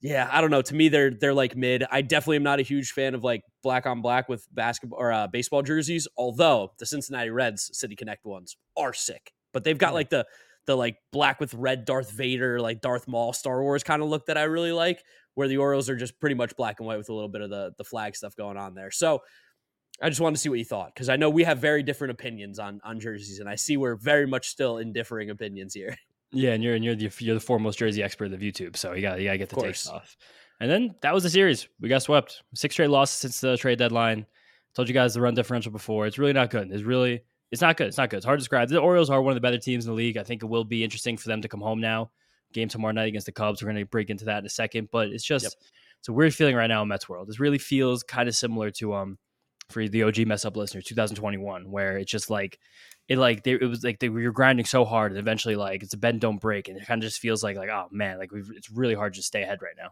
yeah, 0.01 0.29
I 0.33 0.41
don't 0.41 0.51
know. 0.51 0.61
To 0.61 0.75
me, 0.75 0.89
they're 0.89 1.13
they're 1.13 1.33
like 1.33 1.55
mid. 1.55 1.85
I 1.89 2.03
definitely 2.03 2.35
am 2.35 2.43
not 2.43 2.59
a 2.59 2.63
huge 2.63 2.91
fan 2.91 3.15
of 3.15 3.23
like 3.23 3.43
black 3.63 3.87
on 3.87 4.03
black 4.03 4.29
with 4.29 4.45
basketball 4.51 4.99
or 4.99 5.13
uh, 5.13 5.29
baseball 5.29 5.63
jerseys. 5.63 6.09
Although 6.17 6.73
the 6.81 6.87
Cincinnati 6.87 7.31
Reds 7.31 7.71
City 7.75 7.95
Connect 7.95 8.25
ones 8.25 8.57
are 8.77 8.93
sick, 8.93 9.31
but 9.53 9.63
they've 9.63 9.79
got 9.79 9.95
like 9.95 10.11
the 10.11 10.27
the 10.67 10.77
like 10.77 10.97
black 11.13 11.39
with 11.39 11.55
red 11.55 11.85
Darth 11.85 12.11
Vader, 12.11 12.61
like 12.61 12.81
Darth 12.81 13.07
Maul 13.07 13.33
Star 13.33 13.63
Wars 13.63 13.85
kind 13.85 14.03
of 14.03 14.09
look 14.09 14.27
that 14.27 14.37
I 14.37 14.43
really 14.43 14.73
like. 14.73 15.01
Where 15.35 15.47
the 15.47 15.59
Orioles 15.59 15.89
are 15.89 15.95
just 15.95 16.19
pretty 16.19 16.35
much 16.35 16.57
black 16.57 16.81
and 16.81 16.87
white 16.89 16.99
with 16.99 17.09
a 17.09 17.15
little 17.15 17.29
bit 17.29 17.43
of 17.43 17.51
the 17.51 17.71
the 17.79 17.85
flag 17.85 18.17
stuff 18.17 18.35
going 18.35 18.57
on 18.57 18.75
there. 18.75 18.91
So 18.91 19.21
I 20.03 20.09
just 20.09 20.21
wanted 20.21 20.35
to 20.35 20.41
see 20.41 20.49
what 20.49 20.59
you 20.59 20.65
thought 20.65 20.91
because 20.93 21.09
I 21.09 21.15
know 21.15 21.31
we 21.31 21.45
have 21.45 21.59
very 21.59 21.85
different 21.85 22.11
opinions 22.11 22.59
on 22.59 22.81
on 22.83 22.99
jerseys, 22.99 23.39
and 23.39 23.49
I 23.49 23.55
see 23.55 23.77
we're 23.77 23.95
very 23.95 24.27
much 24.27 24.49
still 24.49 24.79
in 24.79 24.93
differing 24.93 25.31
opinions 25.31 25.73
here. 25.73 25.97
Yeah, 26.33 26.53
and 26.53 26.63
you're 26.65 26.75
and 26.75 26.85
you're 26.85 26.95
the 26.95 27.11
you're 27.19 27.35
the 27.35 27.41
foremost 27.41 27.79
jersey 27.79 28.03
expert 28.03 28.33
of 28.33 28.41
YouTube, 28.41 28.77
so 28.77 28.93
you 28.95 29.03
got 29.03 29.19
you 29.21 29.27
got 29.27 29.33
to 29.33 29.39
get 29.39 29.49
the 29.51 29.55
course. 29.57 29.87
off. 29.89 30.17
And 30.61 30.71
then 30.71 30.95
that 31.03 31.13
was 31.13 31.23
the 31.25 31.31
series. 31.31 31.69
We 31.81 31.89
got 31.89 32.03
swept. 32.03 32.43
Six 32.55 32.75
straight 32.75 32.91
losses 32.91 33.17
since 33.17 33.41
the 33.41 33.57
trade 33.57 33.79
deadline. 33.79 34.27
Told 34.75 34.89
you 34.89 34.95
guys 34.95 35.13
the 35.15 35.21
run 35.21 35.35
differential 35.35 35.73
before. 35.73 36.07
It's 36.07 36.19
really 36.19 36.33
not 36.33 36.51
good. 36.51 36.71
It's 36.71 36.85
really 36.85 37.23
it's 37.51 37.61
not 37.61 37.77
good. 37.77 37.89
It's 37.89 37.99
not 37.99 38.09
good. 38.11 38.19
It's 38.19 38.27
hard 38.27 38.39
to 38.39 38.41
describe. 38.41 38.69
The 38.69 38.79
Orioles 38.79 39.11
are 39.11 39.21
one 39.21 39.33
of 39.33 39.35
the 39.35 39.41
better 39.43 39.59
teams 39.59 39.85
in 39.85 39.91
the 39.91 39.97
league. 39.97 40.17
I 40.17 40.23
think 40.23 40.43
it 40.43 40.47
will 40.47 40.65
be 40.65 40.83
interesting 40.85 41.17
for 41.19 41.29
them 41.29 41.43
to 41.43 41.49
come 41.49 41.61
home 41.61 41.81
now. 41.81 42.11
Game 42.55 42.69
tomorrow 42.69 42.93
night 42.93 43.09
against 43.09 43.27
the 43.27 43.33
Cubs. 43.33 43.63
We're 43.63 43.71
going 43.73 43.85
to 43.85 43.91
break 43.91 44.09
into 44.09 44.25
that 44.27 44.39
in 44.39 44.47
a 44.47 44.51
second, 44.51 44.89
but 44.93 45.09
it's 45.09 45.25
just 45.25 45.45
Yep. 45.45 45.53
it's 45.99 46.09
a 46.09 46.13
weird 46.13 46.35
feeling 46.35 46.55
right 46.55 46.67
now 46.69 46.81
in 46.83 46.89
Mets 46.89 47.09
world. 47.09 47.29
This 47.29 47.41
really 47.41 47.59
feels 47.59 48.03
kind 48.03 48.29
of 48.29 48.35
similar 48.37 48.71
to 48.73 48.95
um 48.95 49.19
for 49.69 49.89
the 49.89 50.03
OG 50.05 50.27
Mets 50.27 50.45
Up 50.45 50.57
listeners 50.57 50.85
2021, 50.85 51.71
where 51.71 51.99
it's 51.99 52.11
just 52.11 52.31
like 52.31 52.59
it 53.13 53.19
like 53.19 53.43
they, 53.43 53.53
it 53.53 53.69
was 53.69 53.85
like 53.85 53.99
they 53.99 54.09
were 54.09 54.33
grinding 54.33 54.65
so 54.65 54.87
hard 54.87 55.13
and 55.13 55.19
eventually 55.19 55.55
like 55.55 55.83
it's 55.83 55.93
a 55.93 55.99
bend 55.99 56.21
don't 56.21 56.41
break 56.41 56.69
and 56.69 56.79
it 56.79 56.87
kind 56.87 57.03
of 57.03 57.09
just 57.09 57.21
feels 57.21 57.43
like 57.43 57.59
like 57.59 57.69
oh 57.69 57.87
man 57.91 58.19
like 58.19 58.33
we've, 58.33 58.51
it's 58.57 58.71
really 58.71 58.95
hard 58.95 59.13
to 59.15 59.23
stay 59.23 59.43
ahead 59.43 59.61
right 59.61 59.75
now. 59.77 59.91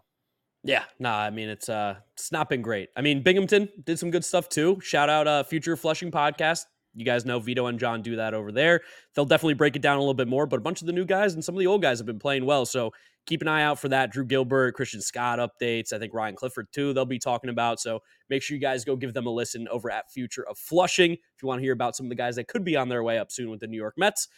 Yeah, 0.63 0.85
nah, 0.99 1.19
I 1.19 1.31
mean 1.31 1.51
it's 1.51 1.69
uh 1.69 1.97
it's 2.15 2.33
not 2.33 2.49
been 2.49 2.63
great. 2.63 2.89
I 2.97 3.03
mean 3.03 3.23
Binghamton 3.23 3.69
did 3.85 3.99
some 3.99 4.11
good 4.11 4.25
stuff 4.25 4.49
too. 4.49 4.81
Shout 4.83 5.11
out 5.11 5.29
uh 5.29 5.43
Future 5.43 5.77
Flushing 5.77 6.11
podcast. 6.11 6.65
You 6.95 7.05
guys 7.05 7.27
know 7.27 7.39
Vito 7.39 7.67
and 7.67 7.79
John 7.79 8.01
do 8.01 8.17
that 8.17 8.33
over 8.33 8.51
there. 8.51 8.81
They'll 9.15 9.27
definitely 9.27 9.55
break 9.55 9.77
it 9.77 9.83
down 9.83 9.97
a 9.97 10.01
little 10.01 10.15
bit 10.15 10.27
more, 10.27 10.47
but 10.47 10.57
a 10.57 10.63
bunch 10.63 10.81
of 10.81 10.87
the 10.87 10.93
new 10.93 11.05
guys 11.05 11.35
and 11.35 11.45
some 11.45 11.55
of 11.55 11.59
the 11.59 11.67
old 11.67 11.83
guys 11.83 11.99
have 11.99 12.07
been 12.07 12.19
playing 12.19 12.47
well. 12.47 12.65
So 12.65 12.93
keep 13.27 13.43
an 13.43 13.49
eye 13.49 13.63
out 13.63 13.79
for 13.79 13.89
that. 13.89 14.13
Drew 14.13 14.25
Gilbert, 14.25 14.75
Christian 14.75 15.01
Scott 15.01 15.39
updates. 15.39 15.93
I 15.93 15.99
think 15.99 16.15
Ryan 16.15 16.35
Clifford 16.35 16.69
too, 16.73 16.93
they'll 16.93 17.05
be 17.05 17.19
talking 17.19 17.51
about. 17.51 17.81
So 17.81 18.01
make 18.29 18.43
sure 18.43 18.55
you 18.55 18.61
guys 18.61 18.85
go 18.85 18.97
give 18.97 19.15
them 19.15 19.27
a 19.27 19.31
listen 19.31 19.69
over 19.69 19.91
at 19.91 20.11
Future 20.11 20.47
of 20.49 20.59
Flushing 20.59 21.13
if 21.13 21.43
you 21.43 21.49
want 21.49 21.61
to 21.61 21.63
hear 21.63 21.73
about 21.73 21.97
some 21.97 22.07
of 22.07 22.11
the 22.11 22.17
guys 22.17 22.37
that 22.37 22.49
could 22.49 22.65
be 22.65 22.77
on 22.77 22.89
their 22.89 23.03
way 23.03 23.19
up 23.19 23.31
soon 23.31 23.51
with 23.51 23.61
the 23.61 23.67
New 23.67 23.77
York 23.77 23.95
Mets. 23.97 24.29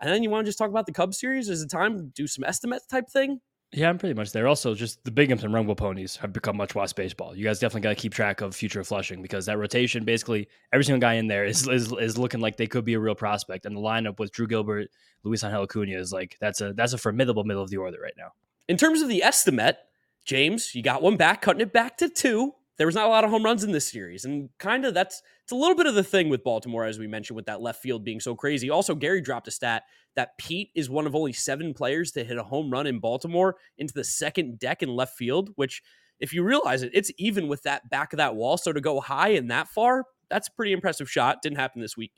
And 0.00 0.10
then 0.10 0.22
you 0.22 0.30
want 0.30 0.44
to 0.44 0.48
just 0.48 0.58
talk 0.58 0.70
about 0.70 0.86
the 0.86 0.92
Cubs 0.92 1.18
series? 1.18 1.48
Is 1.48 1.62
it 1.62 1.70
time 1.70 1.96
to 1.96 2.02
do 2.02 2.26
some 2.26 2.44
estimates 2.44 2.86
type 2.86 3.08
thing? 3.08 3.40
Yeah, 3.72 3.88
I'm 3.88 3.98
pretty 3.98 4.14
much 4.14 4.32
there. 4.32 4.46
Also, 4.46 4.74
just 4.74 5.02
the 5.04 5.10
Binghamton 5.10 5.46
and 5.46 5.54
Rumble 5.54 5.74
ponies 5.74 6.16
have 6.16 6.32
become 6.32 6.56
much 6.56 6.74
watch 6.74 6.94
baseball. 6.94 7.36
You 7.36 7.44
guys 7.44 7.58
definitely 7.58 7.82
got 7.82 7.88
to 7.90 7.94
keep 7.96 8.14
track 8.14 8.40
of 8.40 8.54
future 8.54 8.82
Flushing 8.84 9.22
because 9.22 9.46
that 9.46 9.58
rotation, 9.58 10.04
basically 10.04 10.48
every 10.72 10.84
single 10.84 11.00
guy 11.00 11.14
in 11.14 11.26
there 11.26 11.44
is, 11.44 11.66
is 11.68 11.92
is 11.92 12.16
looking 12.16 12.40
like 12.40 12.56
they 12.56 12.68
could 12.68 12.84
be 12.84 12.94
a 12.94 13.00
real 13.00 13.16
prospect. 13.16 13.66
And 13.66 13.76
the 13.76 13.80
lineup 13.80 14.18
with 14.18 14.32
Drew 14.32 14.46
Gilbert, 14.46 14.88
Luis 15.24 15.42
Angel 15.42 15.62
Acuna 15.62 15.98
is 15.98 16.12
like 16.12 16.36
that's 16.40 16.60
a 16.60 16.72
that's 16.74 16.92
a 16.92 16.98
formidable 16.98 17.44
middle 17.44 17.62
of 17.62 17.70
the 17.70 17.76
order 17.76 17.98
right 18.00 18.14
now. 18.16 18.32
In 18.68 18.76
terms 18.76 19.02
of 19.02 19.08
the 19.08 19.22
estimate, 19.22 19.78
James, 20.24 20.74
you 20.74 20.82
got 20.82 21.02
one 21.02 21.16
back, 21.16 21.42
cutting 21.42 21.60
it 21.60 21.72
back 21.72 21.96
to 21.98 22.08
two. 22.08 22.54
There 22.78 22.86
was 22.86 22.94
not 22.94 23.06
a 23.06 23.08
lot 23.08 23.24
of 23.24 23.30
home 23.30 23.44
runs 23.44 23.64
in 23.64 23.72
this 23.72 23.88
series, 23.88 24.24
and 24.24 24.50
kind 24.58 24.84
of 24.84 24.94
that's 24.94 25.22
it's 25.42 25.52
a 25.52 25.56
little 25.56 25.74
bit 25.74 25.86
of 25.86 25.94
the 25.94 26.02
thing 26.02 26.28
with 26.28 26.44
Baltimore, 26.44 26.84
as 26.84 26.98
we 26.98 27.06
mentioned, 27.06 27.36
with 27.36 27.46
that 27.46 27.60
left 27.60 27.80
field 27.80 28.04
being 28.04 28.20
so 28.20 28.34
crazy. 28.34 28.68
Also, 28.68 28.94
Gary 28.94 29.20
dropped 29.20 29.48
a 29.48 29.50
stat 29.50 29.84
that 30.14 30.36
Pete 30.38 30.70
is 30.74 30.90
one 30.90 31.06
of 31.06 31.14
only 31.14 31.32
seven 31.32 31.72
players 31.72 32.12
to 32.12 32.24
hit 32.24 32.36
a 32.36 32.42
home 32.42 32.70
run 32.70 32.86
in 32.86 32.98
Baltimore 32.98 33.56
into 33.78 33.94
the 33.94 34.04
second 34.04 34.58
deck 34.58 34.82
in 34.82 34.90
left 34.90 35.16
field. 35.16 35.50
Which, 35.56 35.82
if 36.20 36.32
you 36.32 36.42
realize 36.42 36.82
it, 36.82 36.90
it's 36.92 37.10
even 37.18 37.48
with 37.48 37.62
that 37.62 37.88
back 37.88 38.12
of 38.12 38.18
that 38.18 38.36
wall. 38.36 38.58
So 38.58 38.72
to 38.72 38.80
go 38.80 39.00
high 39.00 39.30
and 39.30 39.50
that 39.50 39.68
far, 39.68 40.04
that's 40.28 40.48
a 40.48 40.52
pretty 40.52 40.72
impressive 40.72 41.10
shot. 41.10 41.42
Didn't 41.42 41.58
happen 41.58 41.80
this 41.80 41.96
week. 41.96 42.12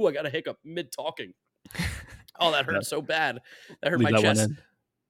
Ooh, 0.00 0.06
I 0.06 0.12
got 0.12 0.26
a 0.26 0.30
hiccup 0.30 0.58
mid 0.64 0.92
talking. 0.92 1.32
Oh, 2.38 2.52
that 2.52 2.66
hurt 2.66 2.84
so 2.84 3.00
bad. 3.00 3.40
That 3.82 3.90
hurt 3.90 3.98
Leave 3.98 4.10
my 4.10 4.20
that 4.20 4.36
chest. 4.36 4.50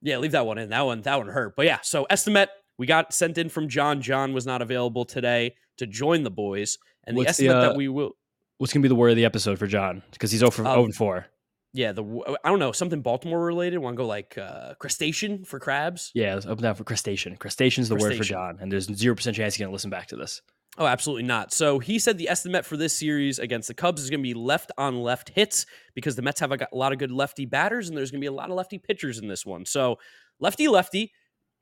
Yeah, 0.02 0.18
leave 0.18 0.32
that 0.32 0.46
one 0.46 0.58
in. 0.58 0.70
That 0.70 0.82
one, 0.82 1.02
that 1.02 1.16
one 1.16 1.26
hurt. 1.26 1.56
But 1.56 1.66
yeah, 1.66 1.80
so 1.82 2.06
estimate 2.08 2.50
we 2.78 2.86
got 2.86 3.12
sent 3.12 3.38
in 3.38 3.48
from 3.48 3.68
John. 3.68 4.00
John 4.00 4.32
was 4.32 4.46
not 4.46 4.62
available 4.62 5.04
today 5.04 5.54
to 5.78 5.86
join 5.86 6.22
the 6.22 6.30
boys, 6.30 6.78
and 7.04 7.16
the 7.16 7.18
What's 7.18 7.36
the, 7.38 7.48
estimate 7.48 7.56
uh, 7.56 7.68
that 7.68 7.76
we 7.76 7.88
will. 7.88 8.12
What's 8.58 8.72
gonna 8.72 8.82
be 8.82 8.88
the 8.88 8.94
word 8.94 9.10
of 9.10 9.16
the 9.16 9.24
episode 9.24 9.58
for 9.58 9.66
John 9.66 10.02
because 10.12 10.30
he's 10.30 10.42
over 10.42 10.62
Um, 10.66 10.78
over 10.78 10.92
four. 10.92 11.26
Yeah, 11.72 11.92
the 11.92 12.38
I 12.42 12.48
don't 12.48 12.58
know 12.58 12.72
something 12.72 13.02
Baltimore 13.02 13.44
related. 13.44 13.78
Want 13.78 13.94
to 13.94 13.98
go 13.98 14.06
like 14.06 14.38
uh, 14.38 14.74
crustacean 14.78 15.44
for 15.44 15.60
crabs? 15.60 16.10
Yeah, 16.14 16.34
let's 16.34 16.46
open 16.46 16.62
that 16.62 16.78
for 16.78 16.84
crustacean. 16.84 17.36
Crustacean's 17.36 17.88
the 17.88 17.96
word 17.96 18.16
for 18.16 18.24
John, 18.24 18.58
and 18.60 18.72
there's 18.72 18.86
zero 18.86 19.14
percent 19.14 19.36
chance 19.36 19.54
he's 19.54 19.60
gonna 19.64 19.72
listen 19.72 19.90
back 19.90 20.06
to 20.08 20.16
this. 20.16 20.40
Oh, 20.78 20.86
absolutely 20.86 21.22
not. 21.22 21.52
So 21.52 21.78
he 21.78 21.98
said 21.98 22.18
the 22.18 22.28
estimate 22.28 22.66
for 22.66 22.76
this 22.76 22.92
series 22.92 23.38
against 23.38 23.68
the 23.68 23.74
Cubs 23.74 24.02
is 24.02 24.10
going 24.10 24.20
to 24.20 24.22
be 24.22 24.34
left 24.34 24.70
on 24.76 25.00
left 25.00 25.30
hits 25.30 25.64
because 25.94 26.16
the 26.16 26.22
Mets 26.22 26.40
have 26.40 26.50
got 26.50 26.68
a 26.70 26.76
lot 26.76 26.92
of 26.92 26.98
good 26.98 27.10
lefty 27.10 27.46
batters 27.46 27.88
and 27.88 27.96
there's 27.96 28.10
going 28.10 28.20
to 28.20 28.24
be 28.24 28.28
a 28.28 28.32
lot 28.32 28.50
of 28.50 28.56
lefty 28.56 28.76
pitchers 28.76 29.18
in 29.18 29.26
this 29.26 29.46
one. 29.46 29.64
So 29.64 29.98
lefty 30.38 30.68
lefty. 30.68 31.12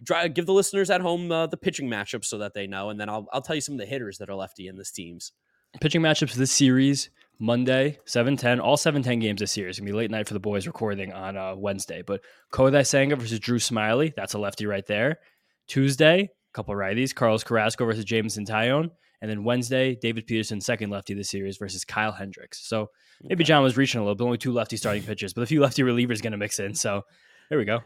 Dry, 0.03 0.29
give 0.29 0.47
the 0.47 0.53
listeners 0.53 0.91
at 0.91 1.01
home 1.01 1.31
uh, 1.31 1.47
the 1.47 1.57
pitching 1.57 1.89
matchups 1.89 2.27
so 2.27 2.39
that 2.39 2.55
they 2.55 2.67
know, 2.67 2.91
and 2.91 3.01
then 3.01 3.09
I'll 3.09 3.27
I'll 3.33 3.43
tell 3.43 3.55
you 3.55 3.61
some 3.61 3.75
of 3.75 3.79
the 3.79 3.87
hitters 3.87 4.19
that 4.19 4.29
are 4.29 4.35
lefty 4.35 4.69
in 4.69 4.77
this 4.77 4.91
teams. 4.91 5.33
Pitching 5.81 6.03
matchups 6.03 6.35
this 6.35 6.53
series 6.53 7.11
Monday, 7.41 7.99
7-10, 8.07 8.61
all 8.61 8.77
7-10 8.77 9.21
games 9.21 9.41
this 9.41 9.53
series. 9.53 9.71
It's 9.71 9.81
going 9.81 9.89
to 9.89 9.93
be 9.93 9.99
late 9.99 10.11
night 10.11 10.29
for 10.29 10.35
the 10.35 10.41
boys 10.41 10.67
recording 10.67 11.13
on 11.13 11.37
uh, 11.37 11.55
Wednesday. 11.57 12.03
But 12.03 12.21
Kodai 12.53 12.87
Senga 12.87 13.17
versus 13.17 13.41
Drew 13.41 13.59
Smyly, 13.59 14.15
that's 14.15 14.35
a 14.35 14.39
lefty 14.39 14.67
right 14.67 14.87
there. 14.87 15.19
Tuesday, 15.67 16.21
a 16.21 16.53
couple 16.53 16.75
righties, 16.75 17.15
Carlos 17.15 17.43
Carrasco 17.43 17.85
versus 17.85 18.05
Jameson 18.05 18.45
Taillon. 18.45 18.91
And 19.21 19.31
then 19.31 19.43
Wednesday, 19.43 19.97
David 19.97 20.27
Peterson, 20.27 20.61
second 20.61 20.91
lefty 20.91 21.15
this 21.15 21.31
series 21.31 21.57
versus 21.57 21.85
Kyle 21.85 22.13
Hendricks. 22.13 22.69
So 22.69 22.91
maybe. 23.23 23.43
John 23.43 23.63
was 23.63 23.77
reaching 23.77 24.01
a 24.01 24.05
little 24.05 24.15
bit, 24.15 24.25
only 24.25 24.39
two 24.39 24.53
lefty 24.53 24.77
starting 24.77 25.03
pitchers, 25.03 25.33
but 25.33 25.43
a 25.43 25.47
few 25.47 25.61
lefty 25.61 25.83
relievers 25.83 26.23
going 26.23 26.33
to 26.33 26.39
mix 26.39 26.59
in. 26.59 26.75
So 26.75 27.03
there 27.49 27.59
we 27.59 27.65
go. 27.65 27.81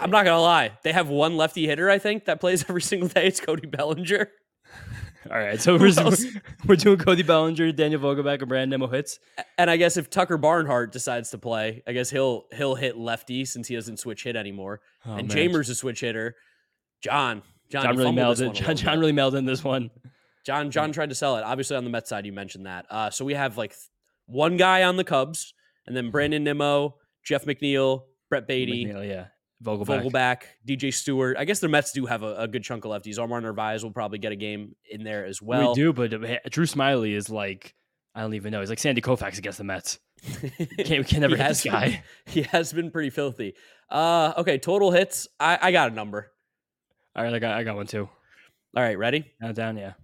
I'm 0.00 0.10
not 0.10 0.24
gonna 0.24 0.40
lie, 0.40 0.72
they 0.82 0.92
have 0.92 1.08
one 1.08 1.36
lefty 1.36 1.66
hitter 1.66 1.88
I 1.88 1.98
think 1.98 2.26
that 2.26 2.40
plays 2.40 2.64
every 2.68 2.82
single 2.82 3.08
day. 3.08 3.26
It's 3.26 3.40
Cody 3.40 3.66
Bellinger. 3.66 4.30
All 5.30 5.38
right. 5.38 5.60
So 5.60 5.76
we're, 5.76 5.92
we're 6.66 6.76
doing 6.76 6.98
Cody 6.98 7.22
Bellinger, 7.22 7.72
Daniel 7.72 8.00
Vogelbach, 8.00 8.40
and 8.40 8.48
Brandon 8.48 8.70
Nimmo 8.70 8.86
hits. 8.86 9.18
And 9.58 9.70
I 9.70 9.76
guess 9.76 9.96
if 9.96 10.08
Tucker 10.08 10.38
Barnhart 10.38 10.92
decides 10.92 11.30
to 11.30 11.38
play, 11.38 11.82
I 11.86 11.92
guess 11.92 12.08
he'll 12.08 12.46
he'll 12.54 12.74
hit 12.74 12.96
lefty 12.96 13.44
since 13.44 13.68
he 13.68 13.74
doesn't 13.74 13.98
switch 13.98 14.24
hit 14.24 14.36
anymore. 14.36 14.80
Oh, 15.04 15.16
and 15.16 15.28
man. 15.28 15.36
Jeimer's 15.36 15.68
a 15.68 15.74
switch 15.74 16.00
hitter. 16.00 16.36
John, 17.02 17.42
John, 17.70 17.84
John 17.84 17.96
really 17.96 18.12
mailed 18.12 18.40
it. 18.40 18.54
John, 18.54 18.76
John 18.76 18.98
really 18.98 19.12
mailed 19.12 19.34
in 19.34 19.44
this 19.44 19.62
one. 19.62 19.90
John 20.44 20.70
John 20.70 20.90
tried 20.92 21.10
to 21.10 21.14
sell 21.14 21.36
it. 21.36 21.44
Obviously 21.44 21.76
on 21.76 21.84
the 21.84 21.90
Mets 21.90 22.08
side, 22.08 22.24
you 22.24 22.32
mentioned 22.32 22.66
that. 22.66 22.86
Uh, 22.90 23.10
so 23.10 23.24
we 23.24 23.34
have 23.34 23.58
like 23.58 23.74
one 24.26 24.56
guy 24.56 24.84
on 24.84 24.96
the 24.96 25.04
Cubs, 25.04 25.52
and 25.86 25.94
then 25.94 26.10
Brandon 26.10 26.42
Nimmo, 26.42 26.96
Jeff 27.24 27.44
McNeil, 27.44 28.04
Brett 28.30 28.46
Baty, 28.46 28.86
McNeil, 28.86 29.06
yeah. 29.06 29.26
Vogelbach. 29.62 30.02
Vogelbach, 30.10 30.42
DJ 30.66 30.94
Stewart. 30.94 31.36
I 31.36 31.44
guess 31.44 31.60
the 31.60 31.68
Mets 31.68 31.92
do 31.92 32.06
have 32.06 32.22
a, 32.22 32.34
a 32.36 32.48
good 32.48 32.62
chunk 32.64 32.86
of 32.86 32.90
lefties. 32.92 33.18
Omar 33.18 33.42
Narvaez 33.42 33.84
will 33.84 33.90
probably 33.92 34.18
get 34.18 34.32
a 34.32 34.36
game 34.36 34.74
in 34.90 35.04
there 35.04 35.26
as 35.26 35.42
well. 35.42 35.70
we 35.70 35.74
do, 35.74 35.92
but 35.92 36.14
uh, 36.14 36.38
Drew 36.48 36.64
Smyly 36.64 37.12
is 37.14 37.28
like 37.28 37.74
I 38.14 38.22
don't 38.22 38.32
even 38.34 38.52
know. 38.52 38.60
He's 38.60 38.70
like 38.70 38.78
Sandy 38.78 39.02
Koufax 39.02 39.36
against 39.38 39.58
the 39.58 39.64
Mets. 39.64 39.98
We 40.42 40.66
can't, 40.84 41.00
we 41.00 41.04
can 41.04 41.20
never 41.20 41.36
hit 41.36 41.44
has 41.46 41.62
this 41.62 41.72
been- 41.72 41.72
guy. 41.72 42.02
he 42.26 42.42
has 42.42 42.72
been 42.72 42.90
pretty 42.90 43.10
filthy. 43.10 43.54
Uh, 43.90 44.32
okay, 44.38 44.58
total 44.58 44.90
hits. 44.90 45.28
I, 45.38 45.58
I 45.60 45.72
got 45.72 45.90
a 45.92 45.94
number. 45.94 46.30
All 47.16 47.22
right, 47.24 47.34
I 47.34 47.38
got 47.38 47.52
I 47.56 47.64
got 47.64 47.76
one 47.76 47.86
too. 47.86 48.08
All 48.76 48.82
right, 48.82 48.96
ready? 48.98 49.24
Now 49.40 49.52
down, 49.52 49.76
yeah. 49.76 49.94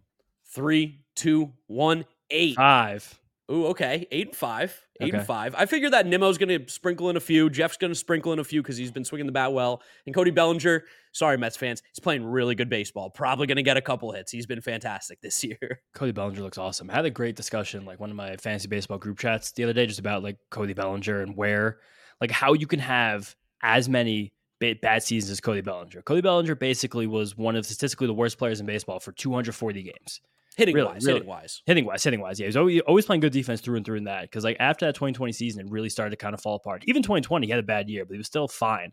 Three, 0.54 1.00
two, 1.14 1.52
one, 1.66 2.04
eight. 2.30 2.56
Five. 2.56 3.18
Ooh, 3.50 3.66
okay. 3.66 4.08
Eight 4.10 4.28
and 4.28 4.36
five. 4.36 4.86
Eight 5.00 5.14
and 5.14 5.24
five. 5.24 5.54
I 5.56 5.66
figured 5.66 5.92
that 5.92 6.06
Nimmo's 6.06 6.36
going 6.36 6.48
to 6.48 6.68
sprinkle 6.72 7.10
in 7.10 7.16
a 7.16 7.20
few. 7.20 7.48
Jeff's 7.48 7.76
going 7.76 7.92
to 7.92 7.98
sprinkle 7.98 8.32
in 8.32 8.40
a 8.40 8.44
few 8.44 8.60
because 8.60 8.76
he's 8.76 8.90
been 8.90 9.04
swinging 9.04 9.26
the 9.26 9.32
bat 9.32 9.52
well. 9.52 9.82
And 10.04 10.14
Cody 10.14 10.32
Bellinger, 10.32 10.84
sorry, 11.12 11.38
Mets 11.38 11.56
fans, 11.56 11.82
he's 11.92 12.00
playing 12.00 12.24
really 12.24 12.56
good 12.56 12.68
baseball. 12.68 13.08
Probably 13.10 13.46
going 13.46 13.56
to 13.56 13.62
get 13.62 13.76
a 13.76 13.80
couple 13.82 14.10
hits. 14.10 14.32
He's 14.32 14.46
been 14.46 14.60
fantastic 14.60 15.20
this 15.20 15.44
year. 15.44 15.80
Cody 15.94 16.12
Bellinger 16.12 16.42
looks 16.42 16.58
awesome. 16.58 16.90
I 16.90 16.94
had 16.94 17.04
a 17.04 17.10
great 17.10 17.36
discussion, 17.36 17.84
like 17.84 18.00
one 18.00 18.10
of 18.10 18.16
my 18.16 18.36
fantasy 18.36 18.68
baseball 18.68 18.98
group 18.98 19.18
chats 19.18 19.52
the 19.52 19.62
other 19.62 19.72
day, 19.72 19.86
just 19.86 20.00
about 20.00 20.24
like 20.24 20.38
Cody 20.50 20.72
Bellinger 20.72 21.22
and 21.22 21.36
where, 21.36 21.78
like 22.20 22.32
how 22.32 22.54
you 22.54 22.66
can 22.66 22.80
have 22.80 23.36
as 23.62 23.88
many 23.88 24.32
bad 24.58 25.02
seasons 25.02 25.30
as 25.30 25.40
Cody 25.40 25.60
Bellinger. 25.60 26.02
Cody 26.02 26.20
Bellinger 26.20 26.54
basically 26.56 27.06
was 27.06 27.36
one 27.36 27.54
of 27.54 27.64
statistically 27.64 28.06
the 28.06 28.14
worst 28.14 28.38
players 28.38 28.58
in 28.58 28.66
baseball 28.66 28.98
for 28.98 29.12
240 29.12 29.82
games. 29.82 30.20
Hitting 30.56 30.74
Really, 30.74 30.88
wise, 30.88 31.04
really. 31.04 31.16
hitting 31.16 31.28
wise. 31.28 31.62
Hitting 31.66 31.84
wise, 31.84 32.02
hitting 32.02 32.20
wise, 32.20 32.40
yeah, 32.40 32.46
he's 32.46 32.56
always, 32.56 32.80
always 32.86 33.04
playing 33.04 33.20
good 33.20 33.32
defense 33.32 33.60
through 33.60 33.76
and 33.76 33.84
through 33.84 33.98
in 33.98 34.04
that. 34.04 34.22
Because 34.22 34.42
like 34.42 34.56
after 34.58 34.86
that 34.86 34.94
2020 34.94 35.30
season, 35.32 35.66
it 35.66 35.70
really 35.70 35.90
started 35.90 36.10
to 36.10 36.16
kind 36.16 36.32
of 36.32 36.40
fall 36.40 36.54
apart. 36.56 36.82
Even 36.86 37.02
2020, 37.02 37.46
he 37.46 37.50
had 37.50 37.60
a 37.60 37.62
bad 37.62 37.90
year, 37.90 38.06
but 38.06 38.14
he 38.14 38.18
was 38.18 38.26
still 38.26 38.48
fine. 38.48 38.90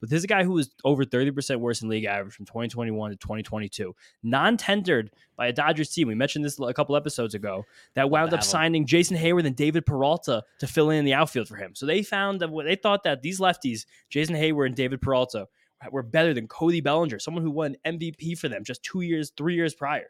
But 0.00 0.08
this 0.08 0.16
is 0.16 0.24
a 0.24 0.28
guy 0.28 0.42
who 0.42 0.52
was 0.52 0.70
over 0.84 1.04
30 1.04 1.30
percent 1.32 1.60
worse 1.60 1.80
than 1.80 1.90
league 1.90 2.06
average 2.06 2.34
from 2.34 2.46
2021 2.46 3.10
to 3.10 3.16
2022. 3.18 3.94
Non-tendered 4.22 5.10
by 5.36 5.48
a 5.48 5.52
Dodgers 5.52 5.90
team. 5.90 6.08
We 6.08 6.14
mentioned 6.14 6.46
this 6.46 6.58
a 6.58 6.72
couple 6.72 6.96
episodes 6.96 7.34
ago. 7.34 7.64
That 7.94 8.08
wound 8.08 8.32
up 8.32 8.42
signing 8.42 8.86
Jason 8.86 9.16
Heyward 9.18 9.44
and 9.46 9.54
David 9.54 9.84
Peralta 9.84 10.42
to 10.60 10.66
fill 10.66 10.88
in 10.88 11.04
the 11.04 11.12
outfield 11.12 11.46
for 11.46 11.56
him. 11.56 11.74
So 11.74 11.84
they 11.84 12.02
found 12.02 12.40
that 12.40 12.50
they 12.64 12.76
thought 12.76 13.04
that 13.04 13.20
these 13.20 13.38
lefties, 13.38 13.84
Jason 14.08 14.34
Heyward 14.34 14.66
and 14.66 14.74
David 14.74 15.02
Peralta, 15.02 15.46
were 15.90 16.02
better 16.02 16.32
than 16.32 16.48
Cody 16.48 16.80
Bellinger, 16.80 17.18
someone 17.18 17.42
who 17.42 17.50
won 17.50 17.76
MVP 17.84 18.38
for 18.38 18.48
them 18.48 18.64
just 18.64 18.82
two 18.82 19.02
years, 19.02 19.30
three 19.36 19.56
years 19.56 19.74
prior. 19.74 20.06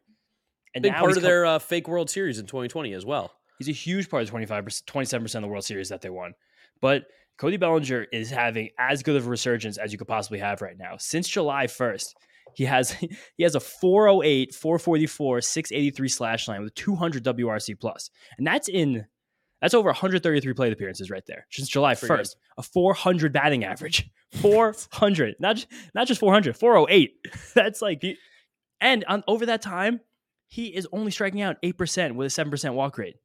And 0.74 0.82
Big 0.82 0.94
part 0.94 1.16
of 1.16 1.22
their 1.22 1.44
uh, 1.44 1.58
fake 1.58 1.88
World 1.88 2.10
Series 2.10 2.38
in 2.38 2.46
2020 2.46 2.92
as 2.94 3.04
well. 3.04 3.32
He's 3.58 3.68
a 3.68 3.72
huge 3.72 4.08
part 4.08 4.22
of 4.22 4.30
25 4.30 4.64
27% 4.64 5.34
of 5.34 5.42
the 5.42 5.48
World 5.48 5.64
Series 5.64 5.90
that 5.90 6.00
they 6.00 6.10
won. 6.10 6.34
But 6.80 7.04
Cody 7.38 7.56
Bellinger 7.56 8.06
is 8.12 8.30
having 8.30 8.70
as 8.78 9.02
good 9.02 9.16
of 9.16 9.26
a 9.26 9.30
resurgence 9.30 9.78
as 9.78 9.92
you 9.92 9.98
could 9.98 10.08
possibly 10.08 10.38
have 10.38 10.62
right 10.62 10.76
now. 10.76 10.96
Since 10.98 11.28
July 11.28 11.66
1st, 11.66 12.14
he 12.54 12.64
has 12.64 12.90
he 13.36 13.42
has 13.42 13.54
a 13.54 13.60
408, 13.60 14.54
444, 14.54 15.40
683 15.40 16.08
slash 16.08 16.48
line 16.48 16.62
with 16.62 16.74
200 16.74 17.24
WRC 17.24 17.78
plus. 17.78 18.10
And 18.38 18.46
that's 18.46 18.68
in 18.68 19.06
that's 19.60 19.74
over 19.74 19.86
133 19.86 20.52
plate 20.54 20.72
appearances 20.72 21.08
right 21.08 21.24
there. 21.26 21.46
Since 21.50 21.68
July 21.68 21.94
1st, 21.94 22.34
a 22.58 22.62
400 22.62 23.32
batting 23.32 23.64
average. 23.64 24.10
400. 24.40 25.36
not 25.38 25.64
not 25.94 26.08
just 26.08 26.20
400, 26.20 26.56
408. 26.56 27.12
That's 27.54 27.82
like 27.82 28.02
and 28.80 29.04
on 29.06 29.22
over 29.28 29.46
that 29.46 29.62
time, 29.62 30.00
he 30.52 30.66
is 30.66 30.86
only 30.92 31.10
striking 31.10 31.40
out 31.40 31.56
8% 31.62 32.14
with 32.14 32.26
a 32.26 32.44
7% 32.44 32.74
walk 32.74 32.98
rate. 32.98 33.16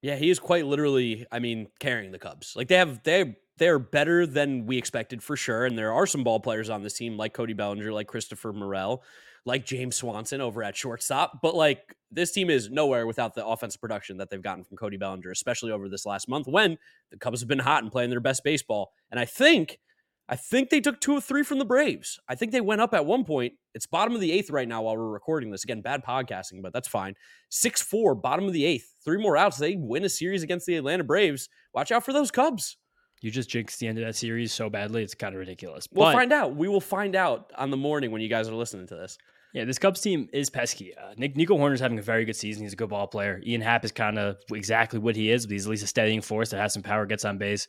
Yeah, 0.00 0.14
he 0.14 0.30
is 0.30 0.38
quite 0.38 0.64
literally, 0.64 1.26
I 1.32 1.40
mean, 1.40 1.66
carrying 1.80 2.12
the 2.12 2.20
Cubs. 2.20 2.54
Like 2.54 2.68
they 2.68 2.76
have 2.76 3.02
they 3.02 3.36
they're 3.58 3.80
better 3.80 4.28
than 4.28 4.66
we 4.66 4.78
expected 4.78 5.24
for 5.24 5.36
sure. 5.36 5.66
And 5.66 5.76
there 5.76 5.92
are 5.92 6.06
some 6.06 6.22
ball 6.22 6.38
players 6.38 6.70
on 6.70 6.82
this 6.82 6.94
team 6.94 7.16
like 7.16 7.34
Cody 7.34 7.52
Bellinger, 7.52 7.92
like 7.92 8.06
Christopher 8.06 8.52
Morel, 8.52 9.02
like 9.44 9.66
James 9.66 9.96
Swanson 9.96 10.40
over 10.40 10.62
at 10.62 10.76
shortstop. 10.76 11.40
But 11.42 11.56
like 11.56 11.96
this 12.12 12.30
team 12.30 12.48
is 12.48 12.70
nowhere 12.70 13.08
without 13.08 13.34
the 13.34 13.44
offensive 13.44 13.80
production 13.80 14.18
that 14.18 14.30
they've 14.30 14.40
gotten 14.40 14.62
from 14.62 14.76
Cody 14.76 14.96
Bellinger, 14.96 15.32
especially 15.32 15.72
over 15.72 15.88
this 15.88 16.06
last 16.06 16.28
month 16.28 16.46
when 16.46 16.78
the 17.10 17.18
Cubs 17.18 17.40
have 17.40 17.48
been 17.48 17.58
hot 17.58 17.82
and 17.82 17.90
playing 17.90 18.10
their 18.10 18.20
best 18.20 18.44
baseball. 18.44 18.92
And 19.10 19.18
I 19.18 19.24
think 19.24 19.80
I 20.28 20.36
think 20.36 20.70
they 20.70 20.80
took 20.80 21.00
two 21.00 21.14
or 21.14 21.20
three 21.20 21.42
from 21.42 21.58
the 21.58 21.64
Braves. 21.64 22.18
I 22.28 22.34
think 22.36 22.52
they 22.52 22.60
went 22.60 22.80
up 22.80 22.94
at 22.94 23.04
one 23.04 23.24
point. 23.24 23.54
It's 23.74 23.86
bottom 23.86 24.14
of 24.14 24.20
the 24.20 24.32
eighth 24.32 24.50
right 24.50 24.68
now 24.68 24.82
while 24.82 24.96
we're 24.96 25.10
recording 25.10 25.50
this. 25.50 25.64
Again, 25.64 25.80
bad 25.80 26.04
podcasting, 26.04 26.62
but 26.62 26.72
that's 26.72 26.88
fine. 26.88 27.14
6 27.50 27.82
4, 27.82 28.14
bottom 28.14 28.46
of 28.46 28.52
the 28.52 28.64
eighth. 28.64 28.94
Three 29.04 29.18
more 29.18 29.36
outs. 29.36 29.58
They 29.58 29.76
win 29.76 30.04
a 30.04 30.08
series 30.08 30.42
against 30.42 30.66
the 30.66 30.76
Atlanta 30.76 31.04
Braves. 31.04 31.48
Watch 31.74 31.90
out 31.90 32.04
for 32.04 32.12
those 32.12 32.30
Cubs. 32.30 32.76
You 33.20 33.30
just 33.30 33.50
jinxed 33.50 33.78
the 33.78 33.86
end 33.86 33.98
of 33.98 34.04
that 34.04 34.16
series 34.16 34.52
so 34.52 34.68
badly, 34.68 35.02
it's 35.02 35.14
kind 35.14 35.34
of 35.34 35.38
ridiculous. 35.38 35.86
We'll 35.92 36.06
but 36.06 36.12
find 36.12 36.32
out. 36.32 36.56
We 36.56 36.66
will 36.66 36.80
find 36.80 37.14
out 37.14 37.52
on 37.56 37.70
the 37.70 37.76
morning 37.76 38.10
when 38.10 38.20
you 38.20 38.28
guys 38.28 38.48
are 38.48 38.54
listening 38.54 38.88
to 38.88 38.96
this. 38.96 39.16
yeah, 39.52 39.64
this 39.64 39.78
Cubs 39.78 40.00
team 40.00 40.28
is 40.32 40.50
pesky. 40.50 40.92
Uh, 40.96 41.14
Nick, 41.16 41.36
Nico 41.36 41.56
Hoerner's 41.56 41.78
having 41.78 42.00
a 42.00 42.02
very 42.02 42.24
good 42.24 42.34
season. 42.34 42.64
He's 42.64 42.72
a 42.72 42.76
good 42.76 42.88
ball 42.88 43.06
player. 43.06 43.40
Ian 43.46 43.60
Happ 43.60 43.84
is 43.84 43.92
kind 43.92 44.18
of 44.18 44.38
exactly 44.52 44.98
what 44.98 45.14
he 45.14 45.30
is, 45.30 45.46
but 45.46 45.52
he's 45.52 45.66
at 45.66 45.70
least 45.70 45.84
a 45.84 45.86
steadying 45.86 46.20
force 46.20 46.50
that 46.50 46.60
has 46.60 46.72
some 46.72 46.82
power, 46.82 47.06
gets 47.06 47.24
on 47.24 47.38
base. 47.38 47.68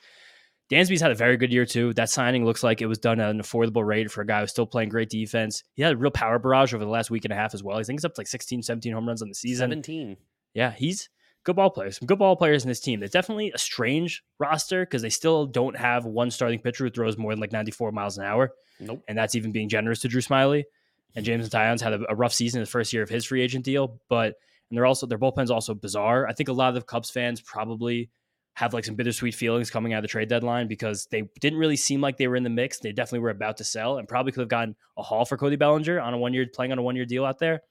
Dansby's 0.71 1.01
had 1.01 1.11
a 1.11 1.15
very 1.15 1.37
good 1.37 1.51
year 1.51 1.65
too. 1.65 1.93
That 1.93 2.09
signing 2.09 2.45
looks 2.45 2.63
like 2.63 2.81
it 2.81 2.87
was 2.87 2.97
done 2.97 3.19
at 3.19 3.29
an 3.29 3.41
affordable 3.41 3.85
rate 3.85 4.09
for 4.09 4.21
a 4.21 4.25
guy 4.25 4.39
who's 4.39 4.51
still 4.51 4.65
playing 4.65 4.89
great 4.89 5.09
defense. 5.09 5.63
He 5.75 5.83
had 5.83 5.93
a 5.93 5.97
real 5.97 6.11
power 6.11 6.39
barrage 6.39 6.73
over 6.73 6.83
the 6.83 6.89
last 6.89 7.11
week 7.11 7.25
and 7.25 7.33
a 7.33 7.35
half 7.35 7.53
as 7.53 7.63
well. 7.63 7.77
I 7.77 7.83
think 7.83 7.99
he's 7.99 8.05
up 8.05 8.13
to 8.15 8.21
like 8.21 8.27
16, 8.27 8.63
17 8.63 8.93
home 8.93 9.07
runs 9.07 9.21
on 9.21 9.29
the 9.29 9.35
season. 9.35 9.69
17. 9.69 10.17
Yeah, 10.53 10.71
he's 10.71 11.09
good 11.43 11.55
ball 11.55 11.69
players. 11.69 11.99
Some 11.99 12.05
good 12.05 12.19
ball 12.19 12.35
players 12.35 12.63
in 12.63 12.69
this 12.69 12.79
team. 12.79 13.03
It's 13.03 13.13
definitely 13.13 13.51
a 13.53 13.57
strange 13.57 14.23
roster 14.39 14.85
because 14.85 15.01
they 15.01 15.09
still 15.09 15.45
don't 15.45 15.77
have 15.77 16.05
one 16.05 16.31
starting 16.31 16.59
pitcher 16.59 16.85
who 16.85 16.89
throws 16.89 17.17
more 17.17 17.31
than 17.31 17.41
like 17.41 17.51
94 17.51 17.91
miles 17.91 18.17
an 18.17 18.25
hour. 18.25 18.51
Nope. 18.79 19.03
And 19.07 19.17
that's 19.17 19.35
even 19.35 19.51
being 19.51 19.69
generous 19.69 19.99
to 20.01 20.07
Drew 20.07 20.21
Smyly. 20.21 20.63
And 21.15 21.25
Jameson 21.25 21.51
Taillon's 21.51 21.81
had 21.81 21.93
a, 21.93 21.99
a 22.09 22.15
rough 22.15 22.33
season 22.33 22.59
in 22.59 22.63
the 22.63 22.71
first 22.71 22.91
year 22.93 23.03
of 23.03 23.09
his 23.09 23.25
free 23.25 23.41
agent 23.41 23.65
deal. 23.65 23.99
But 24.09 24.35
and 24.69 24.77
they're 24.77 24.85
also 24.85 25.05
their 25.05 25.19
bullpen's 25.19 25.51
also 25.51 25.75
bizarre. 25.75 26.27
I 26.27 26.33
think 26.33 26.49
a 26.49 26.53
lot 26.53 26.69
of 26.69 26.75
the 26.75 26.81
Cubs 26.81 27.11
fans 27.11 27.41
probably 27.41 28.09
have 28.55 28.73
like 28.73 28.85
some 28.85 28.95
bittersweet 28.95 29.33
feelings 29.33 29.71
coming 29.71 29.93
out 29.93 29.97
of 29.97 30.01
the 30.03 30.07
trade 30.07 30.29
deadline 30.29 30.67
because 30.67 31.07
they 31.11 31.23
didn't 31.41 31.57
really 31.57 31.75
seem 31.75 32.01
like 32.01 32.17
they 32.17 32.27
were 32.27 32.35
in 32.35 32.43
the 32.43 32.49
mix. 32.49 32.79
They 32.79 32.91
definitely 32.91 33.19
were 33.19 33.31
about 33.31 33.57
to 33.57 33.63
sell 33.63 33.97
and 33.97 34.07
probably 34.07 34.31
could 34.31 34.41
have 34.41 34.49
gotten 34.49 34.75
a 34.97 35.01
haul 35.01 35.25
for 35.25 35.37
Cody 35.37 35.55
Bellinger 35.55 35.99
on 35.99 36.13
a 36.13 36.17
one 36.17 36.33
year 36.33 36.45
playing 36.53 36.71
on 36.71 36.77
a 36.77 36.83
one 36.83 36.95
year 36.95 37.05
deal 37.05 37.25
out 37.25 37.39
there. 37.39 37.61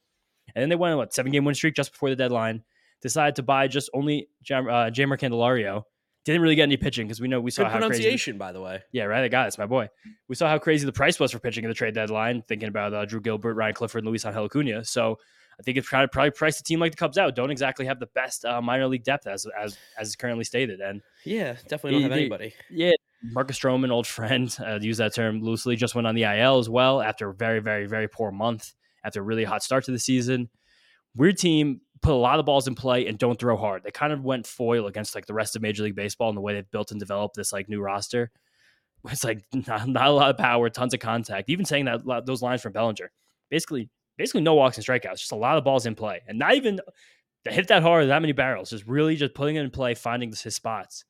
And 0.54 0.62
then 0.62 0.68
they 0.68 0.76
went 0.76 0.92
on 0.92 0.98
what 0.98 1.14
seven 1.14 1.30
game 1.30 1.44
win 1.44 1.54
streak 1.54 1.74
just 1.74 1.92
before 1.92 2.10
the 2.10 2.16
deadline. 2.16 2.64
Decided 3.00 3.36
to 3.36 3.42
buy 3.42 3.68
just 3.68 3.90
only 3.94 4.28
Jam, 4.42 4.68
uh, 4.68 4.90
Jeimer 4.90 5.18
Candelario. 5.18 5.82
Didn't 6.24 6.40
really 6.40 6.54
get 6.54 6.64
any 6.64 6.76
pitching 6.76 7.06
because 7.08 7.20
we 7.20 7.26
know 7.26 7.40
we 7.40 7.50
saw 7.50 7.64
Good 7.64 7.72
how 7.72 7.78
crazy. 7.78 7.88
pronunciation, 7.88 8.38
by 8.38 8.52
the 8.52 8.60
way. 8.60 8.80
Yeah, 8.92 9.04
right. 9.04 9.24
I 9.24 9.28
got 9.28 9.44
it. 9.44 9.48
It's 9.48 9.58
my 9.58 9.66
boy. 9.66 9.88
We 10.28 10.36
saw 10.36 10.48
how 10.48 10.58
crazy 10.58 10.86
the 10.86 10.92
price 10.92 11.18
was 11.18 11.32
for 11.32 11.40
pitching 11.40 11.64
in 11.64 11.70
the 11.70 11.74
trade 11.74 11.94
deadline. 11.94 12.42
Thinking 12.46 12.68
about 12.68 12.94
uh, 12.94 13.04
Drew 13.04 13.20
Gilbert, 13.20 13.54
Ryan 13.54 13.74
Clifford, 13.74 14.04
and 14.04 14.08
Luis 14.08 14.24
Angel 14.24 14.44
Acuna. 14.44 14.84
So 14.84 15.18
I 15.62 15.64
think 15.64 15.78
it's 15.78 15.88
kind 15.88 16.02
of 16.02 16.10
probably 16.10 16.32
priced 16.32 16.58
a 16.58 16.64
team 16.64 16.80
like 16.80 16.90
the 16.90 16.96
Cubs 16.96 17.16
out. 17.16 17.36
Don't 17.36 17.50
exactly 17.50 17.86
have 17.86 18.00
the 18.00 18.08
best 18.14 18.44
uh, 18.44 18.60
minor 18.60 18.88
league 18.88 19.04
depth 19.04 19.28
as 19.28 19.46
as 19.56 19.78
as 19.96 20.08
is 20.08 20.16
currently 20.16 20.42
stated. 20.42 20.80
And 20.80 21.02
Yeah, 21.24 21.52
definitely 21.68 21.92
don't 21.92 22.02
have 22.02 22.12
anybody. 22.12 22.54
yeah, 22.68 22.90
Marcus 23.22 23.58
Stroman, 23.58 23.92
old 23.92 24.08
friend, 24.08 24.54
uh, 24.66 24.80
use 24.80 24.96
that 24.96 25.14
term 25.14 25.40
loosely, 25.40 25.76
just 25.76 25.94
went 25.94 26.08
on 26.08 26.16
the 26.16 26.24
IL 26.24 26.58
as 26.58 26.68
well 26.68 27.00
after 27.00 27.30
a 27.30 27.34
very, 27.34 27.60
very, 27.60 27.86
very 27.86 28.08
poor 28.08 28.32
month, 28.32 28.72
after 29.04 29.20
a 29.20 29.22
really 29.22 29.44
hot 29.44 29.62
start 29.62 29.84
to 29.84 29.92
the 29.92 29.98
season. 29.98 30.50
Weird 31.14 31.38
team, 31.38 31.82
put 32.00 32.12
a 32.12 32.16
lot 32.16 32.40
of 32.40 32.46
balls 32.46 32.66
in 32.66 32.74
play 32.74 33.06
and 33.06 33.18
don't 33.18 33.38
throw 33.38 33.56
hard. 33.56 33.84
They 33.84 33.92
kind 33.92 34.12
of 34.12 34.24
went 34.24 34.46
foil 34.46 34.86
against 34.88 35.14
like 35.14 35.26
the 35.26 35.34
rest 35.34 35.54
of 35.54 35.62
Major 35.62 35.84
League 35.84 35.94
Baseball 35.94 36.30
in 36.30 36.34
the 36.34 36.40
way 36.40 36.54
they've 36.54 36.70
built 36.70 36.90
and 36.90 36.98
developed 36.98 37.36
this 37.36 37.52
like 37.52 37.68
new 37.68 37.80
roster. 37.80 38.32
it's 39.08 39.24
like 39.24 39.44
not, 39.66 39.88
not 39.88 40.06
a 40.08 40.10
lot 40.10 40.30
of 40.30 40.38
power, 40.38 40.68
tons 40.68 40.94
of 40.94 41.00
contact. 41.00 41.48
Even 41.48 41.64
saying 41.64 41.84
that 41.84 42.24
those 42.26 42.42
lines 42.42 42.62
from 42.62 42.72
Bellinger, 42.72 43.12
basically, 43.50 43.88
basically 44.16 44.40
no 44.40 44.54
walks 44.54 44.76
and 44.76 44.86
strikeouts, 44.86 45.18
just 45.18 45.32
a 45.32 45.36
lot 45.36 45.58
of 45.58 45.64
balls 45.64 45.86
in 45.86 45.94
play, 45.94 46.20
and 46.26 46.38
not 46.38 46.54
even 46.54 46.80
to 47.44 47.52
hit 47.52 47.68
that 47.68 47.82
hard, 47.82 48.08
that 48.08 48.22
many 48.22 48.32
barrels, 48.32 48.70
just 48.70 48.86
really 48.86 49.16
just 49.16 49.34
putting 49.34 49.56
it 49.56 49.62
in 49.62 49.70
play, 49.70 49.94
finding 49.94 50.30
his 50.30 50.54
spots. 50.54 51.04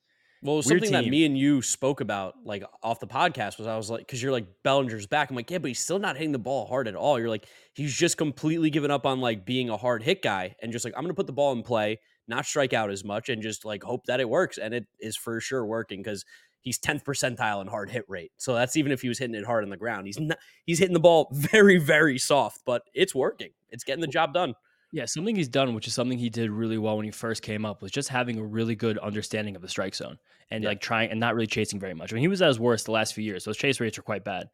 Well, 0.44 0.60
something 0.60 0.90
team. 0.90 0.92
that 0.92 1.06
me 1.06 1.24
and 1.24 1.38
you 1.38 1.62
spoke 1.62 2.00
about 2.00 2.34
like 2.44 2.64
off 2.82 2.98
the 2.98 3.06
podcast 3.06 3.58
was 3.58 3.68
I 3.68 3.76
was 3.76 3.88
like, 3.88 4.00
because 4.00 4.20
you're 4.20 4.32
like 4.32 4.46
Bellinger's 4.64 5.06
back. 5.06 5.30
I'm 5.30 5.36
like, 5.36 5.48
yeah, 5.50 5.58
but 5.58 5.68
he's 5.68 5.78
still 5.78 6.00
not 6.00 6.16
hitting 6.16 6.32
the 6.32 6.38
ball 6.38 6.66
hard 6.66 6.88
at 6.88 6.96
all. 6.96 7.16
You're 7.18 7.28
like, 7.28 7.46
he's 7.74 7.94
just 7.94 8.16
completely 8.16 8.68
given 8.68 8.90
up 8.90 9.06
on 9.06 9.20
like 9.20 9.46
being 9.46 9.70
a 9.70 9.76
hard 9.76 10.02
hit 10.02 10.20
guy 10.20 10.56
and 10.60 10.72
just 10.72 10.84
like 10.84 10.94
I'm 10.96 11.04
gonna 11.04 11.14
put 11.14 11.28
the 11.28 11.32
ball 11.32 11.52
in 11.52 11.62
play, 11.62 12.00
not 12.26 12.44
strike 12.44 12.72
out 12.72 12.90
as 12.90 13.04
much, 13.04 13.28
and 13.28 13.40
just 13.40 13.64
like 13.64 13.84
hope 13.84 14.06
that 14.06 14.18
it 14.18 14.28
works. 14.28 14.58
And 14.58 14.74
it 14.74 14.86
is 14.98 15.16
for 15.16 15.40
sure 15.40 15.64
working 15.64 16.02
because 16.02 16.24
he's 16.62 16.78
10th 16.78 17.04
percentile 17.04 17.60
in 17.60 17.68
hard 17.68 17.90
hit 17.90 18.04
rate. 18.08 18.32
So 18.38 18.54
that's 18.54 18.76
even 18.76 18.92
if 18.92 19.02
he 19.02 19.08
was 19.08 19.18
hitting 19.18 19.36
it 19.36 19.44
hard 19.44 19.64
on 19.64 19.70
the 19.70 19.76
ground. 19.76 20.06
He's 20.06 20.18
not 20.18 20.38
he's 20.64 20.78
hitting 20.78 20.94
the 20.94 21.00
ball 21.00 21.28
very, 21.32 21.76
very 21.76 22.18
soft, 22.18 22.62
but 22.64 22.82
it's 22.94 23.14
working. 23.14 23.50
It's 23.70 23.84
getting 23.84 24.00
the 24.00 24.06
job 24.06 24.32
done. 24.32 24.54
Yeah, 24.94 25.06
something 25.06 25.34
he's 25.34 25.48
done, 25.48 25.74
which 25.74 25.86
is 25.86 25.94
something 25.94 26.18
he 26.18 26.28
did 26.28 26.50
really 26.50 26.76
well 26.76 26.96
when 26.96 27.06
he 27.06 27.10
first 27.10 27.42
came 27.42 27.64
up, 27.64 27.80
was 27.80 27.90
just 27.90 28.10
having 28.10 28.38
a 28.38 28.44
really 28.44 28.74
good 28.74 28.98
understanding 28.98 29.56
of 29.56 29.62
the 29.62 29.68
strike 29.68 29.94
zone 29.94 30.18
and 30.50 30.62
yeah. 30.62 30.68
like 30.68 30.80
trying 30.82 31.10
and 31.10 31.18
not 31.18 31.34
really 31.34 31.46
chasing 31.46 31.80
very 31.80 31.94
much. 31.94 32.12
When 32.12 32.20
he 32.20 32.28
was 32.28 32.42
at 32.42 32.48
his 32.48 32.60
worst 32.60 32.84
the 32.84 32.92
last 32.92 33.14
few 33.14 33.24
years, 33.24 33.44
those 33.44 33.56
chase 33.56 33.80
rates 33.80 33.96
were 33.96 34.02
quite 34.02 34.22
bad. 34.22 34.50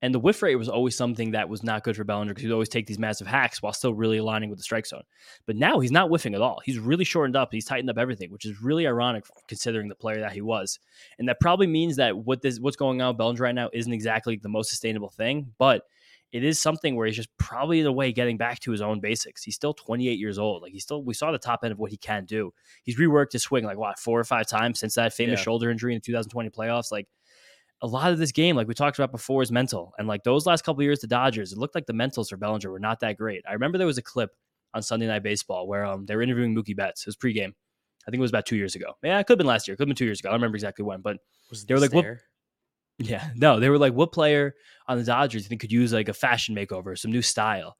And 0.00 0.14
the 0.14 0.20
whiff 0.20 0.42
rate 0.42 0.54
was 0.54 0.68
always 0.68 0.96
something 0.96 1.32
that 1.32 1.48
was 1.48 1.64
not 1.64 1.82
good 1.82 1.96
for 1.96 2.04
Bellinger 2.04 2.32
because 2.32 2.44
he'd 2.44 2.52
always 2.52 2.68
take 2.68 2.86
these 2.86 3.00
massive 3.00 3.26
hacks 3.26 3.60
while 3.60 3.72
still 3.72 3.94
really 3.94 4.18
aligning 4.18 4.48
with 4.48 4.58
the 4.58 4.62
strike 4.62 4.86
zone. 4.86 5.02
But 5.44 5.56
now 5.56 5.80
he's 5.80 5.90
not 5.90 6.08
whiffing 6.08 6.34
at 6.34 6.40
all. 6.40 6.60
He's 6.64 6.78
really 6.78 7.04
shortened 7.04 7.36
up. 7.36 7.48
He's 7.50 7.64
tightened 7.64 7.90
up 7.90 7.98
everything, 7.98 8.30
which 8.30 8.44
is 8.44 8.62
really 8.62 8.86
ironic 8.86 9.24
considering 9.48 9.88
the 9.88 9.96
player 9.96 10.20
that 10.20 10.32
he 10.32 10.40
was. 10.40 10.78
And 11.18 11.28
that 11.28 11.40
probably 11.40 11.66
means 11.66 11.96
that 11.96 12.16
what 12.16 12.42
this 12.42 12.60
what's 12.60 12.76
going 12.76 13.02
on 13.02 13.08
with 13.08 13.18
Bellinger 13.18 13.42
right 13.42 13.54
now 13.54 13.70
isn't 13.72 13.92
exactly 13.92 14.36
the 14.36 14.48
most 14.48 14.70
sustainable 14.70 15.10
thing, 15.10 15.52
but 15.58 15.82
it 16.30 16.44
is 16.44 16.60
something 16.60 16.94
where 16.94 17.06
he's 17.06 17.16
just 17.16 17.34
probably 17.38 17.80
the 17.82 17.92
way 17.92 18.12
getting 18.12 18.36
back 18.36 18.60
to 18.60 18.70
his 18.70 18.82
own 18.82 19.00
basics. 19.00 19.42
He's 19.42 19.54
still 19.54 19.72
28 19.72 20.18
years 20.18 20.38
old. 20.38 20.62
Like 20.62 20.72
he's 20.72 20.82
still, 20.82 21.02
we 21.02 21.14
saw 21.14 21.32
the 21.32 21.38
top 21.38 21.60
end 21.62 21.72
of 21.72 21.78
what 21.78 21.90
he 21.90 21.96
can 21.96 22.26
do. 22.26 22.52
He's 22.82 22.98
reworked 22.98 23.32
his 23.32 23.42
swing 23.42 23.64
like 23.64 23.78
what 23.78 23.98
four 23.98 24.20
or 24.20 24.24
five 24.24 24.46
times 24.46 24.78
since 24.78 24.94
that 24.96 25.14
famous 25.14 25.40
yeah. 25.40 25.44
shoulder 25.44 25.70
injury 25.70 25.94
in 25.94 25.98
the 25.98 26.04
2020 26.04 26.50
playoffs. 26.50 26.92
Like 26.92 27.08
a 27.80 27.86
lot 27.86 28.12
of 28.12 28.18
this 28.18 28.32
game, 28.32 28.56
like 28.56 28.66
we 28.66 28.74
talked 28.74 28.98
about 28.98 29.12
before, 29.12 29.42
is 29.42 29.52
mental. 29.52 29.92
And 29.98 30.08
like 30.08 30.24
those 30.24 30.46
last 30.46 30.64
couple 30.64 30.82
years, 30.82 31.00
the 31.00 31.06
Dodgers, 31.06 31.52
it 31.52 31.58
looked 31.58 31.74
like 31.74 31.86
the 31.86 31.92
mentals 31.92 32.30
for 32.30 32.36
Bellinger 32.36 32.70
were 32.70 32.80
not 32.80 33.00
that 33.00 33.16
great. 33.16 33.44
I 33.48 33.52
remember 33.52 33.78
there 33.78 33.86
was 33.86 33.98
a 33.98 34.02
clip 34.02 34.30
on 34.74 34.82
Sunday 34.82 35.06
Night 35.06 35.22
Baseball 35.22 35.66
where 35.68 35.84
um, 35.84 36.04
they 36.06 36.16
were 36.16 36.22
interviewing 36.22 36.54
Mookie 36.54 36.76
Betts. 36.76 37.02
It 37.02 37.06
was 37.06 37.16
pregame. 37.16 37.54
I 38.06 38.10
think 38.10 38.18
it 38.18 38.22
was 38.22 38.30
about 38.30 38.46
two 38.46 38.56
years 38.56 38.74
ago. 38.74 38.94
Yeah, 39.02 39.18
it 39.18 39.24
could 39.24 39.34
have 39.34 39.38
been 39.38 39.46
last 39.46 39.68
year. 39.68 39.74
It 39.74 39.76
could 39.76 39.84
have 39.84 39.88
been 39.90 39.96
two 39.96 40.06
years 40.06 40.20
ago. 40.20 40.30
I 40.30 40.32
don't 40.32 40.40
remember 40.40 40.56
exactly 40.56 40.84
when, 40.84 41.00
but 41.00 41.18
was 41.50 41.64
they 41.66 41.74
were 41.74 41.80
like, 41.80 41.92
what, 41.92 42.06
yeah, 42.98 43.30
no, 43.36 43.60
they 43.60 43.68
were 43.68 43.78
like, 43.78 43.92
what 43.92 44.12
player 44.12 44.54
on 44.86 44.98
the 44.98 45.04
Dodgers 45.04 45.42
you 45.44 45.48
think 45.48 45.60
could 45.60 45.72
use 45.72 45.92
like 45.92 46.08
a 46.08 46.14
fashion 46.14 46.54
makeover, 46.54 46.98
some 46.98 47.12
new 47.12 47.22
style? 47.22 47.76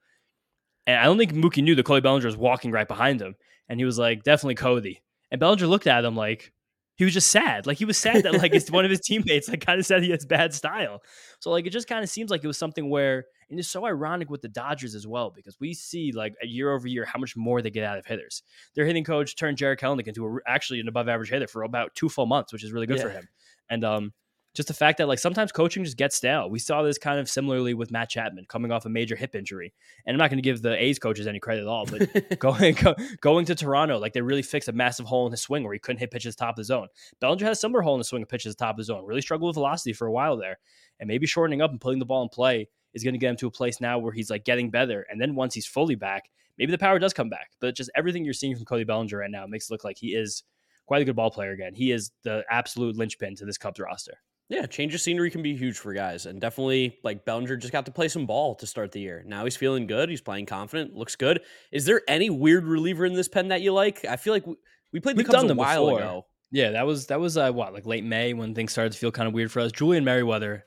And 0.86 0.98
I 0.98 1.04
don't 1.04 1.18
think 1.18 1.32
Mookie 1.32 1.62
knew 1.62 1.74
that 1.74 1.84
Cody 1.84 2.00
Bellinger 2.00 2.26
was 2.26 2.36
walking 2.36 2.70
right 2.70 2.88
behind 2.88 3.20
him. 3.20 3.34
And 3.68 3.80
he 3.80 3.84
was 3.84 3.98
like, 3.98 4.22
definitely 4.22 4.54
Cody. 4.54 5.02
And 5.30 5.40
Bellinger 5.40 5.66
looked 5.66 5.86
at 5.86 6.04
him 6.04 6.16
like, 6.16 6.52
he 6.98 7.04
was 7.04 7.14
just 7.14 7.30
sad. 7.30 7.64
Like 7.64 7.78
he 7.78 7.84
was 7.84 7.96
sad 7.96 8.24
that 8.24 8.34
like 8.34 8.52
it's 8.52 8.70
one 8.72 8.84
of 8.84 8.90
his 8.90 9.00
teammates 9.04 9.48
like 9.48 9.64
kind 9.64 9.78
of 9.78 9.86
said 9.86 10.02
he 10.02 10.10
has 10.10 10.26
bad 10.26 10.52
style. 10.52 11.00
So 11.38 11.50
like 11.50 11.64
it 11.64 11.70
just 11.70 11.86
kind 11.86 12.02
of 12.02 12.10
seems 12.10 12.28
like 12.28 12.42
it 12.42 12.48
was 12.48 12.58
something 12.58 12.90
where 12.90 13.26
and 13.48 13.58
it's 13.58 13.68
so 13.68 13.86
ironic 13.86 14.28
with 14.28 14.42
the 14.42 14.48
Dodgers 14.48 14.96
as 14.96 15.06
well 15.06 15.30
because 15.30 15.56
we 15.60 15.74
see 15.74 16.10
like 16.10 16.34
year 16.42 16.72
over 16.72 16.88
year 16.88 17.04
how 17.04 17.20
much 17.20 17.36
more 17.36 17.62
they 17.62 17.70
get 17.70 17.84
out 17.84 17.98
of 17.98 18.04
hitters. 18.04 18.42
Their 18.74 18.84
hitting 18.84 19.04
coach 19.04 19.36
turned 19.36 19.58
Jarred 19.58 19.78
Kelenic 19.78 20.08
into 20.08 20.26
a, 20.26 20.38
actually 20.46 20.80
an 20.80 20.88
above 20.88 21.08
average 21.08 21.30
hitter 21.30 21.46
for 21.46 21.62
about 21.62 21.94
two 21.94 22.08
full 22.08 22.26
months, 22.26 22.52
which 22.52 22.64
is 22.64 22.72
really 22.72 22.88
good 22.88 22.98
yeah. 22.98 23.04
for 23.04 23.10
him. 23.10 23.28
And 23.70 23.84
um 23.84 24.12
just 24.58 24.66
the 24.66 24.74
fact 24.74 24.98
that 24.98 25.06
like 25.06 25.20
sometimes 25.20 25.52
coaching 25.52 25.84
just 25.84 25.96
gets 25.96 26.16
stale. 26.16 26.50
We 26.50 26.58
saw 26.58 26.82
this 26.82 26.98
kind 26.98 27.20
of 27.20 27.30
similarly 27.30 27.74
with 27.74 27.92
Matt 27.92 28.10
Chapman 28.10 28.46
coming 28.48 28.72
off 28.72 28.86
a 28.86 28.88
major 28.88 29.14
hip 29.14 29.36
injury. 29.36 29.72
And 30.04 30.12
I'm 30.12 30.18
not 30.18 30.30
going 30.30 30.38
to 30.38 30.42
give 30.42 30.62
the 30.62 30.74
A's 30.82 30.98
coaches 30.98 31.28
any 31.28 31.38
credit 31.38 31.60
at 31.60 31.68
all, 31.68 31.86
but 31.86 32.38
going 32.40 32.74
go, 32.74 32.96
going 33.20 33.46
to 33.46 33.54
Toronto, 33.54 33.98
like 33.98 34.14
they 34.14 34.20
really 34.20 34.42
fixed 34.42 34.68
a 34.68 34.72
massive 34.72 35.06
hole 35.06 35.26
in 35.26 35.30
his 35.30 35.40
swing 35.40 35.62
where 35.62 35.74
he 35.74 35.78
couldn't 35.78 36.00
hit 36.00 36.10
pitches 36.10 36.34
top 36.34 36.50
of 36.50 36.56
the 36.56 36.64
zone. 36.64 36.88
Bellinger 37.20 37.44
had 37.44 37.52
a 37.52 37.56
similar 37.56 37.82
hole 37.82 37.94
in 37.94 38.00
the 38.00 38.04
swing 38.04 38.22
of 38.22 38.28
pitches 38.28 38.56
top 38.56 38.72
of 38.74 38.78
the 38.78 38.84
zone. 38.84 39.06
Really 39.06 39.22
struggled 39.22 39.50
with 39.50 39.54
velocity 39.54 39.92
for 39.92 40.08
a 40.08 40.12
while 40.12 40.36
there. 40.36 40.58
And 40.98 41.06
maybe 41.06 41.28
shortening 41.28 41.62
up 41.62 41.70
and 41.70 41.80
putting 41.80 42.00
the 42.00 42.04
ball 42.04 42.24
in 42.24 42.28
play 42.28 42.68
is 42.94 43.04
going 43.04 43.14
to 43.14 43.18
get 43.18 43.30
him 43.30 43.36
to 43.36 43.46
a 43.46 43.52
place 43.52 43.80
now 43.80 44.00
where 44.00 44.12
he's 44.12 44.28
like 44.28 44.44
getting 44.44 44.70
better. 44.70 45.06
And 45.08 45.20
then 45.20 45.36
once 45.36 45.54
he's 45.54 45.66
fully 45.66 45.94
back, 45.94 46.30
maybe 46.58 46.72
the 46.72 46.78
power 46.78 46.98
does 46.98 47.14
come 47.14 47.28
back. 47.28 47.50
But 47.60 47.76
just 47.76 47.90
everything 47.94 48.24
you're 48.24 48.34
seeing 48.34 48.56
from 48.56 48.64
Cody 48.64 48.82
Bellinger 48.82 49.18
right 49.18 49.30
now 49.30 49.46
makes 49.46 49.70
it 49.70 49.72
look 49.72 49.84
like 49.84 49.98
he 49.98 50.16
is 50.16 50.42
quite 50.86 51.02
a 51.02 51.04
good 51.04 51.14
ball 51.14 51.30
player 51.30 51.52
again. 51.52 51.74
He 51.74 51.92
is 51.92 52.10
the 52.24 52.44
absolute 52.50 52.96
linchpin 52.96 53.36
to 53.36 53.44
this 53.44 53.58
Cubs 53.58 53.78
roster. 53.78 54.18
Yeah, 54.48 54.64
change 54.64 54.94
of 54.94 55.00
scenery 55.02 55.30
can 55.30 55.42
be 55.42 55.54
huge 55.54 55.78
for 55.78 55.92
guys. 55.92 56.24
And 56.24 56.40
definitely, 56.40 56.98
like 57.04 57.24
Bellinger 57.26 57.56
just 57.56 57.72
got 57.72 57.84
to 57.86 57.92
play 57.92 58.08
some 58.08 58.24
ball 58.24 58.54
to 58.56 58.66
start 58.66 58.92
the 58.92 59.00
year. 59.00 59.22
Now 59.26 59.44
he's 59.44 59.56
feeling 59.56 59.86
good. 59.86 60.08
He's 60.08 60.22
playing 60.22 60.46
confident. 60.46 60.94
Looks 60.94 61.16
good. 61.16 61.42
Is 61.70 61.84
there 61.84 62.00
any 62.08 62.30
weird 62.30 62.64
reliever 62.64 63.04
in 63.04 63.12
this 63.12 63.28
pen 63.28 63.48
that 63.48 63.60
you 63.60 63.74
like? 63.74 64.06
I 64.06 64.16
feel 64.16 64.32
like 64.32 64.46
we, 64.46 64.54
we 64.92 65.00
played 65.00 65.16
the 65.16 65.24
We've 65.24 65.28
Cubs 65.28 65.50
a 65.50 65.54
while 65.54 65.86
before. 65.86 65.98
ago. 65.98 66.26
Yeah, 66.50 66.70
that 66.70 66.86
was 66.86 67.08
that 67.08 67.20
was 67.20 67.36
uh, 67.36 67.52
what 67.52 67.74
like 67.74 67.84
late 67.84 68.04
May 68.04 68.32
when 68.32 68.54
things 68.54 68.72
started 68.72 68.92
to 68.94 68.98
feel 68.98 69.10
kind 69.10 69.28
of 69.28 69.34
weird 69.34 69.52
for 69.52 69.60
us. 69.60 69.70
Julian 69.70 70.04
Merryweather 70.04 70.64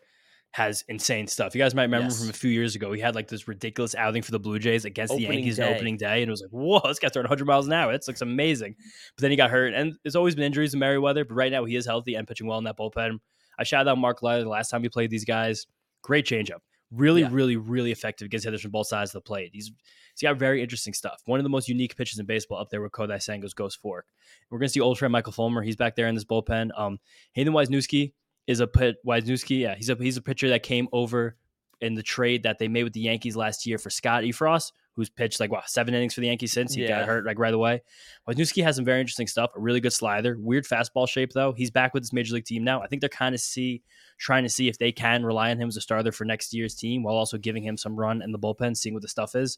has 0.52 0.84
insane 0.90 1.28
stuff. 1.28 1.56
You 1.56 1.62
guys 1.62 1.74
might 1.74 1.84
remember 1.84 2.10
yes. 2.10 2.20
from 2.20 2.30
a 2.30 2.34
few 2.34 2.52
years 2.52 2.76
ago, 2.76 2.92
he 2.92 3.00
had 3.00 3.16
like 3.16 3.28
this 3.28 3.48
ridiculous 3.48 3.96
outing 3.96 4.22
for 4.22 4.32
the 4.32 4.40
Blue 4.40 4.60
Jays 4.60 4.86
against 4.86 5.14
opening 5.14 5.30
the 5.30 5.36
Yankees 5.38 5.56
day. 5.58 5.74
opening 5.74 5.98
day, 5.98 6.22
and 6.22 6.28
it 6.28 6.32
was 6.32 6.42
like, 6.42 6.52
whoa, 6.52 6.82
this 6.88 7.00
guy's 7.00 7.14
throwing 7.14 7.24
100 7.24 7.46
miles 7.46 7.68
an 7.68 7.74
hour. 7.74 7.92
That 7.92 8.06
looks 8.06 8.22
amazing. 8.22 8.76
But 9.16 9.22
then 9.22 9.32
he 9.32 9.38
got 9.38 9.50
hurt, 9.50 9.74
and 9.74 9.94
there's 10.04 10.16
always 10.16 10.36
been 10.36 10.44
injuries 10.44 10.74
in 10.74 10.80
Merryweather, 10.80 11.24
but 11.26 11.36
right 11.36 11.52
now 11.52 11.64
he 11.66 11.76
is 11.76 11.86
healthy 11.86 12.16
and 12.16 12.28
pitching 12.28 12.48
well 12.48 12.58
in 12.58 12.66
that 12.66 12.78
bullpen. 12.78 13.20
I 13.60 13.64
shouted 13.64 13.90
out 13.90 13.98
Mark 13.98 14.22
Leiter 14.22 14.44
the 14.44 14.50
last 14.50 14.70
time 14.70 14.82
we 14.82 14.90
played 14.90 15.10
these 15.10 15.26
guys. 15.26 15.68
Great 16.02 16.26
changeup. 16.26 16.60
Really, 16.92 17.22
yeah. 17.22 17.30
really, 17.32 17.56
really 17.56 17.92
effective 17.92 18.26
against 18.26 18.46
hitters 18.46 18.62
from 18.62 18.72
both 18.72 18.88
sides 18.88 19.12
of 19.12 19.14
the 19.14 19.22
plate. 19.22 19.52
He's 19.54 19.72
he's 20.14 20.28
got 20.28 20.38
very 20.38 20.62
interesting 20.62 20.94
stuff. 20.94 21.22
One 21.26 21.40
of 21.40 21.44
the 21.44 21.50
most 21.50 21.70
unique 21.70 21.96
pitches 21.96 22.20
in 22.20 22.26
baseball 22.26 22.60
up 22.60 22.70
there 22.70 22.82
with 22.82 22.92
Kodai 22.92 23.18
Senga's 23.18 23.54
Ghost 23.54 23.80
Fork. 23.82 24.08
We're 24.50 24.60
gonna 24.60 24.70
see 24.70 24.82
old 24.82 25.00
friend 25.00 25.12
Michael 25.12 25.32
Fulmer. 25.32 25.62
He's 25.62 25.78
back 25.78 25.96
there 25.96 26.08
in 26.08 26.16
this 26.16 26.26
bullpen. 26.26 26.70
Um, 26.78 27.00
Hayden 27.34 27.54
Wesneski 27.54 28.12
is 28.48 28.60
a 28.60 28.68
pit 28.68 28.98
Wesneski. 29.06 29.60
Yeah, 29.60 29.76
he's 29.76 29.90
a 29.90 29.96
he's 29.96 30.18
a 30.18 30.22
pitcher 30.22 30.50
that 30.50 30.64
came 30.64 30.90
over 30.92 31.38
in 31.80 31.96
the 31.96 32.04
trade 32.04 32.44
that 32.44 32.60
they 32.60 32.68
made 32.68 32.84
with 32.84 32.94
the 32.94 33.00
Yankees 33.00 33.38
last 33.38 33.66
year 33.66 33.78
for 33.78 33.90
Scott 33.90 34.24
Effross 34.24 34.72
who's 35.02 35.10
pitched 35.10 35.40
like 35.40 35.52
what 35.52 35.68
seven 35.68 35.96
innings 35.96 36.14
for 36.14 36.22
the 36.22 36.28
Yankees 36.28 36.54
since 36.54 36.76
he 36.76 36.84
yeah. 36.84 37.00
got 37.00 37.08
hurt 37.08 37.26
like 37.26 37.40
right 37.40 37.54
away. 37.54 37.82
Wesneski 38.30 38.64
has 38.64 38.76
some 38.76 38.86
very 38.86 39.00
interesting 39.00 39.26
stuff. 39.26 39.50
A 39.56 39.60
really 39.60 39.80
good 39.80 39.94
slider, 39.94 40.38
weird 40.40 40.66
fastball 40.66 41.10
shape 41.10 41.34
though. 41.34 41.54
He's 41.54 41.72
back 41.72 41.94
with 41.94 42.04
his 42.04 42.14
major 42.14 42.36
league 42.36 42.46
team 42.46 42.64
now. 42.64 42.82
I 42.82 42.88
think 42.88 43.00
they're 43.00 43.10
kind 43.10 43.34
of 43.34 43.42
see 43.42 43.82
trying 44.20 44.44
to 44.44 44.50
see 44.50 44.68
if 44.68 44.78
they 44.78 44.92
can 44.92 45.26
rely 45.26 45.50
on 45.50 45.58
him 45.58 45.68
as 45.68 45.78
a 45.78 45.82
starter 45.82 46.12
for 46.12 46.26
next 46.26 46.54
year's 46.54 46.76
team 46.76 47.02
while 47.02 47.16
also 47.16 47.38
giving 47.38 47.64
him 47.64 47.78
some 47.78 47.96
run 47.96 48.22
in 48.22 48.32
the 48.32 48.40
bullpen, 48.40 48.78
seeing 48.78 48.94
what 48.94 49.02
the 49.02 49.10
stuff 49.10 49.36
is. 49.36 49.58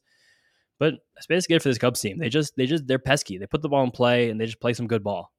But 0.79 0.95
that's 1.15 1.27
basically 1.27 1.57
it 1.57 1.61
for 1.61 1.69
this 1.69 1.77
Cubs 1.77 1.99
team. 1.99 2.17
They 2.17 2.29
just 2.29 2.55
they 2.55 2.65
just 2.65 2.87
they're 2.87 2.99
pesky. 2.99 3.37
They 3.37 3.45
put 3.45 3.61
the 3.61 3.69
ball 3.69 3.83
in 3.83 3.91
play 3.91 4.29
and 4.29 4.39
they 4.39 4.45
just 4.45 4.61
play 4.61 4.73
some 4.73 4.87
good 4.87 5.03
ball. 5.03 5.33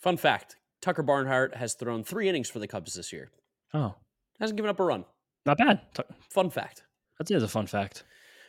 Fun 0.00 0.16
fact: 0.16 0.56
Tucker 0.80 1.02
Barnhart 1.02 1.54
has 1.56 1.74
thrown 1.74 2.02
three 2.02 2.28
innings 2.28 2.48
for 2.48 2.58
the 2.58 2.66
Cubs 2.66 2.94
this 2.94 3.12
year. 3.12 3.30
Oh, 3.74 3.94
hasn't 4.40 4.56
given 4.56 4.70
up 4.70 4.80
a 4.80 4.84
run. 4.84 5.04
Not 5.46 5.58
bad. 5.58 5.82
Fun 6.30 6.50
fact. 6.50 6.84
That's 7.18 7.30
a 7.30 7.48
fun 7.48 7.66
fact. 7.66 8.04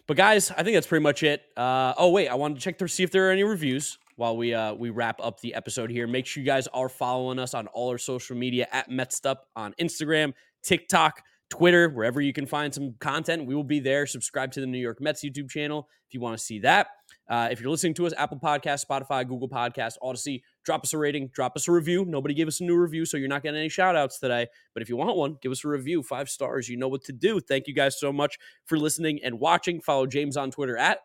But 0.08 0.18
guys, 0.18 0.52
I 0.52 0.64
think 0.64 0.76
that's 0.76 0.88
pretty 0.88 1.04
much 1.04 1.24
it. 1.24 1.42
Uh, 1.58 1.94
oh 1.98 2.12
wait, 2.12 2.28
I 2.28 2.36
wanted 2.36 2.56
to 2.56 2.62
check 2.62 2.78
to 2.80 2.88
see 2.88 3.04
if 3.04 3.12
there 3.12 3.28
are 3.28 3.32
any 3.32 3.44
reviews 3.44 3.98
while 4.18 4.38
we 4.38 4.54
uh, 4.54 4.74
we 4.74 4.90
wrap 4.92 5.20
up 5.22 5.40
the 5.42 5.54
episode 5.56 5.90
here. 5.90 6.08
Make 6.08 6.26
sure 6.26 6.42
you 6.42 6.48
guys 6.48 6.68
are 6.68 6.90
following 6.90 7.40
us 7.40 7.54
on 7.54 7.68
all 7.68 7.90
our 7.90 7.98
social 7.98 8.36
media 8.36 8.68
at 8.72 8.90
Mets 8.90 9.26
Up 9.26 9.48
on 9.56 9.74
Instagram, 9.80 10.34
TikTok, 10.64 11.22
Twitter, 11.50 11.90
wherever 11.90 12.22
you 12.22 12.34
can 12.34 12.46
find 12.46 12.74
some 12.74 12.96
content. 13.00 13.46
We 13.46 13.56
will 13.56 13.64
be 13.64 13.80
there. 13.80 14.06
Subscribe 14.06 14.52
to 14.54 14.62
the 14.62 14.68
New 14.68 14.80
York 14.80 15.02
Mets 15.02 15.24
YouTube 15.24 15.50
channel 15.50 15.88
if 16.08 16.14
you 16.14 16.20
want 16.20 16.38
to 16.38 16.44
see 16.44 16.60
that. 16.60 16.88
Uh, 17.28 17.50
if 17.52 17.60
you're 17.60 17.70
listening 17.70 17.94
to 17.96 18.06
us, 18.06 18.14
Apple 18.18 18.40
Podcast, 18.40 18.86
Spotify, 18.86 19.28
Google 19.28 19.50
Podcast, 19.50 19.94
Audacy, 20.04 20.42
drop 20.64 20.84
us 20.84 20.94
a 20.94 20.98
rating, 20.98 21.30
drop 21.34 21.54
us 21.56 21.68
a 21.68 21.72
review. 21.72 22.06
Nobody 22.06 22.34
gave 22.34 22.48
us 22.48 22.62
a 22.62 22.64
new 22.64 22.76
review, 22.76 23.06
so 23.06 23.18
you're 23.18 23.28
not 23.28 23.44
getting 23.44 23.60
any 23.60 23.70
shout 23.70 23.96
outs 23.96 24.20
today. 24.20 24.48
But 24.74 24.84
if 24.84 24.90
you 24.90 24.98
want 24.98 25.18
one, 25.18 25.38
give 25.42 25.52
us 25.52 25.64
a 25.66 25.68
review, 25.68 26.04
five 26.04 26.30
stars. 26.30 26.70
You 26.70 26.78
know 26.78 26.88
what 26.88 27.04
to 27.06 27.14
do. 27.14 27.40
Thank 27.40 27.68
you 27.68 27.74
guys 27.74 28.00
so 28.00 28.14
much 28.14 28.38
for 28.66 28.78
listening 28.78 29.20
and 29.24 29.40
watching. 29.40 29.82
Follow 29.82 30.06
James 30.06 30.38
on 30.38 30.52
Twitter 30.52 30.78
at 30.78 31.00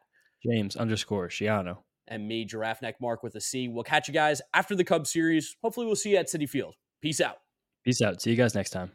James 0.45 0.77
underscore 0.77 1.29
Shiano. 1.29 1.79
And 2.09 2.27
me, 2.27 2.45
Giraffe 2.45 2.83
Neck 2.83 2.97
Mark 3.01 3.23
with 3.23 3.37
a 3.37 3.41
C. 3.41 3.69
We'll 3.69 3.85
catch 3.85 4.09
you 4.09 4.15
guys 4.15 4.43
after 4.53 4.75
the 4.75 4.85
Cubs 4.85 5.11
series. 5.11 5.57
Hopefully, 5.63 5.87
we'll 5.87 5.97
see 5.97 6.11
you 6.11 6.17
at 6.17 6.27
Citi 6.27 6.49
Field. 6.49 6.75
Peace 7.01 7.21
out. 7.21 7.37
Peace 7.85 8.03
out. 8.03 8.21
See 8.21 8.31
you 8.31 8.37
guys 8.37 8.55
next 8.55 8.71
time. 8.71 8.91